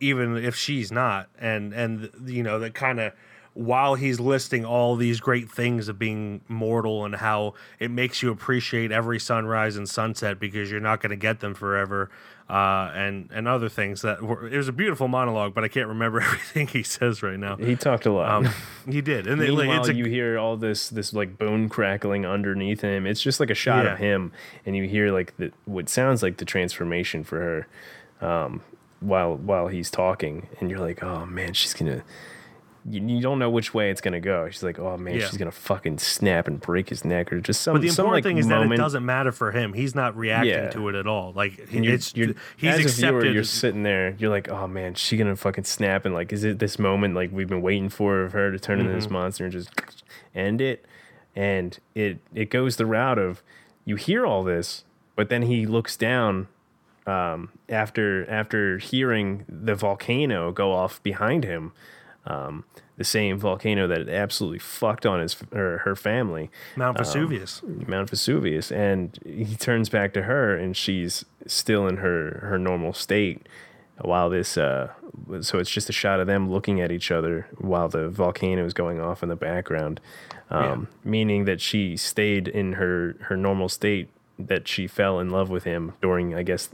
even 0.00 0.36
if 0.36 0.54
she's 0.54 0.92
not. 0.92 1.28
And 1.38 1.72
and 1.72 2.10
you 2.26 2.42
know 2.42 2.58
that 2.58 2.74
kind 2.74 3.00
of 3.00 3.12
while 3.54 3.96
he's 3.96 4.20
listing 4.20 4.64
all 4.64 4.94
these 4.94 5.18
great 5.18 5.50
things 5.50 5.88
of 5.88 5.98
being 5.98 6.40
mortal 6.46 7.04
and 7.04 7.16
how 7.16 7.54
it 7.80 7.90
makes 7.90 8.22
you 8.22 8.30
appreciate 8.30 8.92
every 8.92 9.18
sunrise 9.18 9.76
and 9.76 9.88
sunset 9.88 10.38
because 10.38 10.70
you're 10.70 10.80
not 10.80 11.00
going 11.00 11.10
to 11.10 11.16
get 11.16 11.40
them 11.40 11.54
forever 11.54 12.08
uh, 12.48 12.90
and 12.94 13.28
and 13.32 13.46
other 13.46 13.68
things 13.68 14.00
that 14.02 14.22
were 14.22 14.48
it 14.48 14.56
was 14.56 14.68
a 14.68 14.72
beautiful 14.72 15.06
monologue 15.06 15.52
but 15.54 15.64
i 15.64 15.68
can't 15.68 15.88
remember 15.88 16.20
everything 16.22 16.66
he 16.66 16.82
says 16.82 17.22
right 17.22 17.38
now 17.38 17.56
he 17.56 17.76
talked 17.76 18.06
a 18.06 18.10
lot. 18.12 18.30
um, 18.30 18.48
he 18.90 19.00
did 19.02 19.26
and 19.26 19.38
like, 19.40 19.50
Meanwhile, 19.50 19.80
it's 19.80 19.88
a, 19.90 19.94
you 19.94 20.06
hear 20.06 20.38
all 20.38 20.56
this 20.56 20.88
this 20.88 21.12
like 21.12 21.36
bone 21.36 21.68
crackling 21.68 22.24
underneath 22.24 22.80
him. 22.80 23.06
It's 23.06 23.20
just 23.20 23.38
like 23.40 23.50
a 23.50 23.54
shot 23.54 23.84
Yeah. 23.84 23.92
of 23.92 23.98
him, 23.98 24.32
and 24.64 24.74
you 24.76 24.88
hear 24.88 25.12
like 25.12 25.36
the 25.36 25.52
what 25.66 25.88
sounds 25.90 26.22
like 26.22 26.38
the 26.38 26.44
transformation 26.46 27.22
for 27.22 27.66
her, 28.20 28.26
um, 28.26 28.62
while 29.00 29.36
while 29.36 29.68
he's 29.68 29.90
talking, 29.90 30.48
and 30.60 30.70
you're 30.70 30.80
like, 30.80 31.02
oh 31.02 31.26
man, 31.26 31.52
she's 31.52 31.74
gonna. 31.74 32.02
You, 32.90 33.06
you 33.06 33.20
don't 33.20 33.38
know 33.38 33.50
which 33.50 33.74
way 33.74 33.90
it's 33.90 34.00
gonna 34.00 34.20
go. 34.20 34.48
She's 34.50 34.62
like, 34.62 34.78
oh 34.78 34.96
man, 34.96 35.14
Yeah. 35.16 35.26
she's 35.26 35.36
gonna 35.36 35.50
fucking 35.50 35.98
snap 35.98 36.46
and 36.48 36.60
break 36.60 36.88
his 36.88 37.04
neck, 37.04 37.32
or 37.32 37.40
just 37.40 37.60
some. 37.62 37.74
but 37.74 37.82
the 37.82 37.88
some, 37.88 38.06
important 38.06 38.24
like, 38.24 38.30
thing 38.30 38.38
is 38.38 38.46
that 38.48 38.62
it 38.70 38.76
doesn't 38.76 39.04
matter 39.04 39.32
for 39.32 39.52
him 39.52 39.72
he's 39.72 39.94
not 39.94 40.16
reacting 40.16 40.50
Yeah. 40.52 40.70
to 40.70 40.88
it 40.88 40.94
at 40.94 41.06
all 41.06 41.32
like 41.34 41.70
you're, 41.72 41.94
it's 41.94 42.14
you're, 42.16 42.34
he's 42.56 42.84
as 42.84 42.98
a 42.98 43.06
viewer, 43.06 43.26
you're 43.26 43.44
sitting 43.44 43.82
there. 43.82 44.14
You're 44.18 44.30
like, 44.30 44.48
oh 44.48 44.66
man, 44.66 44.94
she 44.94 45.16
gonna 45.16 45.36
fucking 45.36 45.64
snap 45.64 46.04
and 46.04 46.14
like, 46.14 46.32
is 46.32 46.44
it 46.44 46.58
this 46.58 46.78
moment 46.78 47.14
like 47.14 47.30
we've 47.32 47.48
been 47.48 47.62
waiting 47.62 47.88
for 47.88 48.22
of 48.22 48.32
her 48.32 48.50
to 48.50 48.58
turn 48.58 48.78
into 48.80 48.90
Mm-hmm. 48.92 49.00
this 49.00 49.10
monster 49.10 49.44
and 49.44 49.52
just 49.52 49.70
end 50.34 50.60
it? 50.60 50.84
And 51.36 51.78
it 51.94 52.18
it 52.34 52.50
goes 52.50 52.76
the 52.76 52.86
route 52.86 53.18
of 53.18 53.42
you 53.84 53.96
hear 53.96 54.26
all 54.26 54.42
this, 54.44 54.84
but 55.16 55.28
then 55.28 55.42
he 55.42 55.66
looks 55.66 55.96
down 55.96 56.48
um, 57.06 57.50
after 57.68 58.28
after 58.30 58.78
hearing 58.78 59.44
the 59.48 59.74
volcano 59.74 60.52
go 60.52 60.72
off 60.72 61.02
behind 61.02 61.44
him, 61.44 61.72
um, 62.28 62.64
the 62.96 63.04
same 63.04 63.38
volcano 63.38 63.86
that 63.86 64.08
absolutely 64.08 64.58
fucked 64.58 65.06
on 65.06 65.20
his 65.20 65.36
or 65.52 65.78
her 65.78 65.96
family. 65.96 66.50
mount 66.76 66.98
vesuvius 66.98 67.62
Mount 67.64 68.10
Vesuvius, 68.10 68.70
and 68.70 69.18
he 69.24 69.56
turns 69.56 69.88
back 69.88 70.12
to 70.12 70.22
her, 70.22 70.56
and 70.56 70.76
she's 70.76 71.24
still 71.46 71.86
in 71.88 71.98
her 71.98 72.40
her 72.42 72.58
normal 72.58 72.92
state. 72.92 73.48
While 74.00 74.30
this, 74.30 74.56
uh, 74.56 74.92
so 75.40 75.58
it's 75.58 75.70
just 75.70 75.88
a 75.88 75.92
shot 75.92 76.20
of 76.20 76.28
them 76.28 76.48
looking 76.48 76.80
at 76.80 76.92
each 76.92 77.10
other 77.10 77.48
while 77.56 77.88
the 77.88 78.08
volcano 78.08 78.64
is 78.64 78.72
going 78.72 79.00
off 79.00 79.24
in 79.24 79.28
the 79.28 79.34
background, 79.34 80.00
um, 80.50 80.86
meaning 81.02 81.46
that 81.46 81.60
she 81.60 81.96
stayed 81.96 82.46
in 82.46 82.74
her 82.74 83.16
her 83.22 83.36
normal 83.36 83.68
state. 83.68 84.10
That 84.40 84.68
she 84.68 84.86
fell 84.86 85.18
in 85.18 85.30
love 85.30 85.50
with 85.50 85.64
him 85.64 85.94
during, 86.00 86.32
I 86.32 86.44
guess, 86.44 86.68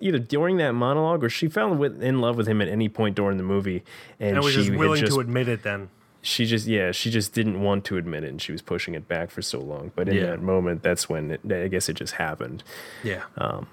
either 0.00 0.18
during 0.18 0.56
that 0.58 0.72
monologue 0.72 1.22
or 1.22 1.28
she 1.28 1.48
fell 1.48 1.74
with, 1.74 2.02
in 2.02 2.20
love 2.20 2.36
with 2.36 2.46
him 2.48 2.60
at 2.62 2.68
any 2.68 2.88
point 2.88 3.14
during 3.16 3.36
the 3.36 3.42
movie, 3.42 3.82
and, 4.18 4.36
and 4.36 4.44
was 4.44 4.54
she 4.54 4.64
just 4.64 4.70
willing 4.78 5.00
just 5.00 5.12
to 5.12 5.20
admit 5.20 5.48
it 5.48 5.62
then 5.62 5.90
she 6.22 6.44
just 6.44 6.66
yeah 6.66 6.92
she 6.92 7.10
just 7.10 7.32
didn't 7.32 7.62
want 7.62 7.82
to 7.82 7.96
admit 7.96 8.22
it 8.24 8.28
and 8.28 8.42
she 8.42 8.52
was 8.52 8.60
pushing 8.60 8.94
it 8.94 9.08
back 9.08 9.30
for 9.30 9.40
so 9.40 9.58
long 9.58 9.90
but 9.96 10.06
in 10.06 10.16
Yeah. 10.16 10.26
that 10.26 10.42
moment 10.42 10.82
that's 10.82 11.08
when 11.08 11.30
it, 11.30 11.40
i 11.50 11.66
guess 11.66 11.88
it 11.88 11.94
just 11.94 12.12
happened 12.14 12.62
yeah 13.02 13.22
Um, 13.38 13.66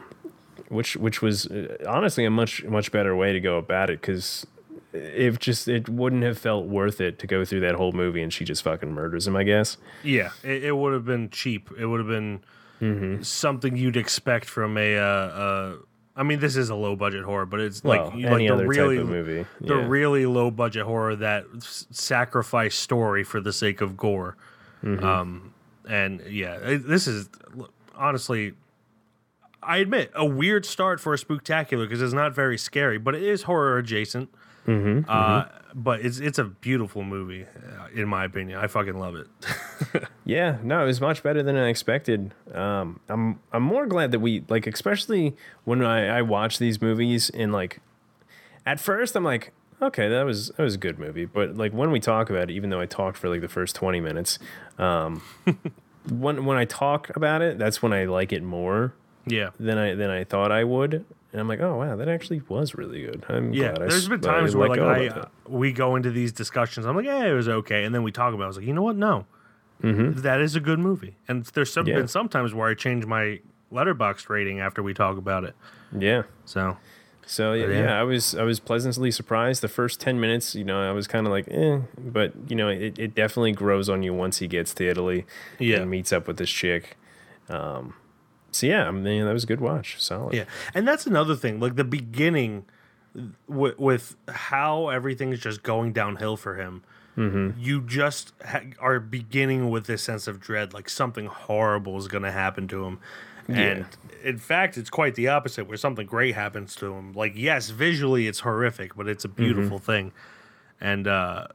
which 0.69 0.95
which 0.95 1.21
was 1.21 1.45
uh, 1.47 1.75
honestly 1.85 2.23
a 2.23 2.29
much 2.29 2.63
much 2.63 2.91
better 2.93 3.13
way 3.17 3.33
to 3.33 3.41
go 3.41 3.57
about 3.57 3.89
it 3.89 3.99
because 3.99 4.47
it 4.93 5.37
just 5.39 5.67
it 5.67 5.89
wouldn't 5.89 6.23
have 6.23 6.37
felt 6.37 6.67
worth 6.67 7.01
it 7.01 7.19
to 7.19 7.27
go 7.27 7.43
through 7.43 7.59
that 7.59 7.75
whole 7.75 7.91
movie 7.91 8.21
and 8.21 8.31
she 8.33 8.45
just 8.45 8.63
fucking 8.63 8.93
murders 8.93 9.27
him 9.27 9.35
i 9.35 9.43
guess 9.43 9.75
Yeah, 10.01 10.29
it, 10.41 10.63
it 10.63 10.77
would 10.77 10.93
have 10.93 11.03
been 11.05 11.29
cheap. 11.29 11.69
It 11.77 11.85
would 11.87 11.99
have 11.99 12.07
been 12.09 12.39
Mm-hmm. 12.79 13.23
something 13.23 13.75
you'd 13.75 13.97
expect 13.97 14.45
from 14.45 14.77
a. 14.77 14.97
Uh, 14.97 15.01
uh, 15.01 15.75
I 16.17 16.23
mean, 16.23 16.39
this 16.39 16.55
is 16.57 16.69
a 16.69 16.75
low 16.75 16.95
budget 16.95 17.23
horror, 17.23 17.45
but 17.45 17.59
it's 17.59 17.83
well 17.83 18.05
like 18.05 18.13
any 18.15 18.25
like 18.25 18.51
other 18.51 18.63
the 18.63 18.67
really 18.69 18.95
type 18.97 19.03
of 19.03 19.09
movie 19.09 19.45
the 19.61 19.75
really 19.77 20.25
low 20.25 20.49
budget 20.51 20.83
horror 20.85 21.15
that 21.15 21.45
s- 21.57 21.85
sacrifice 21.91 22.75
story 22.75 23.23
for 23.23 23.39
the 23.39 23.53
sake 23.53 23.79
of 23.81 23.95
gore. 23.95 24.35
Mm-hmm. 24.83 25.05
Um, 25.05 25.53
and 25.87 26.21
yeah, 26.27 26.55
it- 26.55 26.87
this 26.87 27.07
is 27.07 27.29
honestly. 27.95 28.53
I 29.63 29.77
admit 29.77 30.11
a 30.15 30.23
weird 30.25 30.65
start 30.65 31.01
for 31.01 31.13
a 31.13 31.17
spooktacular 31.17 31.81
because 31.87 32.01
it's 32.01 32.13
not 32.13 32.33
very 32.33 32.57
scary, 32.57 32.97
but 32.97 33.15
it 33.15 33.21
is 33.23 33.43
horror 33.43 33.77
adjacent. 33.77 34.29
Mm-hmm, 34.67 35.09
uh, 35.09 35.45
But 35.73 36.01
it's 36.01 36.19
it's 36.19 36.39
a 36.39 36.43
beautiful 36.43 37.03
movie, 37.03 37.45
uh, 37.45 37.87
in 37.93 38.07
my 38.07 38.25
opinion. 38.25 38.59
I 38.59 38.67
fucking 38.67 38.97
love 38.99 39.15
it. 39.15 39.27
Yeah, 40.25 40.57
no, 40.61 40.83
it 40.83 40.85
was 40.87 40.99
much 40.99 41.23
better 41.23 41.41
than 41.41 41.55
I 41.55 41.69
expected. 41.69 42.33
Um, 42.53 42.99
I'm 43.07 43.39
I'm 43.53 43.63
more 43.63 43.85
glad 43.85 44.11
that 44.11 44.19
we 44.19 44.43
like, 44.49 44.67
especially 44.67 45.37
when 45.63 45.81
I, 45.85 46.17
I 46.17 46.21
watch 46.21 46.59
these 46.59 46.81
movies 46.81 47.29
and 47.29 47.53
like, 47.53 47.79
at 48.65 48.77
first 48.81 49.15
I'm 49.15 49.23
like, 49.23 49.53
okay, 49.81 50.09
that 50.09 50.25
was 50.25 50.49
that 50.49 50.63
was 50.63 50.75
a 50.75 50.77
good 50.77 50.99
movie, 50.99 51.23
but 51.23 51.55
like 51.55 51.71
when 51.71 51.91
we 51.91 52.01
talk 52.01 52.29
about 52.29 52.49
it, 52.49 52.53
even 52.55 52.69
though 52.71 52.81
I 52.81 52.85
talked 52.87 53.15
for 53.17 53.29
like 53.29 53.39
the 53.39 53.47
first 53.47 53.73
twenty 53.73 54.01
minutes, 54.01 54.37
um, 54.77 55.21
when 56.11 56.43
when 56.43 56.57
I 56.57 56.65
talk 56.65 57.15
about 57.15 57.41
it, 57.41 57.57
that's 57.57 57.81
when 57.81 57.93
I 57.93 58.03
like 58.03 58.33
it 58.33 58.43
more 58.43 58.93
yeah. 59.27 59.49
than 59.59 59.77
I 59.77 59.95
than 59.95 60.09
I 60.09 60.23
thought 60.23 60.51
I 60.51 60.63
would, 60.63 60.93
and 60.93 61.41
I'm 61.41 61.47
like, 61.47 61.59
oh 61.61 61.77
wow, 61.77 61.95
that 61.95 62.07
actually 62.07 62.41
was 62.47 62.75
really 62.75 63.01
good. 63.03 63.25
I'm 63.29 63.53
Yeah, 63.53 63.69
glad 63.69 63.75
I 63.77 63.87
there's 63.87 64.03
s- 64.03 64.07
been 64.07 64.19
I 64.25 64.33
times 64.33 64.55
where 64.55 64.69
like 64.69 64.79
I 64.79 64.99
about 64.99 65.31
we 65.47 65.71
go 65.71 65.95
into 65.95 66.09
these 66.11 66.31
discussions. 66.31 66.85
I'm 66.85 66.95
like, 66.95 67.05
yeah, 67.05 67.25
it 67.25 67.33
was 67.33 67.47
okay, 67.47 67.83
and 67.83 67.93
then 67.93 68.03
we 68.03 68.11
talk 68.11 68.33
about. 68.33 68.43
it. 68.43 68.45
I 68.45 68.47
was 68.47 68.57
like, 68.57 68.65
you 68.67 68.73
know 68.73 68.83
what? 68.83 68.95
No, 68.95 69.25
That 69.81 70.41
is 70.41 70.55
a 70.55 70.59
good 70.59 70.79
movie. 70.79 71.17
And 71.27 71.45
there's 71.45 71.71
some 71.71 71.85
Mm-hmm. 71.85 71.89
Yeah. 71.91 71.99
been 71.99 72.07
sometimes 72.07 72.53
where 72.53 72.67
I 72.69 72.73
change 72.73 73.05
my 73.05 73.39
Letterboxd 73.71 74.29
rating 74.29 74.59
after 74.59 74.81
we 74.81 74.93
talk 74.93 75.17
about 75.17 75.43
it. 75.43 75.55
yeah. 75.97 76.23
So 76.45 76.77
So 77.25 77.51
yeah, 77.53 77.67
yeah. 77.67 77.79
yeah, 77.83 77.99
I 77.99 78.03
was 78.03 78.33
I 78.35 78.43
was 78.43 78.59
pleasantly 78.59 79.11
surprised. 79.11 79.61
The 79.61 79.67
first 79.67 79.99
ten 79.99 80.19
minutes, 80.19 80.55
you 80.55 80.63
know, 80.63 80.81
I 80.81 80.93
was 80.93 81.07
kind 81.07 81.27
of 81.27 81.31
like, 81.31 81.47
eh, 81.51 81.79
but 81.97 82.31
you 82.47 82.55
know, 82.55 82.69
it, 82.69 82.97
it 82.97 83.13
definitely 83.15 83.51
grows 83.51 83.89
on 83.89 84.01
you 84.03 84.13
once 84.13 84.37
he 84.39 84.47
gets 84.47 84.73
to 84.75 84.87
Italy 84.87 85.25
Yeah. 85.59 85.81
and 85.81 85.89
meets 85.91 86.11
up 86.13 86.27
with 86.27 86.37
this 86.37 86.49
chick. 86.49 86.95
Um, 87.49 87.93
so 88.57 88.67
yeah, 88.67 88.87
I 88.87 88.91
mean, 88.91 89.25
that 89.25 89.33
was 89.33 89.43
a 89.43 89.47
good 89.47 89.61
watch, 89.61 89.99
solid. 90.01 90.33
yeah, 90.33 90.45
and 90.73 90.87
that's 90.87 91.05
another 91.07 91.35
thing. 91.35 91.59
Like 91.59 91.75
the 91.75 91.83
beginning 91.83 92.65
with, 93.47 93.77
with 93.79 94.15
how 94.27 94.89
everything's 94.89 95.39
just 95.39 95.63
going 95.63 95.93
downhill 95.93 96.37
for 96.37 96.55
him. 96.55 96.83
Mm-hmm. 97.17 97.59
You 97.59 97.81
just 97.81 98.33
ha- 98.45 98.61
are 98.79 98.99
beginning 98.99 99.71
with 99.71 99.85
this 99.87 100.03
sense 100.03 100.27
of 100.27 100.39
dread, 100.39 100.73
like 100.73 100.87
something 100.87 101.25
horrible 101.25 101.97
is 101.97 102.07
going 102.07 102.21
to 102.23 102.31
happen 102.31 102.67
to 102.67 102.85
him. 102.85 102.99
And 103.49 103.85
in 104.25 104.37
fact, 104.37 104.77
it's 104.77 104.89
quite 104.89 105.15
the 105.15 105.29
opposite, 105.29 105.67
where 105.69 105.77
something 105.77 106.05
great 106.05 106.35
happens 106.35 106.75
to 106.75 106.93
him. 106.93 107.13
Like, 107.13 107.31
yes, 107.35 107.69
visually 107.69 108.27
it's 108.27 108.41
horrific, 108.41 108.95
but 108.95 109.07
it's 109.07 109.23
a 109.23 109.29
Mm-hmm. 109.29 109.41
beautiful 109.41 109.79
thing. 109.79 110.11
And 110.81 111.07
uh, 111.07 111.47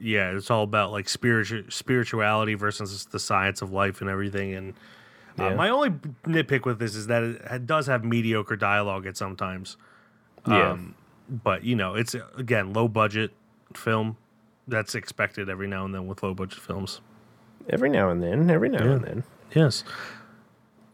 yeah, 0.00 0.30
it's 0.30 0.50
all 0.52 0.62
about 0.62 0.92
like 0.92 1.08
spiritual 1.08 1.64
spirituality 1.68 2.54
versus 2.54 3.06
the 3.06 3.18
science 3.18 3.60
of 3.60 3.72
life 3.72 4.00
and 4.00 4.08
everything. 4.08 4.54
And 4.54 4.74
uh, 5.38 5.50
my 5.54 5.68
only 5.68 5.90
nitpick 6.24 6.64
with 6.64 6.78
this 6.78 6.94
is 6.94 7.06
that 7.08 7.22
it, 7.22 7.42
it 7.50 7.66
does 7.66 7.86
have 7.86 8.04
mediocre 8.04 8.56
dialogue 8.56 9.06
at 9.06 9.16
sometimes. 9.16 9.76
yeah. 10.46 10.70
Um, 10.72 10.94
but 11.28 11.64
you 11.64 11.74
know, 11.74 11.94
it's 11.94 12.14
again 12.36 12.72
low 12.72 12.88
budget 12.88 13.32
film. 13.74 14.16
That's 14.68 14.94
expected 14.94 15.48
every 15.48 15.66
now 15.68 15.84
and 15.84 15.94
then 15.94 16.06
with 16.06 16.22
low 16.22 16.34
budget 16.34 16.60
films. 16.60 17.00
every 17.68 17.88
now 17.88 18.10
and 18.10 18.22
then, 18.22 18.48
every 18.50 18.68
now 18.68 18.82
and 18.92 19.04
then. 19.04 19.24
Yes. 19.54 19.84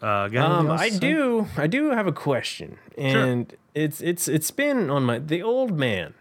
Uh, 0.00 0.28
Um, 0.36 0.70
I 0.70 0.88
say? 0.88 0.98
do, 0.98 1.46
I 1.56 1.66
do 1.68 1.90
have 1.90 2.06
a 2.06 2.12
question, 2.12 2.78
and 2.98 3.54
it's 3.74 4.00
it's 4.00 4.26
it's 4.26 4.50
been 4.50 4.90
on 4.90 5.04
my 5.04 5.18
the 5.18 5.42
old 5.42 5.78
man. 5.78 6.14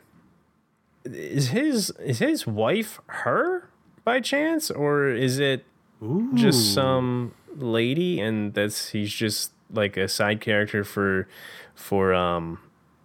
Is 1.03 1.47
his 1.49 1.89
is 1.99 2.19
his 2.19 2.45
wife 2.45 2.99
her 3.07 3.69
by 4.03 4.19
chance, 4.19 4.69
or 4.69 5.07
is 5.09 5.39
it 5.39 5.65
just 6.35 6.73
some 6.75 7.33
lady, 7.55 8.19
and 8.19 8.53
that's 8.53 8.89
he's 8.89 9.13
just 9.13 9.51
like 9.71 9.97
a 9.97 10.07
side 10.07 10.41
character 10.41 10.83
for 10.83 11.27
for 11.75 12.13
um 12.13 12.59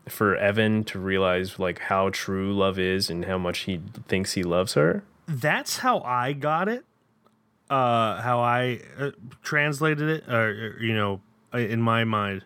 for 0.09 0.37
Evan 0.37 0.85
to 0.85 0.99
realize 0.99 1.59
like 1.59 1.81
how 1.81 2.11
true 2.11 2.55
love 2.55 2.79
is 2.79 3.11
and 3.11 3.25
how 3.25 3.39
much 3.39 3.61
he 3.61 3.81
thinks 4.07 4.33
he 4.33 4.43
loves 4.43 4.75
her. 4.75 5.03
That's 5.27 5.79
how 5.79 6.01
I 6.01 6.33
got 6.33 6.69
it. 6.69 6.85
Uh, 7.69 8.21
how 8.23 8.39
I 8.39 8.81
uh, 8.97 9.11
translated 9.43 10.09
it, 10.09 10.29
or, 10.33 10.79
you 10.81 10.95
know, 10.95 11.21
uh, 11.53 11.59
in 11.59 11.83
my 11.83 12.05
mind. 12.05 12.45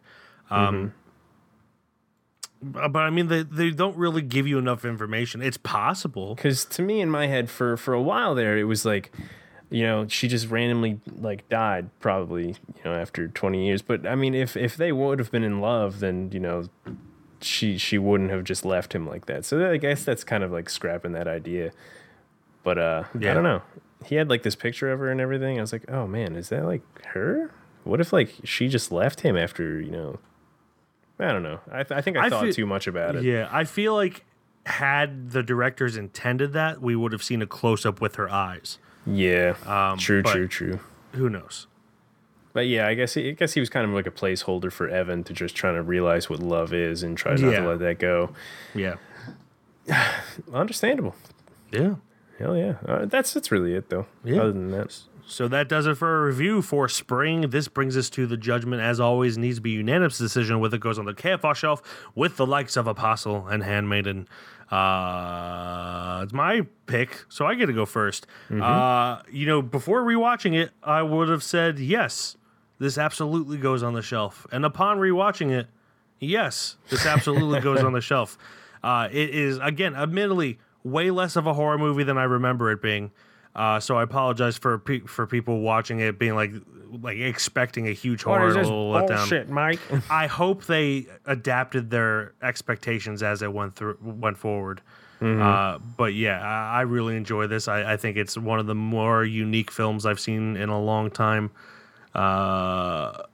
Um, 0.48 0.94
but, 2.62 2.88
but 2.88 3.00
I 3.00 3.10
mean, 3.10 3.26
they 3.28 3.42
they 3.42 3.70
don't 3.70 3.96
really 3.98 4.22
give 4.22 4.46
you 4.46 4.58
enough 4.58 4.84
information. 4.86 5.42
It's 5.42 5.58
possible. 5.58 6.34
because 6.34 6.64
to 6.66 6.82
me 6.82 7.02
in 7.02 7.10
my 7.10 7.26
head 7.26 7.50
for 7.50 7.76
for 7.76 7.92
a 7.92 8.00
while 8.00 8.34
there 8.34 8.56
it 8.56 8.64
was 8.64 8.86
like 8.86 9.12
you 9.70 9.82
know 9.84 10.06
she 10.08 10.26
just 10.28 10.48
randomly 10.50 11.00
like 11.20 11.48
died 11.48 11.88
probably 12.00 12.48
you 12.48 12.82
know 12.84 12.92
after 12.92 13.28
20 13.28 13.64
years 13.66 13.82
but 13.82 14.04
i 14.06 14.14
mean 14.14 14.34
if 14.34 14.56
if 14.56 14.76
they 14.76 14.90
would 14.92 15.18
have 15.20 15.30
been 15.30 15.44
in 15.44 15.60
love 15.60 16.00
then 16.00 16.28
you 16.32 16.40
know 16.40 16.64
she 17.40 17.78
she 17.78 17.96
wouldn't 17.96 18.30
have 18.30 18.44
just 18.44 18.64
left 18.64 18.92
him 18.94 19.06
like 19.06 19.26
that 19.26 19.44
so 19.44 19.70
i 19.70 19.76
guess 19.76 20.04
that's 20.04 20.24
kind 20.24 20.42
of 20.42 20.50
like 20.50 20.68
scrapping 20.68 21.12
that 21.12 21.28
idea 21.28 21.70
But 22.62 22.76
uh, 22.78 23.04
Yeah. 23.18 23.30
I 23.30 23.34
don't 23.34 23.44
know. 23.44 23.62
He 24.04 24.16
had 24.16 24.28
like 24.28 24.42
this 24.42 24.54
picture 24.54 24.90
of 24.92 24.98
her 24.98 25.10
and 25.10 25.20
everything. 25.20 25.56
I 25.58 25.60
was 25.62 25.72
like, 25.72 25.90
oh 25.90 26.06
man, 26.06 26.36
is 26.36 26.48
that 26.50 26.64
like 26.64 26.82
her? 27.06 27.50
What 27.84 28.00
if 28.00 28.12
like 28.12 28.34
she 28.44 28.68
just 28.68 28.90
left 28.92 29.20
him 29.22 29.36
after 29.36 29.80
you 29.80 29.90
know? 29.90 30.18
I 31.18 31.32
don't 31.32 31.42
know. 31.42 31.60
I, 31.70 31.82
th- 31.84 31.96
I 31.96 32.00
think 32.02 32.16
I, 32.18 32.26
I 32.26 32.28
thought 32.30 32.44
feel- 32.44 32.52
too 32.52 32.66
much 32.66 32.86
about 32.86 33.16
it. 33.16 33.22
Yeah, 33.24 33.48
I 33.50 33.64
feel 33.64 33.94
like 33.94 34.24
had 34.66 35.30
the 35.30 35.42
directors 35.42 35.96
intended 35.96 36.52
that, 36.52 36.82
we 36.82 36.94
would 36.96 37.12
have 37.12 37.22
seen 37.22 37.40
a 37.40 37.46
close 37.46 37.86
up 37.86 38.00
with 38.00 38.16
her 38.16 38.28
eyes. 38.30 38.78
Yeah. 39.10 39.54
Um, 39.66 39.98
true. 39.98 40.22
True. 40.22 40.46
True. 40.48 40.80
Who 41.14 41.28
knows? 41.28 41.66
But 42.52 42.66
yeah, 42.66 42.86
I 42.88 42.94
guess 42.94 43.14
he, 43.14 43.28
I 43.28 43.32
guess 43.32 43.52
he 43.52 43.60
was 43.60 43.70
kind 43.70 43.86
of 43.86 43.92
like 43.92 44.06
a 44.06 44.10
placeholder 44.10 44.72
for 44.72 44.88
Evan 44.88 45.22
to 45.24 45.32
just 45.32 45.54
trying 45.54 45.74
to 45.76 45.82
realize 45.82 46.28
what 46.28 46.40
love 46.40 46.72
is 46.72 47.02
and 47.02 47.16
try 47.16 47.32
not 47.36 47.40
Yeah. 47.52 47.60
to 47.60 47.68
let 47.68 47.78
that 47.80 47.98
go. 47.98 48.30
Yeah. 48.74 48.96
Understandable. 50.52 51.14
Yeah. 51.72 51.96
Hell 52.38 52.56
yeah. 52.56 52.74
Uh, 52.86 53.04
that's 53.06 53.32
that's 53.34 53.50
really 53.52 53.74
it 53.74 53.88
though. 53.90 54.06
Yeah. 54.24 54.40
Other 54.40 54.52
than 54.52 54.70
that, 54.70 54.96
So 55.26 55.46
that 55.48 55.68
does 55.68 55.86
it 55.86 55.96
for 55.96 56.22
a 56.22 56.26
review 56.26 56.62
for 56.62 56.88
spring. 56.88 57.42
This 57.50 57.68
brings 57.68 57.96
us 57.96 58.08
to 58.10 58.26
the 58.26 58.36
judgment. 58.36 58.82
As 58.82 58.98
always, 58.98 59.36
needs 59.38 59.56
to 59.56 59.62
be 59.62 59.70
unanimous 59.70 60.18
decision 60.18 60.58
whether 60.60 60.76
it 60.76 60.80
goes 60.82 60.98
on 60.98 61.04
the 61.04 61.14
KFR 61.14 61.54
shelf 61.54 61.82
with 62.14 62.36
the 62.36 62.46
likes 62.46 62.76
of 62.76 62.86
Apostle 62.86 63.46
and 63.46 63.62
Handmaiden. 63.62 64.26
Uh, 64.70 66.20
it's 66.22 66.32
my 66.32 66.62
pick, 66.86 67.24
so 67.28 67.46
I 67.46 67.54
get 67.54 67.66
to 67.66 67.72
go 67.72 67.84
1st 67.84 68.24
Uh, 68.62 69.22
you 69.30 69.46
know, 69.46 69.62
before 69.62 70.02
rewatching 70.02 70.54
it, 70.54 70.70
I 70.82 71.02
would 71.02 71.28
have 71.28 71.42
said 71.42 71.78
yes, 71.78 72.36
this 72.78 72.96
absolutely 72.98 73.58
goes 73.58 73.82
on 73.82 73.94
the 73.94 74.02
shelf. 74.02 74.46
And 74.52 74.64
upon 74.64 74.98
rewatching 74.98 75.50
it, 75.50 75.66
yes, 76.18 76.76
this 76.88 77.04
absolutely 77.06 77.60
goes 77.68 77.82
on 77.82 77.92
the 77.92 78.00
shelf. 78.00 78.38
Uh, 78.82 79.08
it 79.10 79.30
is 79.30 79.58
again, 79.58 79.94
admittedly, 79.94 80.58
way 80.82 81.10
less 81.10 81.36
of 81.36 81.46
a 81.46 81.52
horror 81.54 81.76
movie 81.78 82.04
than 82.04 82.16
I 82.16 82.24
remember 82.24 82.70
it 82.70 82.80
being. 82.80 83.10
Uh, 83.54 83.80
so 83.80 83.96
I 83.96 84.04
apologize 84.04 84.56
for 84.56 84.78
pe- 84.78 85.00
for 85.00 85.26
people 85.26 85.60
watching 85.60 85.98
it 86.00 86.18
being 86.18 86.34
like 86.36 86.52
like 86.90 87.18
expecting 87.18 87.88
a 87.88 87.92
huge 87.92 88.22
horror 88.22 88.48
and 88.48 88.56
a 88.56 88.62
little 88.62 88.92
letdown. 88.92 89.48
Mike? 89.48 89.80
I 90.10 90.26
hope 90.26 90.64
they 90.64 91.06
adapted 91.26 91.90
their 91.90 92.34
expectations 92.42 93.22
as 93.22 93.42
it 93.42 93.52
went 93.52 93.76
through 93.76 93.98
went 94.00 94.36
forward. 94.36 94.82
Uh, 95.20 95.78
but 95.98 96.14
yeah, 96.14 96.40
I, 96.40 96.78
I 96.78 96.80
really 96.82 97.14
enjoy 97.14 97.46
this. 97.46 97.68
I, 97.68 97.92
I 97.92 97.96
think 97.98 98.16
it's 98.16 98.38
one 98.38 98.58
of 98.58 98.66
the 98.66 98.74
more 98.74 99.22
unique 99.22 99.70
films 99.70 100.06
I've 100.06 100.18
seen 100.18 100.56
in 100.56 100.70
a 100.70 100.80
long 100.80 101.10
time. 101.10 101.50
Uh, 102.14 103.24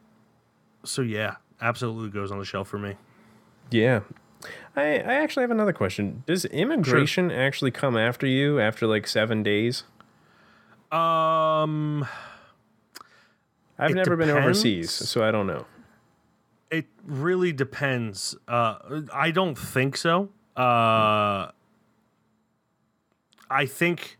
so 0.82 1.02
yeah, 1.02 1.36
absolutely 1.61 2.11
goes 2.11 2.32
on 2.32 2.40
the 2.40 2.44
shelf 2.44 2.66
for 2.66 2.78
me. 2.78 2.96
Yeah. 3.70 4.00
I, 4.74 4.82
I 4.98 5.14
actually 5.14 5.42
have 5.42 5.52
another 5.52 5.72
question. 5.72 6.24
Does 6.26 6.44
immigration 6.46 7.30
actually 7.30 7.70
come 7.70 7.96
after 7.96 8.26
you 8.26 8.61
after 8.61 8.86
like 8.88 9.07
seven 9.07 9.44
days? 9.44 9.84
Um, 10.92 12.07
I've 13.78 13.90
It 13.90 13.94
never 13.94 14.16
been 14.16 14.30
overseas, 14.30 14.90
so 14.90 15.22
I 15.22 15.30
don't 15.30 15.46
know. 15.46 15.66
it 16.70 16.86
really 17.04 17.52
depends. 17.52 18.34
Uh, 18.48 19.02
I 19.12 19.30
don't 19.30 19.56
think 19.56 19.96
so. 19.96 20.30
Uh, 20.56 21.50
I 23.50 23.66
think 23.66 24.18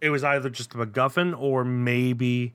it 0.00 0.10
was 0.10 0.22
either 0.22 0.50
just 0.50 0.74
a 0.74 0.78
MacGuffin 0.78 1.34
or 1.38 1.64
maybe 1.64 2.54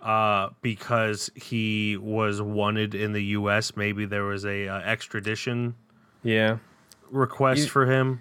uh, 0.00 0.50
because 0.62 1.30
he 1.34 1.96
was 1.96 2.40
wanted 2.40 2.94
in 2.94 3.12
the 3.12 3.22
U.S. 3.24 3.76
Maybe 3.76 4.06
there 4.06 4.24
was 4.24 4.44
a 4.46 4.68
uh, 4.68 4.78
extradition 4.80 5.74
Yeah. 6.22 6.58
request 7.10 7.62
You- 7.62 7.66
for 7.68 7.86
him. 7.86 8.20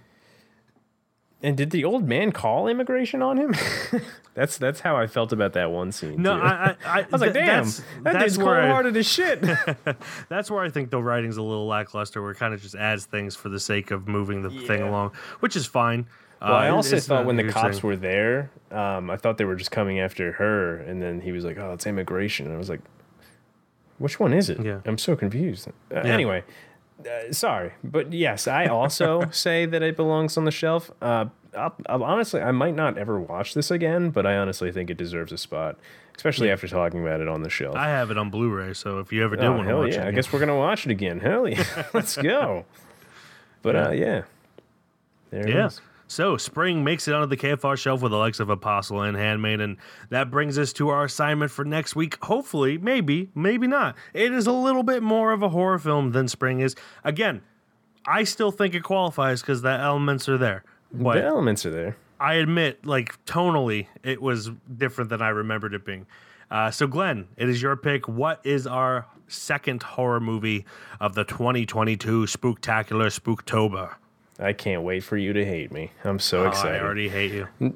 And 1.45 1.55
did 1.55 1.69
the 1.71 1.85
old 1.85 2.07
man 2.07 2.31
call 2.31 2.67
immigration 2.67 3.21
on 3.21 3.37
him? 3.37 3.53
that's 4.33 4.57
that's 4.57 4.79
how 4.79 4.97
I 4.97 5.05
felt 5.07 5.31
about 5.31 5.53
that 5.53 5.69
one 5.71 5.91
scene. 5.91 6.21
No. 6.21 6.33
I, 6.33 6.47
I, 6.47 6.75
I, 6.85 6.99
I 7.01 7.05
was 7.11 7.21
like, 7.21 7.33
th- 7.33 7.45
damn, 7.45 7.47
that's- 7.65 7.77
that 7.77 8.03
that's 8.03 8.17
dude's 8.25 8.37
where 8.39 8.61
cold-hearted 8.61 8.97
as 8.97 9.05
shit. 9.07 9.41
That's 10.29 10.49
where 10.49 10.63
I 10.63 10.69
think 10.69 10.89
the 10.89 11.01
writing's 11.01 11.37
a 11.37 11.41
little 11.43 11.67
lackluster, 11.67 12.21
where 12.21 12.31
it 12.31 12.37
kind 12.37 12.53
of 12.53 12.61
just 12.61 12.73
adds 12.75 13.05
things 13.05 13.35
for 13.35 13.49
the 13.49 13.59
sake 13.59 13.91
of 13.91 14.07
moving 14.07 14.41
the 14.41 14.49
thing 14.49 14.81
along, 14.81 15.11
which 15.39 15.55
is 15.55 15.65
fine. 15.67 16.07
Well, 16.41 16.53
I 16.53 16.65
Uh, 16.65 16.67
it- 16.67 16.75
also 16.75 16.99
thought 16.99 17.25
when 17.25 17.35
the 17.37 17.47
cops 17.47 17.79
thing. 17.79 17.87
were 17.87 17.95
there, 17.95 18.49
um, 18.71 19.09
I 19.11 19.17
thought 19.17 19.37
they 19.37 19.45
were 19.45 19.55
just 19.55 19.71
coming 19.71 19.99
after 19.99 20.31
her, 20.33 20.77
and 20.77 21.01
then 21.01 21.21
he 21.21 21.31
was 21.31 21.45
like, 21.45 21.57
"Oh, 21.59 21.71
it's 21.73 21.85
immigration." 21.85 22.47
And 22.47 22.55
I 22.55 22.57
was 22.57 22.69
like, 22.69 22.81
"Which 23.99 24.19
one 24.19 24.33
is 24.33 24.49
it?" 24.49 24.59
Yeah. 24.59 24.79
I'm 24.85 24.97
so 24.97 25.15
confused. 25.15 25.67
Uh, 25.93 25.95
Anyway, 25.99 26.43
uh, 26.99 27.31
sorry, 27.31 27.73
but 27.83 28.13
yes, 28.13 28.47
I 28.47 28.67
also 28.67 29.27
say 29.31 29.65
that 29.65 29.81
it 29.81 29.95
belongs 29.95 30.37
on 30.37 30.45
the 30.45 30.51
shelf. 30.51 30.91
Uh, 31.01 31.25
I'll, 31.57 31.75
I'll, 31.87 32.03
honestly, 32.03 32.41
I 32.41 32.51
might 32.51 32.75
not 32.75 32.97
ever 32.97 33.19
watch 33.19 33.53
this 33.53 33.71
again, 33.71 34.09
but 34.09 34.25
I 34.25 34.37
honestly 34.37 34.71
think 34.71 34.89
it 34.89 34.97
deserves 34.97 35.31
a 35.31 35.37
spot, 35.37 35.77
especially 36.15 36.49
after 36.49 36.67
talking 36.67 37.01
about 37.01 37.21
it 37.21 37.27
on 37.27 37.43
the 37.43 37.49
shelf. 37.49 37.75
I 37.75 37.89
have 37.89 38.11
it 38.11 38.17
on 38.17 38.29
Blu-ray, 38.29 38.73
so 38.73 38.99
if 38.99 39.11
you 39.11 39.23
ever 39.23 39.35
do 39.35 39.43
oh, 39.43 39.51
want 39.53 39.67
to 39.67 39.75
watch 39.75 39.93
yeah! 39.93 40.03
it, 40.03 40.07
I 40.07 40.11
guess 40.11 40.31
we're 40.31 40.39
gonna 40.39 40.57
watch 40.57 40.85
it 40.85 40.91
again. 40.91 41.19
Hell 41.19 41.47
yeah! 41.47 41.85
Let's 41.93 42.17
go. 42.17 42.65
But 43.61 43.75
uh, 43.75 43.91
yeah, 43.91 44.23
there 45.31 45.47
it 45.47 45.49
yeah. 45.49 45.67
is. 45.67 45.81
So 46.07 46.37
spring 46.37 46.83
makes 46.83 47.07
it 47.07 47.13
onto 47.15 47.27
the 47.27 47.37
KFR 47.37 47.77
shelf 47.77 48.01
with 48.01 48.11
the 48.11 48.17
likes 48.17 48.39
of 48.39 48.49
Apostle 48.49 49.01
and 49.01 49.17
Handmaid, 49.17 49.59
and 49.59 49.77
that 50.09 50.29
brings 50.29 50.57
us 50.59 50.71
to 50.73 50.89
our 50.89 51.05
assignment 51.05 51.51
for 51.51 51.65
next 51.65 51.95
week. 51.95 52.23
Hopefully, 52.23 52.77
maybe, 52.77 53.29
maybe 53.33 53.65
not. 53.65 53.95
It 54.13 54.31
is 54.31 54.45
a 54.45 54.51
little 54.51 54.83
bit 54.83 55.01
more 55.01 55.31
of 55.31 55.41
a 55.41 55.49
horror 55.49 55.79
film 55.79 56.11
than 56.11 56.27
Spring 56.27 56.59
is. 56.59 56.75
Again, 57.03 57.41
I 58.05 58.23
still 58.23 58.51
think 58.51 58.75
it 58.75 58.83
qualifies 58.83 59.41
because 59.41 59.63
the 59.63 59.69
elements 59.69 60.29
are 60.29 60.37
there. 60.37 60.63
But 60.91 61.15
the 61.15 61.23
elements 61.23 61.65
are 61.65 61.71
there. 61.71 61.97
I 62.19 62.35
admit, 62.35 62.85
like 62.85 63.23
tonally, 63.25 63.87
it 64.03 64.21
was 64.21 64.51
different 64.77 65.09
than 65.09 65.21
I 65.21 65.29
remembered 65.29 65.73
it 65.73 65.83
being. 65.85 66.05
Uh, 66.51 66.69
so, 66.69 66.85
Glenn, 66.85 67.27
it 67.35 67.49
is 67.49 67.61
your 67.61 67.75
pick. 67.75 68.07
What 68.07 68.39
is 68.45 68.67
our 68.67 69.07
second 69.27 69.81
horror 69.81 70.19
movie 70.19 70.65
of 70.99 71.15
the 71.15 71.23
2022 71.23 72.25
Spooktacular 72.25 73.09
Spooktober? 73.11 73.95
I 74.39 74.53
can't 74.53 74.83
wait 74.83 75.03
for 75.03 75.17
you 75.17 75.31
to 75.33 75.45
hate 75.45 75.71
me. 75.71 75.91
I'm 76.03 76.19
so 76.19 76.43
Oh, 76.43 76.47
excited. 76.47 76.81
I 76.81 76.83
already 76.83 77.09
hate 77.09 77.31
you. 77.31 77.47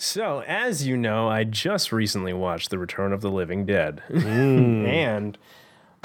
So, 0.00 0.44
as 0.46 0.86
you 0.86 0.96
know, 0.96 1.26
I 1.28 1.42
just 1.42 1.90
recently 1.90 2.32
watched 2.32 2.70
The 2.70 2.78
Return 2.78 3.12
of 3.12 3.20
the 3.20 3.32
Living 3.32 3.66
Dead. 3.66 4.00
Mm. 4.08 4.86
and 4.86 5.36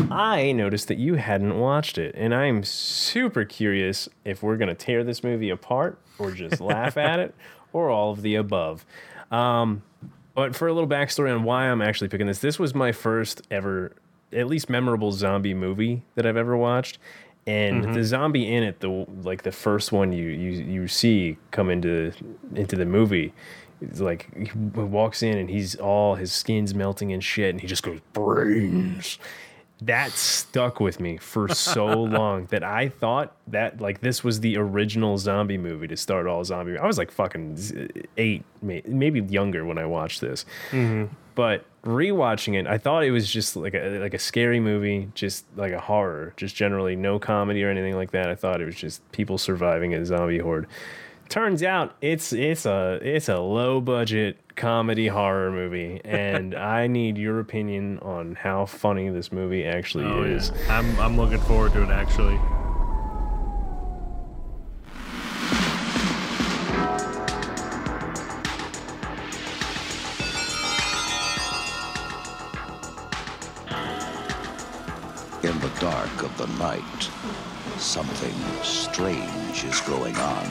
I 0.10 0.52
noticed 0.52 0.88
that 0.88 0.98
you 0.98 1.14
hadn't 1.14 1.60
watched 1.60 2.00
it. 2.00 2.16
And 2.18 2.34
I'm 2.34 2.64
super 2.64 3.46
curious 3.46 4.10
if 4.26 4.42
we're 4.42 4.58
going 4.58 4.70
to 4.70 4.74
tear 4.76 5.04
this 5.04 5.24
movie 5.24 5.52
apart 5.52 6.00
or 6.18 6.32
just 6.32 6.60
laugh 6.60 6.98
at 6.98 7.20
it 7.20 7.36
or 7.72 7.92
all 7.92 8.12
of 8.12 8.24
the 8.24 8.34
above. 8.34 8.84
Um, 9.30 9.84
but 10.34 10.56
for 10.56 10.68
a 10.68 10.74
little 10.74 10.90
backstory 10.90 11.32
on 11.32 11.44
why 11.44 11.66
I'm 11.70 11.82
actually 11.84 12.08
picking 12.08 12.26
this, 12.26 12.40
this 12.40 12.58
was 12.58 12.74
my 12.74 12.92
first 12.92 13.44
ever, 13.52 13.94
at 14.32 14.48
least 14.48 14.72
memorable 14.72 15.12
zombie 15.12 15.54
movie 15.54 16.02
that 16.16 16.26
I've 16.26 16.38
ever 16.38 16.58
watched. 16.58 16.98
And 17.46 17.84
mm-hmm. 17.84 17.94
the 17.94 18.04
zombie 18.04 18.54
in 18.54 18.64
it, 18.64 18.80
the 18.80 19.06
like 19.24 19.44
the 19.44 19.52
first 19.52 19.92
one 19.92 20.14
you 20.14 20.28
you 20.28 20.52
you 20.64 20.88
see 20.88 21.38
come 21.52 21.70
into 21.70 22.14
into 22.56 22.76
the 22.78 22.86
movie, 22.86 23.34
it's 23.82 24.00
like 24.00 24.34
he 24.36 24.50
walks 24.58 25.22
in 25.22 25.38
and 25.38 25.50
he's 25.50 25.76
all 25.76 26.16
his 26.16 26.32
skin's 26.32 26.74
melting 26.74 27.12
and 27.12 27.24
shit, 27.24 27.50
and 27.50 27.60
he 27.60 27.68
just 27.68 27.84
goes 27.84 28.00
brains. 28.14 29.20
That 29.86 30.12
stuck 30.12 30.80
with 30.80 31.00
me 31.00 31.18
for 31.18 31.48
so 31.50 31.86
long 32.04 32.46
that 32.48 32.64
I 32.64 32.90
thought 32.90 33.36
that 33.48 33.82
like 33.82 34.02
this 34.02 34.24
was 34.24 34.40
the 34.40 34.58
original 34.58 35.18
zombie 35.18 35.58
movie 35.58 35.88
to 35.88 35.98
start 35.98 36.28
all 36.28 36.44
zombie. 36.44 36.78
I 36.78 36.86
was 36.86 36.98
like 36.98 37.12
fucking 37.12 38.08
eight, 38.18 38.44
maybe 38.62 39.22
younger 39.22 39.66
when 39.66 39.78
I 39.78 39.86
watched 39.86 40.22
this. 40.22 40.46
Mm-hmm. 40.72 41.14
But 41.36 41.66
rewatching 41.84 42.60
it, 42.60 42.68
I 42.68 42.78
thought 42.78 43.04
it 43.04 43.12
was 43.12 43.30
just 43.32 43.56
like 43.56 43.74
a 43.74 44.00
like 44.00 44.14
a 44.14 44.20
scary 44.20 44.60
movie, 44.60 45.10
just 45.16 45.46
like 45.56 45.72
a 45.72 45.80
horror, 45.80 46.34
just 46.38 46.56
generally 46.56 46.96
no 46.96 47.20
comedy 47.20 47.64
or 47.64 47.70
anything 47.70 47.96
like 47.96 48.12
that. 48.12 48.30
I 48.30 48.36
thought 48.36 48.62
it 48.62 48.66
was 48.66 48.76
just 48.76 49.10
people 49.12 49.38
surviving 49.38 49.94
a 49.94 50.06
zombie 50.06 50.40
horde. 50.40 50.68
Turns 51.30 51.64
out 51.64 51.96
it's 52.02 52.32
it's 52.34 52.66
a 52.66 53.00
it's 53.02 53.30
a 53.30 53.40
low 53.40 53.82
budget 53.82 54.38
comedy 54.56 55.08
horror 55.08 55.52
movie, 55.52 56.02
and 56.04 56.54
I 56.56 56.88
need 56.88 57.18
your 57.18 57.40
opinion 57.40 58.00
on 58.00 58.36
how 58.36 58.66
funny 58.66 59.10
this 59.10 59.32
movie 59.32 59.66
actually 59.66 60.06
Oh, 60.06 60.24
is. 60.24 60.52
yeah. 60.68 60.80
I'm, 60.80 61.00
I'm 61.00 61.18
looking 61.18 61.40
forward 61.40 61.74
to 61.74 61.84
it, 61.84 61.90
actually. 61.90 62.40
In 75.44 75.60
the 75.60 75.72
dark 75.82 76.24
of 76.24 76.36
the 76.38 76.48
night, 76.58 77.10
something 77.78 78.34
strange 78.64 79.66
is 79.66 79.82
going 79.82 80.16
on. 80.16 80.46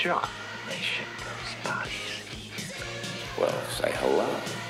shot. 0.00 0.30
They 0.66 0.76
ship 0.76 1.04
those 1.28 1.52
bodies. 1.62 1.92
Well, 3.38 3.52
say 3.68 3.92
hello. 4.00 4.24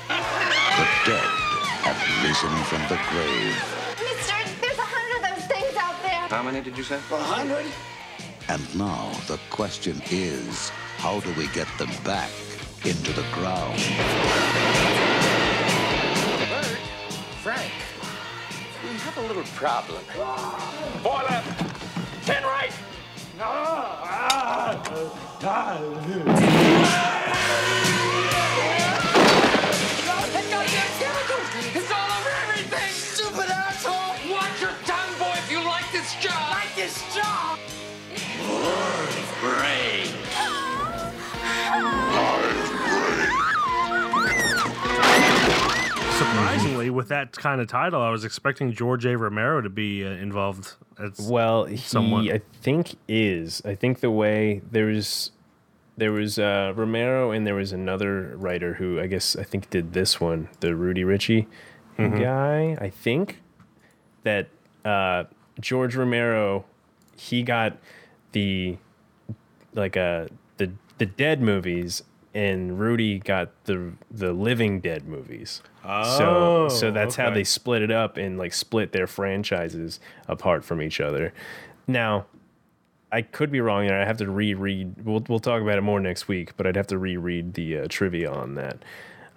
The 0.09 0.87
dead 1.07 1.31
have 1.87 2.01
risen 2.19 2.51
from 2.67 2.83
the 2.91 2.99
grave. 3.07 3.55
Mister, 4.03 4.35
there's 4.59 4.77
a 4.77 4.83
hundred 4.83 5.23
of 5.23 5.31
those 5.31 5.47
things 5.47 5.73
out 5.77 5.95
there. 6.03 6.27
How 6.27 6.43
many 6.43 6.59
did 6.59 6.77
you 6.77 6.83
say? 6.83 6.95
A 6.95 7.15
hundred. 7.15 7.65
And 8.49 8.61
now 8.77 9.09
the 9.27 9.39
question 9.49 10.01
is, 10.11 10.69
how 10.97 11.21
do 11.21 11.31
we 11.35 11.47
get 11.55 11.67
them 11.77 11.91
back 12.03 12.29
into 12.83 13.13
the 13.13 13.23
ground? 13.31 13.79
Burt, 16.51 16.75
Frank, 17.39 17.71
we 18.83 18.89
have 18.99 19.17
a 19.17 19.21
little 19.31 19.47
problem. 19.55 20.03
Boiler. 21.01 21.41
ten 22.25 22.43
right, 22.43 22.73
it's 31.73 31.89
all 31.89 32.11
over 32.19 32.29
everything! 32.43 32.91
Stupid 32.91 33.49
asshole! 33.49 34.31
Watch 34.31 34.61
your 34.61 34.69
tongue, 34.85 35.17
boy, 35.17 35.33
if 35.33 35.49
you 35.49 35.63
like 35.63 35.91
this 35.91 36.13
job! 36.21 36.51
Like 36.51 36.75
Surprisingly, 46.21 46.91
with 46.91 47.07
that 47.07 47.31
kind 47.31 47.59
of 47.59 47.67
title, 47.67 47.99
I 47.99 48.11
was 48.11 48.23
expecting 48.23 48.73
George 48.73 49.05
A. 49.05 49.17
Romero 49.17 49.59
to 49.59 49.69
be 49.69 50.05
uh, 50.05 50.09
involved. 50.09 50.73
As 50.99 51.19
Well, 51.19 51.65
he 51.65 51.77
Somewhat. 51.77 52.31
I 52.31 52.41
think 52.61 52.95
is. 53.07 53.61
I 53.65 53.73
think 53.73 54.01
the 54.01 54.11
way 54.11 54.61
there 54.69 54.85
was 54.85 55.31
there 55.97 56.11
was 56.11 56.37
uh, 56.37 56.73
Romero 56.75 57.31
and 57.31 57.47
there 57.47 57.55
was 57.55 57.71
another 57.71 58.37
writer 58.37 58.75
who 58.75 58.99
I 58.99 59.07
guess 59.07 59.35
I 59.35 59.43
think 59.43 59.71
did 59.71 59.93
this 59.93 60.21
one, 60.21 60.49
the 60.59 60.75
Rudy 60.75 61.03
Ricci 61.03 61.47
guy. 61.97 62.77
I 62.79 62.89
think 62.89 63.41
that 64.23 64.47
uh, 64.85 65.23
George 65.59 65.95
Romero 65.95 66.65
he 67.15 67.41
got 67.41 67.77
the 68.31 68.77
like 69.73 69.97
uh 69.97 70.27
the 70.57 70.71
the 70.99 71.05
dead 71.05 71.41
movies 71.41 72.03
and 72.33 72.79
Rudy 72.79 73.19
got 73.19 73.49
the 73.65 73.91
the 74.09 74.31
living 74.33 74.79
dead 74.79 75.07
movies. 75.07 75.61
so 75.83 76.67
so 76.69 76.87
Oh, 76.87 76.91
that's 76.91 77.15
how 77.15 77.29
they 77.29 77.43
split 77.43 77.81
it 77.81 77.91
up 77.91 78.17
and 78.17 78.37
like 78.37 78.53
split 78.53 78.91
their 78.91 79.07
franchises 79.07 79.99
apart 80.27 80.63
from 80.63 80.81
each 80.81 81.01
other. 81.01 81.33
Now, 81.87 82.25
I 83.11 83.21
could 83.21 83.51
be 83.51 83.59
wrong 83.59 83.87
there. 83.87 83.99
I 84.01 84.05
have 84.05 84.17
to 84.17 84.29
reread. 84.29 85.03
We'll 85.05 85.23
we'll 85.27 85.39
talk 85.39 85.61
about 85.61 85.77
it 85.77 85.81
more 85.81 85.99
next 85.99 86.27
week, 86.27 86.55
but 86.55 86.65
I'd 86.65 86.75
have 86.77 86.87
to 86.87 86.97
reread 86.97 87.55
the 87.55 87.79
uh, 87.79 87.87
trivia 87.89 88.31
on 88.31 88.55
that. 88.55 88.83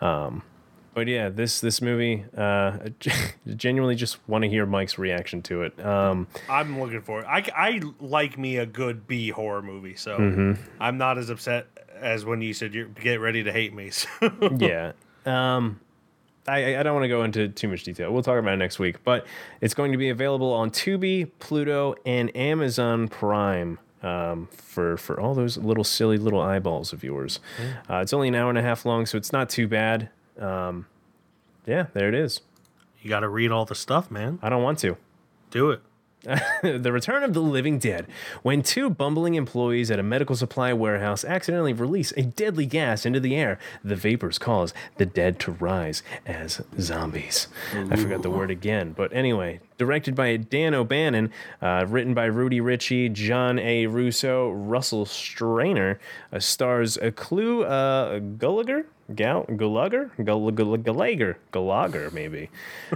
Um, 0.00 0.42
but 0.94 1.08
yeah, 1.08 1.28
this 1.28 1.60
this 1.60 1.82
movie, 1.82 2.24
uh, 2.36 2.78
genuinely 3.56 3.94
just 3.94 4.18
want 4.28 4.42
to 4.42 4.48
hear 4.48 4.66
Mike's 4.66 4.98
reaction 4.98 5.42
to 5.42 5.62
it. 5.62 5.84
Um, 5.84 6.26
I'm 6.48 6.80
looking 6.80 7.02
for 7.02 7.20
it. 7.20 7.26
I, 7.26 7.44
I 7.56 7.80
like 8.00 8.38
me 8.38 8.56
a 8.58 8.66
good 8.66 9.06
B 9.06 9.30
horror 9.30 9.62
movie, 9.62 9.96
so 9.96 10.18
Mhm. 10.18 10.58
I'm 10.80 10.98
not 10.98 11.18
as 11.18 11.30
upset 11.30 11.66
as 12.00 12.24
when 12.24 12.40
you 12.42 12.52
said 12.52 12.74
you 12.74 12.92
get 13.00 13.20
ready 13.20 13.42
to 13.44 13.52
hate 13.52 13.74
me. 13.74 13.90
So. 13.92 14.08
yeah. 14.58 14.92
Um, 15.26 15.80
I, 16.46 16.76
I 16.76 16.82
don't 16.82 16.92
want 16.94 17.04
to 17.04 17.08
go 17.08 17.24
into 17.24 17.48
too 17.48 17.68
much 17.68 17.84
detail. 17.84 18.12
We'll 18.12 18.22
talk 18.22 18.38
about 18.38 18.52
it 18.52 18.56
next 18.58 18.78
week, 18.78 19.02
but 19.02 19.26
it's 19.62 19.72
going 19.72 19.92
to 19.92 19.98
be 19.98 20.10
available 20.10 20.52
on 20.52 20.70
Tubi, 20.70 21.30
Pluto, 21.38 21.94
and 22.04 22.34
Amazon 22.36 23.08
Prime 23.08 23.78
um, 24.02 24.48
for 24.52 24.98
for 24.98 25.18
all 25.18 25.34
those 25.34 25.56
little 25.56 25.84
silly 25.84 26.18
little 26.18 26.40
eyeballs 26.42 26.92
of 26.92 27.02
yours. 27.02 27.40
Uh, 27.88 27.96
it's 27.98 28.12
only 28.12 28.28
an 28.28 28.34
hour 28.34 28.50
and 28.50 28.58
a 28.58 28.62
half 28.62 28.84
long, 28.84 29.06
so 29.06 29.16
it's 29.16 29.32
not 29.32 29.48
too 29.48 29.66
bad. 29.66 30.10
Um, 30.38 30.86
yeah, 31.66 31.86
there 31.94 32.08
it 32.08 32.14
is. 32.14 32.40
You 33.02 33.10
got 33.10 33.20
to 33.20 33.28
read 33.28 33.50
all 33.50 33.64
the 33.64 33.74
stuff, 33.74 34.10
man. 34.10 34.38
I 34.42 34.48
don't 34.48 34.62
want 34.62 34.78
to. 34.80 34.96
Do 35.50 35.70
it. 35.70 35.80
the 36.62 36.90
Return 36.90 37.22
of 37.22 37.34
the 37.34 37.40
Living 37.40 37.78
Dead. 37.78 38.06
When 38.42 38.62
two 38.62 38.88
bumbling 38.88 39.34
employees 39.34 39.90
at 39.90 39.98
a 39.98 40.02
medical 40.02 40.34
supply 40.34 40.72
warehouse 40.72 41.22
accidentally 41.24 41.74
release 41.74 42.12
a 42.16 42.22
deadly 42.22 42.64
gas 42.64 43.04
into 43.04 43.20
the 43.20 43.36
air, 43.36 43.58
the 43.82 43.96
vapors 43.96 44.38
cause 44.38 44.72
the 44.96 45.04
dead 45.04 45.38
to 45.40 45.52
rise 45.52 46.02
as 46.24 46.62
zombies. 46.80 47.48
I 47.72 47.96
forgot 47.96 48.22
the 48.22 48.30
word 48.30 48.50
again, 48.50 48.94
but 48.96 49.12
anyway, 49.12 49.60
directed 49.76 50.14
by 50.14 50.36
Dan 50.38 50.74
O'Bannon, 50.74 51.30
uh, 51.60 51.84
written 51.88 52.14
by 52.14 52.24
Rudy 52.24 52.60
Ricci, 52.60 53.10
John 53.10 53.58
A. 53.58 53.86
Russo, 53.86 54.50
Russell 54.50 55.04
Streiner, 55.04 55.98
uh, 56.32 56.38
stars 56.38 56.96
a 56.96 57.12
Clu 57.12 57.64
uh, 57.64 58.18
Gallagher. 58.18 58.86
Gal- 59.14 59.44
Gall- 59.44 60.50
Gallagher? 60.50 61.38
Gallagher, 61.52 62.10
maybe. 62.12 62.50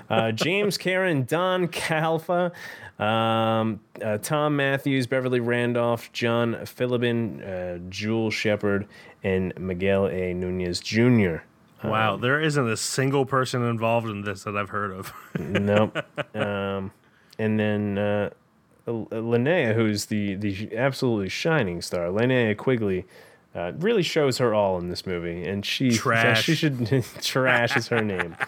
Uh, 0.09 0.33
James 0.33 0.79
Karen, 0.79 1.25
Don 1.25 1.69
Calfa, 1.69 2.53
um, 2.99 3.81
uh, 4.03 4.19
Thom 4.19 4.57
Mathews, 4.57 5.07
Beverly 5.07 5.41
Randolph, 5.41 6.11
John 6.13 6.55
Philibin, 6.63 7.43
uh, 7.47 7.79
Jewel 7.91 8.31
Shepard, 8.31 8.87
and 9.23 9.53
Miguel 9.59 10.07
A. 10.09 10.33
Nunez 10.35 10.81
Jr. 10.81 11.37
Wow, 11.85 12.17
there 12.17 12.41
isn't 12.41 12.69
a 12.69 12.77
single 12.77 13.25
person 13.25 13.63
involved 13.63 14.09
in 14.09 14.23
this 14.23 14.43
that 14.45 14.57
I've 14.57 14.71
heard 14.71 14.91
of. 14.91 15.13
nope. 15.39 15.97
Um, 16.35 16.91
and 17.39 17.61
then 17.61 17.99
uh, 17.99 18.31
Linnea, 18.89 19.75
who's 19.75 20.07
the 20.07 20.35
the 20.35 20.77
absolutely 20.77 21.29
shining 21.29 21.81
star, 21.81 22.07
Linnea 22.09 22.57
Quigley, 22.57 23.07
uh, 23.59 23.73
really 23.79 24.03
shows 24.03 24.39
her 24.39 24.55
all 24.55 24.79
in 24.79 24.89
this 24.89 25.05
movie, 25.07 25.47
and 25.47 25.65
she 25.67 25.91
Trash. 25.97 26.45
she 26.45 26.55
should 26.55 27.05
trash 27.23 27.77
is 27.77 27.89
her 27.89 28.01
name. 28.03 28.37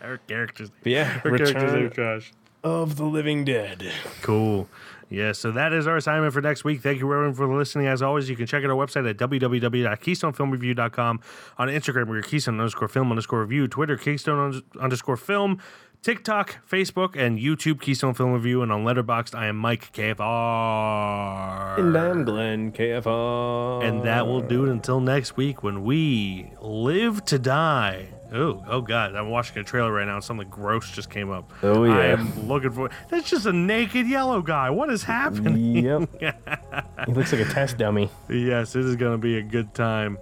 Her 0.00 0.18
characters. 0.28 0.70
But 0.82 0.92
yeah, 0.92 1.04
her 1.04 1.20
characters 1.30 1.54
Return 1.54 1.84
are 1.84 1.88
trash. 1.90 2.32
of 2.64 2.96
the 2.96 3.04
Living 3.04 3.44
Dead. 3.44 3.92
Cool. 4.20 4.68
Yeah, 5.10 5.30
so 5.32 5.52
that 5.52 5.72
is 5.74 5.86
our 5.86 5.96
assignment 5.98 6.32
for 6.32 6.40
next 6.40 6.64
week. 6.64 6.80
Thank 6.80 6.98
you, 6.98 7.12
everyone, 7.12 7.34
for 7.34 7.46
listening. 7.46 7.86
As 7.86 8.00
always, 8.02 8.28
you 8.30 8.34
can 8.34 8.46
check 8.46 8.64
out 8.64 8.70
our 8.70 8.76
website 8.76 9.08
at 9.08 9.16
www.keystonefilmreview.com. 9.18 11.20
On 11.58 11.68
Instagram, 11.68 12.08
we're 12.08 12.22
Keystone 12.22 12.58
underscore 12.58 12.88
film 12.88 13.10
underscore 13.10 13.42
review. 13.42 13.68
Twitter, 13.68 13.96
Keystone 13.96 14.62
underscore 14.80 15.16
film. 15.16 15.60
TikTok, 16.02 16.56
Facebook, 16.68 17.14
and 17.14 17.38
YouTube, 17.38 17.80
Keystone 17.80 18.12
Film 18.12 18.32
Review. 18.32 18.62
And 18.62 18.72
on 18.72 18.84
Letterboxd, 18.84 19.36
I 19.36 19.46
am 19.46 19.56
Mike 19.56 19.92
KFR. 19.92 21.78
And 21.78 21.96
I'm 21.96 22.24
Glenn 22.24 22.72
KFR. 22.72 23.84
And 23.84 24.02
that 24.02 24.26
will 24.26 24.40
do 24.40 24.64
it 24.64 24.70
until 24.70 24.98
next 25.00 25.36
week 25.36 25.62
when 25.62 25.84
we 25.84 26.50
live 26.60 27.24
to 27.26 27.38
die. 27.38 28.08
Oh, 28.32 28.64
oh 28.66 28.80
God! 28.80 29.14
I'm 29.14 29.28
watching 29.28 29.58
a 29.58 29.62
trailer 29.62 29.92
right 29.92 30.06
now, 30.06 30.14
and 30.14 30.24
something 30.24 30.48
gross 30.48 30.90
just 30.90 31.10
came 31.10 31.30
up. 31.30 31.52
Oh, 31.62 31.84
yeah. 31.84 31.96
I 31.96 32.04
am 32.06 32.48
looking 32.48 32.70
for. 32.70 32.90
That's 33.10 33.28
just 33.28 33.44
a 33.44 33.52
naked 33.52 34.08
yellow 34.08 34.40
guy. 34.40 34.70
What 34.70 34.90
is 34.90 35.02
happening? 35.02 35.84
Yep. 35.84 36.08
he 37.06 37.12
looks 37.12 37.30
like 37.30 37.42
a 37.42 37.52
test 37.52 37.76
dummy. 37.76 38.10
yes, 38.30 38.72
this 38.72 38.86
is 38.86 38.96
gonna 38.96 39.18
be 39.18 39.36
a 39.36 39.42
good 39.42 39.74
time. 39.74 40.16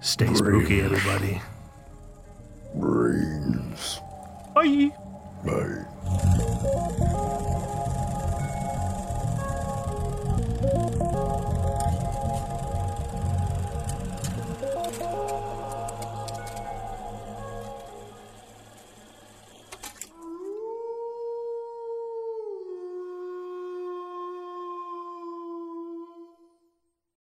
Stay 0.00 0.32
spooky, 0.34 0.82
everybody. 0.82 1.40
Brains. 2.74 4.00
Bye. 4.54 4.90
Bye. 5.44 5.84